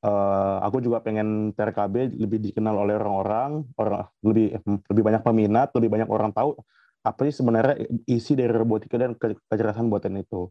uh, 0.00 0.64
aku 0.64 0.80
juga 0.80 1.04
pengen 1.04 1.52
TRKB 1.52 2.16
lebih 2.16 2.40
dikenal 2.40 2.72
oleh 2.72 2.96
orang-orang, 2.96 3.68
orang 3.76 4.08
lebih 4.24 4.56
lebih 4.64 5.02
banyak 5.04 5.22
peminat, 5.28 5.68
lebih 5.76 5.90
banyak 5.92 6.08
orang 6.08 6.32
tahu 6.32 6.56
apa 7.02 7.20
sih 7.30 7.40
sebenarnya 7.40 7.88
isi 8.04 8.34
dari 8.34 8.50
robotika 8.50 8.98
dan 8.98 9.14
kecerdasan 9.18 9.88
buatan 9.88 10.18
itu. 10.18 10.50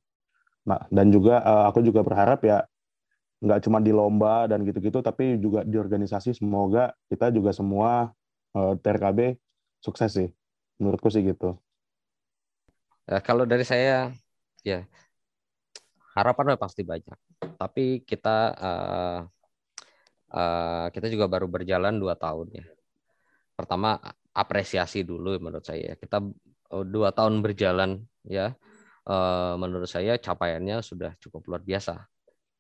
Nah, 0.68 0.84
dan 0.92 1.12
juga 1.12 1.40
uh, 1.44 1.64
aku 1.72 1.84
juga 1.84 2.04
berharap 2.04 2.44
ya 2.44 2.64
nggak 3.38 3.70
cuma 3.70 3.78
di 3.78 3.94
lomba 3.94 4.50
dan 4.50 4.66
gitu-gitu, 4.66 5.00
tapi 5.00 5.38
juga 5.38 5.62
di 5.62 5.78
organisasi 5.78 6.34
semoga 6.34 6.92
kita 7.08 7.30
juga 7.30 7.54
semua 7.54 8.10
uh, 8.58 8.74
eh, 8.74 8.82
TRKB 8.82 9.20
sukses 9.80 10.12
sih. 10.12 10.30
Menurutku 10.82 11.10
sih 11.14 11.22
gitu. 11.22 11.58
Ya, 13.08 13.24
kalau 13.24 13.48
dari 13.48 13.64
saya 13.64 14.12
ya 14.66 14.84
harapan 16.18 16.58
pasti 16.60 16.82
banyak, 16.84 17.16
tapi 17.56 18.04
kita 18.04 18.38
uh, 18.58 19.20
uh, 20.34 20.86
kita 20.92 21.08
juga 21.08 21.30
baru 21.30 21.48
berjalan 21.48 21.96
dua 21.96 22.18
tahun 22.18 22.52
ya. 22.52 22.66
Pertama 23.56 23.98
apresiasi 24.38 25.02
dulu 25.02 25.42
menurut 25.42 25.66
saya. 25.66 25.98
Kita 25.98 26.22
Oh, 26.68 26.84
dua 26.84 27.16
tahun 27.16 27.40
berjalan 27.40 28.04
ya 28.28 28.52
eh, 29.08 29.54
menurut 29.56 29.88
saya 29.88 30.20
capaiannya 30.20 30.84
sudah 30.84 31.16
cukup 31.24 31.48
luar 31.48 31.64
biasa. 31.64 32.04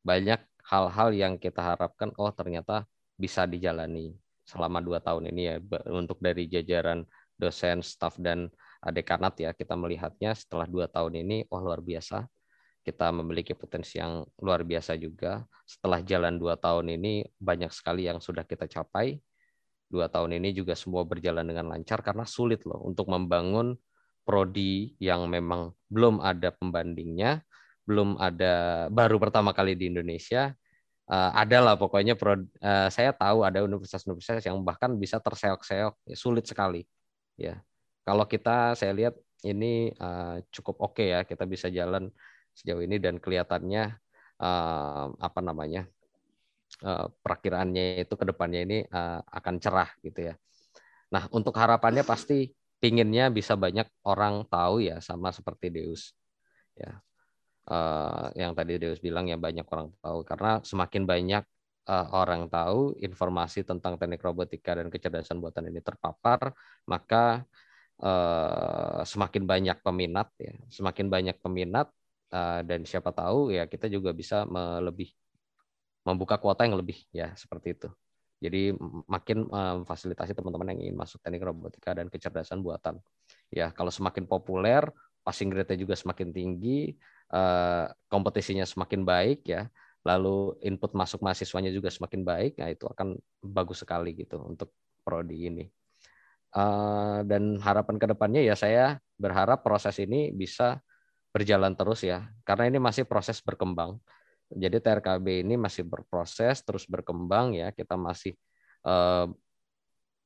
Banyak 0.07 0.39
hal-hal 0.71 1.09
yang 1.11 1.33
kita 1.35 1.59
harapkan 1.75 2.15
oh 2.15 2.31
ternyata 2.31 2.87
bisa 3.19 3.43
dijalani 3.43 4.15
selama 4.47 4.79
dua 4.79 5.03
tahun 5.03 5.27
ini 5.35 5.41
ya. 5.43 5.55
Untuk 5.91 6.23
dari 6.23 6.47
jajaran 6.47 7.03
dosen, 7.35 7.83
staf 7.83 8.15
dan 8.15 8.47
dekanat 8.79 9.35
ya 9.43 9.51
kita 9.51 9.75
melihatnya 9.75 10.31
setelah 10.39 10.63
dua 10.71 10.87
tahun 10.87 11.19
ini 11.27 11.43
oh 11.51 11.59
luar 11.59 11.83
biasa. 11.83 12.23
Kita 12.87 13.11
memiliki 13.11 13.51
potensi 13.51 13.99
yang 13.99 14.23
luar 14.39 14.63
biasa 14.63 14.95
juga. 14.95 15.43
Setelah 15.67 15.99
jalan 15.99 16.39
dua 16.39 16.55
tahun 16.55 16.95
ini 16.95 17.27
banyak 17.35 17.75
sekali 17.75 18.07
yang 18.07 18.23
sudah 18.23 18.47
kita 18.47 18.71
capai 18.71 19.19
dua 19.87 20.11
tahun 20.11 20.39
ini 20.39 20.51
juga 20.51 20.75
semua 20.75 21.07
berjalan 21.07 21.47
dengan 21.47 21.71
lancar 21.71 22.03
karena 22.03 22.27
sulit 22.27 22.63
loh 22.67 22.83
untuk 22.83 23.07
membangun 23.07 23.79
prodi 24.27 24.93
yang 24.99 25.31
memang 25.31 25.71
belum 25.87 26.19
ada 26.19 26.51
pembandingnya, 26.51 27.41
belum 27.87 28.19
ada 28.19 28.87
baru 28.91 29.15
pertama 29.17 29.55
kali 29.55 29.79
di 29.79 29.87
Indonesia. 29.87 30.51
Uh, 31.07 31.31
ada 31.31 31.63
lah 31.63 31.79
pokoknya 31.79 32.19
pro, 32.19 32.35
uh, 32.35 32.91
saya 32.91 33.15
tahu 33.15 33.47
ada 33.47 33.63
universitas-universitas 33.63 34.43
yang 34.43 34.59
bahkan 34.59 34.91
bisa 34.99 35.23
terseok-seok 35.23 35.95
ya, 36.03 36.15
sulit 36.19 36.43
sekali 36.43 36.83
ya 37.39 37.61
kalau 38.03 38.25
kita 38.25 38.73
saya 38.73 38.91
lihat 38.91 39.15
ini 39.45 39.93
uh, 40.01 40.41
cukup 40.49 40.81
oke 40.81 40.97
okay 40.97 41.13
ya 41.13 41.19
kita 41.23 41.45
bisa 41.45 41.69
jalan 41.69 42.09
sejauh 42.57 42.81
ini 42.81 42.97
dan 42.97 43.21
kelihatannya 43.21 43.95
uh, 44.41 45.05
apa 45.15 45.39
namanya 45.39 45.85
uh, 46.83 47.07
perakiraannya 47.23 48.03
itu 48.05 48.13
ke 48.13 48.25
depannya 48.27 48.61
ini 48.65 48.77
uh, 48.89 49.21
akan 49.23 49.55
cerah 49.57 49.89
gitu 50.03 50.29
ya. 50.29 50.35
Nah 51.13 51.25
untuk 51.31 51.55
harapannya 51.55 52.03
pasti 52.03 52.51
pinginnya 52.77 53.33
bisa 53.33 53.57
banyak 53.57 53.89
orang 54.05 54.45
tahu 54.45 54.85
ya 54.85 55.01
sama 55.01 55.33
seperti 55.33 55.73
Deus 55.73 56.13
ya 56.77 57.01
uh, 57.73 58.29
yang 58.37 58.53
tadi 58.53 58.77
Deus 58.77 59.01
bilang 59.01 59.25
ya 59.25 59.37
banyak 59.37 59.65
orang 59.65 59.89
tahu 59.97 60.21
karena 60.21 60.61
semakin 60.61 61.03
banyak 61.05 61.43
orang 61.87 62.51
tahu 62.51 62.99
informasi 62.99 63.63
tentang 63.63 63.95
teknik 63.95 64.19
robotika 64.19 64.75
dan 64.75 64.91
kecerdasan 64.91 65.39
buatan 65.39 65.71
ini 65.71 65.79
terpapar 65.79 66.51
maka 66.83 67.47
semakin 69.07 69.47
banyak 69.47 69.79
peminat 69.79 70.27
ya 70.35 70.51
semakin 70.67 71.07
banyak 71.07 71.39
peminat 71.39 71.87
dan 72.67 72.83
siapa 72.83 73.15
tahu 73.15 73.55
ya 73.55 73.71
kita 73.71 73.87
juga 73.87 74.11
bisa 74.11 74.43
melebih 74.43 75.15
membuka 76.07 76.39
kuota 76.39 76.63
yang 76.63 76.79
lebih 76.79 77.03
ya 77.11 77.35
seperti 77.35 77.75
itu. 77.75 77.91
Jadi 78.39 78.71
makin 79.09 79.49
memfasilitasi 79.49 80.31
teman-teman 80.31 80.71
yang 80.71 80.79
ingin 80.87 80.95
masuk 80.95 81.19
teknik 81.19 81.43
robotika 81.43 81.91
dan 81.91 82.07
kecerdasan 82.07 82.63
buatan. 82.63 83.01
Ya 83.51 83.73
kalau 83.75 83.91
semakin 83.91 84.23
populer 84.29 84.87
passing 85.25 85.51
grade-nya 85.51 85.75
juga 85.75 85.97
semakin 85.97 86.31
tinggi 86.31 86.95
uh, 87.33 87.91
kompetisinya 88.07 88.63
semakin 88.63 89.03
baik 89.03 89.43
ya. 89.43 89.67
Lalu 90.05 90.55
input 90.63 90.95
masuk 90.95 91.19
mahasiswanya 91.19 91.73
juga 91.73 91.91
semakin 91.91 92.23
baik 92.23 92.61
nah 92.61 92.71
itu 92.71 92.87
akan 92.87 93.19
bagus 93.43 93.83
sekali 93.83 94.15
gitu 94.15 94.39
untuk 94.39 94.71
prodi 95.03 95.51
ini. 95.51 95.65
Uh, 96.53 97.27
dan 97.27 97.59
harapan 97.59 97.99
ke 97.99 98.07
depannya 98.07 98.39
ya 98.39 98.55
saya 98.55 99.03
berharap 99.19 99.65
proses 99.65 99.97
ini 99.99 100.31
bisa 100.31 100.79
berjalan 101.33 101.73
terus 101.73 102.05
ya. 102.05 102.29
Karena 102.45 102.69
ini 102.69 102.77
masih 102.77 103.09
proses 103.09 103.41
berkembang 103.41 103.97
jadi 104.51 104.77
TRKB 104.79 105.43
ini 105.43 105.55
masih 105.59 105.83
berproses 105.83 106.63
terus 106.63 106.87
berkembang 106.87 107.55
ya 107.55 107.71
kita 107.75 107.99
masih 107.99 108.35
uh, 108.87 109.27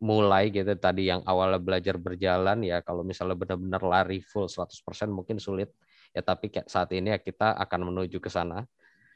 mulai 0.01 0.49
gitu 0.49 0.73
tadi 0.77 1.13
yang 1.13 1.21
awalnya 1.29 1.61
belajar 1.61 1.93
berjalan 1.97 2.65
ya 2.65 2.81
kalau 2.81 3.05
misalnya 3.05 3.37
benar-benar 3.37 3.81
lari 3.85 4.19
full 4.25 4.49
100% 4.49 5.13
mungkin 5.13 5.37
sulit 5.37 5.69
ya 6.11 6.25
tapi 6.25 6.49
saat 6.65 6.89
ini 6.93 7.13
ya 7.13 7.19
kita 7.21 7.53
akan 7.53 7.93
menuju 7.93 8.17
ke 8.17 8.29
sana 8.29 8.65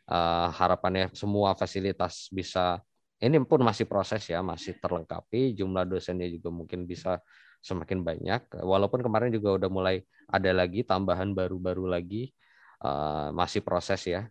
uh, 0.09 0.49
harapannya 0.53 1.09
semua 1.17 1.57
fasilitas 1.57 2.29
bisa 2.29 2.85
ini 3.23 3.39
pun 3.47 3.63
masih 3.63 3.87
proses 3.87 4.27
ya, 4.27 4.43
masih 4.43 4.75
terlengkapi. 4.77 5.55
Jumlah 5.55 5.87
dosennya 5.87 6.27
juga 6.27 6.51
mungkin 6.51 6.83
bisa 6.83 7.23
semakin 7.63 8.03
banyak. 8.03 8.41
Walaupun 8.59 8.99
kemarin 8.99 9.31
juga 9.31 9.55
udah 9.55 9.69
mulai 9.71 10.03
ada 10.27 10.51
lagi 10.51 10.83
tambahan 10.83 11.31
baru-baru 11.31 11.87
lagi, 11.87 12.35
uh, 12.83 13.31
masih 13.31 13.63
proses 13.63 14.03
ya. 14.03 14.27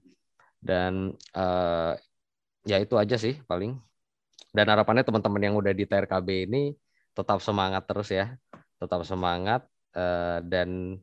Dan 0.65 1.13
uh, 1.37 1.93
ya 2.65 2.77
itu 2.81 2.97
aja 2.97 3.21
sih 3.21 3.37
paling. 3.45 3.77
Dan 4.55 4.67
harapannya 4.73 5.05
teman-teman 5.05 5.43
yang 5.45 5.55
udah 5.61 5.77
di 5.77 5.85
TRKB 5.85 6.49
ini 6.49 6.73
tetap 7.13 7.39
semangat 7.45 7.85
terus 7.85 8.09
ya, 8.09 8.33
tetap 8.81 9.05
semangat 9.05 9.67
uh, 9.93 10.41
dan 10.41 10.97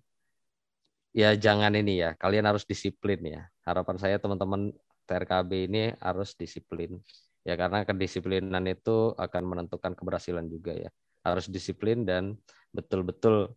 ya 1.14 1.36
jangan 1.38 1.76
ini 1.78 2.02
ya, 2.02 2.18
kalian 2.18 2.50
harus 2.50 2.66
disiplin 2.66 3.22
ya. 3.22 3.42
Harapan 3.68 3.96
saya 4.02 4.18
teman-teman 4.18 4.74
TRKB 5.06 5.52
ini 5.70 5.84
harus 6.00 6.34
disiplin 6.34 6.98
ya 7.42 7.58
karena 7.58 7.82
kedisiplinan 7.84 8.66
itu 8.70 9.18
akan 9.18 9.44
menentukan 9.44 9.98
keberhasilan 9.98 10.46
juga 10.46 10.78
ya 10.78 10.90
harus 11.26 11.50
disiplin 11.50 12.06
dan 12.06 12.38
betul-betul 12.74 13.54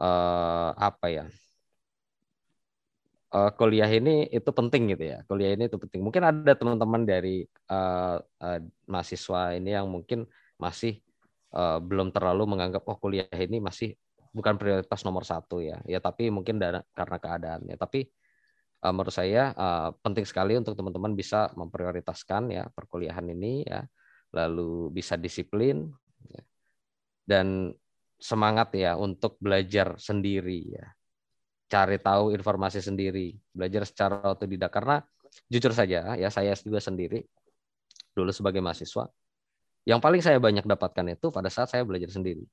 uh, 0.00 0.70
apa 0.76 1.06
ya 1.08 1.24
uh, 3.32 3.50
kuliah 3.56 3.88
ini 3.88 4.28
itu 4.28 4.50
penting 4.52 4.92
gitu 4.92 5.04
ya. 5.16 5.18
Kuliah 5.24 5.56
ini 5.56 5.66
itu 5.66 5.80
penting. 5.80 6.04
Mungkin 6.04 6.22
ada 6.22 6.52
teman-teman 6.52 7.02
dari 7.08 7.48
uh, 7.72 8.20
uh, 8.20 8.58
mahasiswa 8.86 9.56
ini 9.56 9.72
yang 9.72 9.88
mungkin 9.88 10.28
masih 10.60 11.00
uh, 11.56 11.80
belum 11.80 12.12
terlalu 12.12 12.46
menganggap 12.56 12.84
oh 12.86 12.96
kuliah 13.00 13.26
ini 13.34 13.58
masih 13.58 13.96
bukan 14.30 14.56
prioritas 14.60 15.02
nomor 15.02 15.24
satu 15.24 15.64
ya. 15.64 15.80
Ya 15.88 15.98
tapi 15.98 16.28
mungkin 16.28 16.60
karena 16.60 17.18
keadaannya. 17.18 17.76
Tapi 17.80 18.06
uh, 18.84 18.92
menurut 18.92 19.14
saya 19.16 19.50
uh, 19.56 19.88
penting 20.04 20.28
sekali 20.28 20.54
untuk 20.60 20.76
teman-teman 20.76 21.16
bisa 21.16 21.50
memprioritaskan 21.56 22.52
ya 22.52 22.68
perkuliahan 22.68 23.26
ini 23.32 23.64
ya. 23.64 23.82
Lalu 24.32 24.88
bisa 24.96 25.20
disiplin 25.20 25.92
ya, 26.24 26.40
dan 27.28 27.68
semangat 28.16 28.72
ya 28.72 28.96
untuk 28.96 29.36
belajar 29.44 30.00
sendiri 30.00 30.72
ya 30.72 30.88
cari 31.72 31.96
tahu 31.96 32.36
informasi 32.36 32.84
sendiri 32.84 33.32
belajar 33.56 33.88
secara 33.88 34.20
otodidak 34.28 34.68
karena 34.68 35.00
jujur 35.48 35.72
saja 35.72 36.12
ya 36.20 36.28
saya 36.28 36.52
juga 36.60 36.84
sendiri 36.84 37.24
dulu 38.12 38.28
sebagai 38.28 38.60
mahasiswa 38.60 39.08
yang 39.88 40.04
paling 40.04 40.20
saya 40.20 40.36
banyak 40.36 40.68
dapatkan 40.68 41.16
itu 41.16 41.32
pada 41.32 41.48
saat 41.48 41.72
saya 41.72 41.88
belajar 41.88 42.12
sendiri 42.12 42.44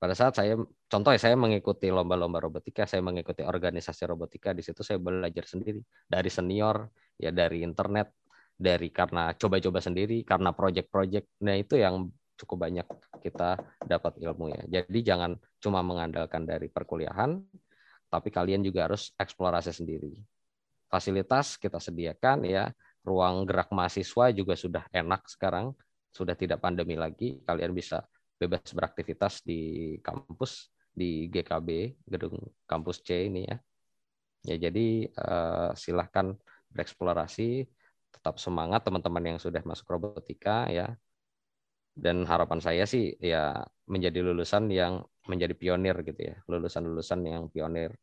pada 0.00 0.16
saat 0.16 0.32
saya 0.32 0.56
contoh 0.88 1.12
ya 1.12 1.20
saya 1.20 1.36
mengikuti 1.36 1.92
lomba-lomba 1.92 2.40
robotika, 2.40 2.88
saya 2.88 3.04
mengikuti 3.04 3.44
organisasi 3.44 4.08
robotika 4.08 4.56
di 4.56 4.64
situ 4.64 4.80
saya 4.80 4.96
belajar 4.96 5.44
sendiri 5.44 5.76
dari 6.08 6.32
senior 6.32 6.88
ya 7.20 7.28
dari 7.28 7.60
internet, 7.60 8.16
dari 8.56 8.88
karena 8.88 9.36
coba-coba 9.36 9.84
sendiri, 9.84 10.24
karena 10.24 10.56
project-project. 10.56 11.44
Nah, 11.44 11.52
itu 11.52 11.76
yang 11.76 12.08
cukup 12.32 12.64
banyak 12.64 12.88
kita 13.20 13.60
dapat 13.84 14.16
ilmu 14.24 14.48
ya. 14.48 14.80
Jadi 14.80 14.98
jangan 15.04 15.36
cuma 15.60 15.84
mengandalkan 15.84 16.48
dari 16.48 16.72
perkuliahan, 16.72 17.36
tapi 18.10 18.28
kalian 18.28 18.60
juga 18.66 18.90
harus 18.90 19.14
eksplorasi 19.16 19.70
sendiri. 19.70 20.12
Fasilitas 20.90 21.54
kita 21.54 21.78
sediakan 21.78 22.42
ya, 22.42 22.74
ruang 23.06 23.46
gerak 23.46 23.70
mahasiswa 23.70 24.34
juga 24.34 24.58
sudah 24.58 24.84
enak 24.90 25.30
sekarang, 25.30 25.70
sudah 26.10 26.34
tidak 26.34 26.58
pandemi 26.58 26.98
lagi, 26.98 27.38
kalian 27.46 27.70
bisa 27.70 28.02
bebas 28.36 28.66
beraktivitas 28.74 29.46
di 29.46 29.94
kampus 30.02 30.74
di 30.90 31.30
GKB 31.30 31.94
gedung 32.10 32.36
kampus 32.66 32.98
C 33.06 33.30
ini 33.30 33.46
ya. 33.46 33.56
Ya 34.50 34.56
jadi 34.68 35.06
uh, 35.20 35.70
silahkan 35.76 36.34
bereksplorasi, 36.72 37.68
tetap 38.10 38.42
semangat 38.42 38.82
teman-teman 38.82 39.36
yang 39.36 39.38
sudah 39.38 39.62
masuk 39.62 39.86
robotika 39.86 40.66
ya. 40.66 40.96
Dan 41.94 42.24
harapan 42.24 42.58
saya 42.58 42.88
sih 42.88 43.14
ya 43.20 43.60
menjadi 43.84 44.24
lulusan 44.24 44.72
yang 44.72 45.04
menjadi 45.30 45.54
pionir 45.54 45.94
gitu 46.02 46.34
ya, 46.34 46.36
lulusan-lulusan 46.50 47.20
yang 47.22 47.46
pionir, 47.46 47.94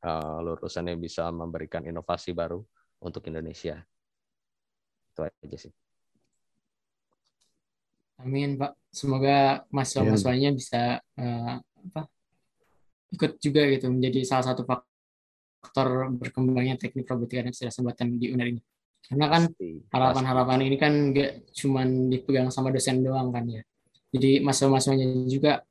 uh, 0.00 0.40
lulusan 0.40 0.88
yang 0.88 0.96
bisa 0.96 1.28
memberikan 1.28 1.84
inovasi 1.84 2.32
baru 2.32 2.64
untuk 3.04 3.28
Indonesia. 3.28 3.76
Itu 5.12 5.28
aja 5.28 5.58
sih. 5.60 5.72
Amin 8.18 8.58
Pak. 8.58 8.74
Semoga 8.90 9.62
mahasiswa-mahasiswanya 9.70 10.50
bisa 10.56 10.98
uh, 10.98 11.54
apa, 11.62 12.02
ikut 13.14 13.38
juga 13.38 13.62
gitu 13.70 13.92
menjadi 13.94 14.26
salah 14.26 14.50
satu 14.50 14.66
faktor 14.66 16.10
berkembangnya 16.18 16.74
teknik 16.80 17.06
robotika 17.06 17.46
dan 17.46 17.52
kecerdasan 17.54 17.86
buatan 17.86 18.08
di 18.18 18.34
UNER 18.34 18.48
ini. 18.58 18.62
Karena 19.06 19.26
kan 19.30 19.42
harapan-harapan 19.94 20.60
ini 20.66 20.76
kan 20.76 20.92
nggak 21.14 21.54
cuma 21.54 21.86
dipegang 21.86 22.50
sama 22.50 22.74
dosen 22.74 23.06
doang 23.06 23.30
kan 23.30 23.46
ya. 23.46 23.62
Jadi 24.10 24.42
mahasiswa-mahasiswanya 24.42 25.06
juga 25.30 25.62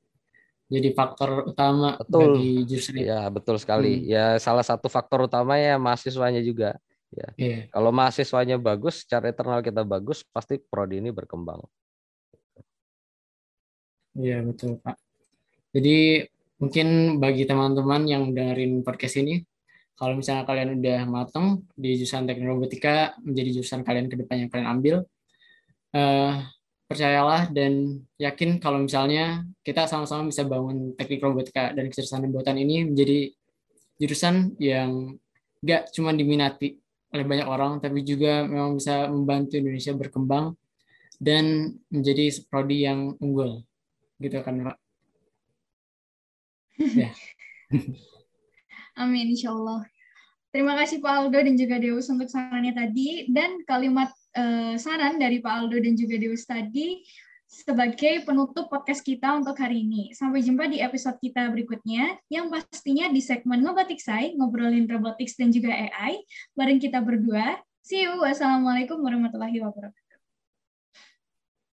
jadi 0.67 0.91
faktor 0.91 1.47
utama 1.47 1.95
betul. 1.95 2.35
bagi 2.35 2.67
jurusan 2.67 2.99
itu. 2.99 3.07
Ya, 3.07 3.23
betul 3.31 3.55
sekali. 3.55 4.03
Hmm. 4.03 4.07
Ya, 4.11 4.25
salah 4.43 4.67
satu 4.67 4.91
faktor 4.91 5.31
utama 5.31 5.55
ya 5.55 5.79
mahasiswanya 5.79 6.43
juga. 6.43 6.75
Ya. 7.15 7.27
Yeah. 7.39 7.61
Kalau 7.71 7.95
mahasiswanya 7.95 8.59
bagus, 8.59 9.07
secara 9.07 9.31
internal 9.31 9.63
kita 9.63 9.87
bagus, 9.87 10.27
pasti 10.27 10.59
prodi 10.59 10.99
ini 10.99 11.15
berkembang. 11.15 11.63
Iya, 14.17 14.43
betul, 14.43 14.75
Pak. 14.83 14.99
Jadi 15.71 16.27
mungkin 16.59 16.87
bagi 17.23 17.47
teman-teman 17.47 18.03
yang 18.03 18.35
dengerin 18.35 18.83
podcast 18.83 19.23
ini, 19.23 19.39
kalau 19.95 20.19
misalnya 20.19 20.43
kalian 20.43 20.83
udah 20.83 20.99
matang 21.07 21.63
di 21.79 21.95
jurusan 21.95 22.27
teknik 22.27 22.43
robotika, 22.43 23.15
menjadi 23.23 23.61
jurusan 23.61 23.87
kalian 23.87 24.11
ke 24.11 24.19
depan 24.19 24.43
yang 24.43 24.49
kalian 24.51 24.67
ambil, 24.67 24.95
eh, 25.95 26.33
percayalah 26.87 27.51
dan 27.51 27.99
yakin 28.15 28.63
kalau 28.63 28.79
misalnya 28.79 29.43
kita 29.61 29.85
sama-sama 29.85 30.31
bisa 30.31 30.47
bangun 30.47 30.95
teknik 30.95 31.19
robotika 31.19 31.75
dan 31.75 31.91
kecerdasan 31.91 32.31
buatan 32.31 32.55
ini 32.55 32.87
menjadi 32.87 33.35
jurusan 33.99 34.55
yang 34.57 35.19
gak 35.59 35.91
cuma 35.91 36.15
diminati 36.15 36.79
oleh 37.11 37.25
banyak 37.27 37.47
orang, 37.47 37.79
tapi 37.79 38.03
juga 38.03 38.43
memang 38.47 38.79
bisa 38.79 39.07
membantu 39.07 39.59
Indonesia 39.59 39.95
berkembang 39.95 40.55
dan 41.17 41.75
menjadi 41.91 42.29
prodi 42.47 42.83
yang 42.87 43.15
unggul 43.19 43.63
gitu 44.21 44.39
kan 44.43 44.63
Pak. 44.63 44.77
ya. 47.03 47.11
Amin 48.97 49.33
insya 49.33 49.53
Allah. 49.53 49.85
Terima 50.53 50.73
kasih 50.73 51.03
Pak 51.03 51.13
Aldo 51.13 51.37
dan 51.37 51.55
juga 51.59 51.77
Deus 51.77 52.09
untuk 52.09 52.29
sarannya 52.31 52.73
tadi 52.73 53.29
dan 53.29 53.61
kalimat 53.65 54.09
uh, 54.37 54.75
saran 54.77 55.17
dari 55.17 55.41
Pak 55.41 55.49
Aldo 55.49 55.81
dan 55.81 55.97
juga 55.97 56.15
Deus 56.21 56.45
tadi 56.45 57.01
sebagai 57.47 58.27
penutup 58.27 58.67
podcast 58.67 59.01
kita 59.01 59.33
untuk 59.39 59.55
hari 59.57 59.81
ini. 59.81 60.11
Sampai 60.13 60.43
jumpa 60.43 60.67
di 60.67 60.83
episode 60.83 61.17
kita 61.17 61.47
berikutnya, 61.49 62.19
yang 62.27 62.51
pastinya 62.51 63.07
di 63.09 63.23
segmen 63.23 63.63
Ngobatik 63.63 64.03
Say, 64.03 64.35
ngobrolin 64.35 64.85
robotics 64.85 65.39
dan 65.39 65.49
juga 65.49 65.71
AI, 65.71 66.21
bareng 66.53 66.77
kita 66.77 66.99
berdua. 66.99 67.57
See 67.87 68.03
you. 68.03 68.19
Wassalamualaikum 68.19 68.99
warahmatullahi 68.99 69.63
wabarakatuh. 69.63 70.06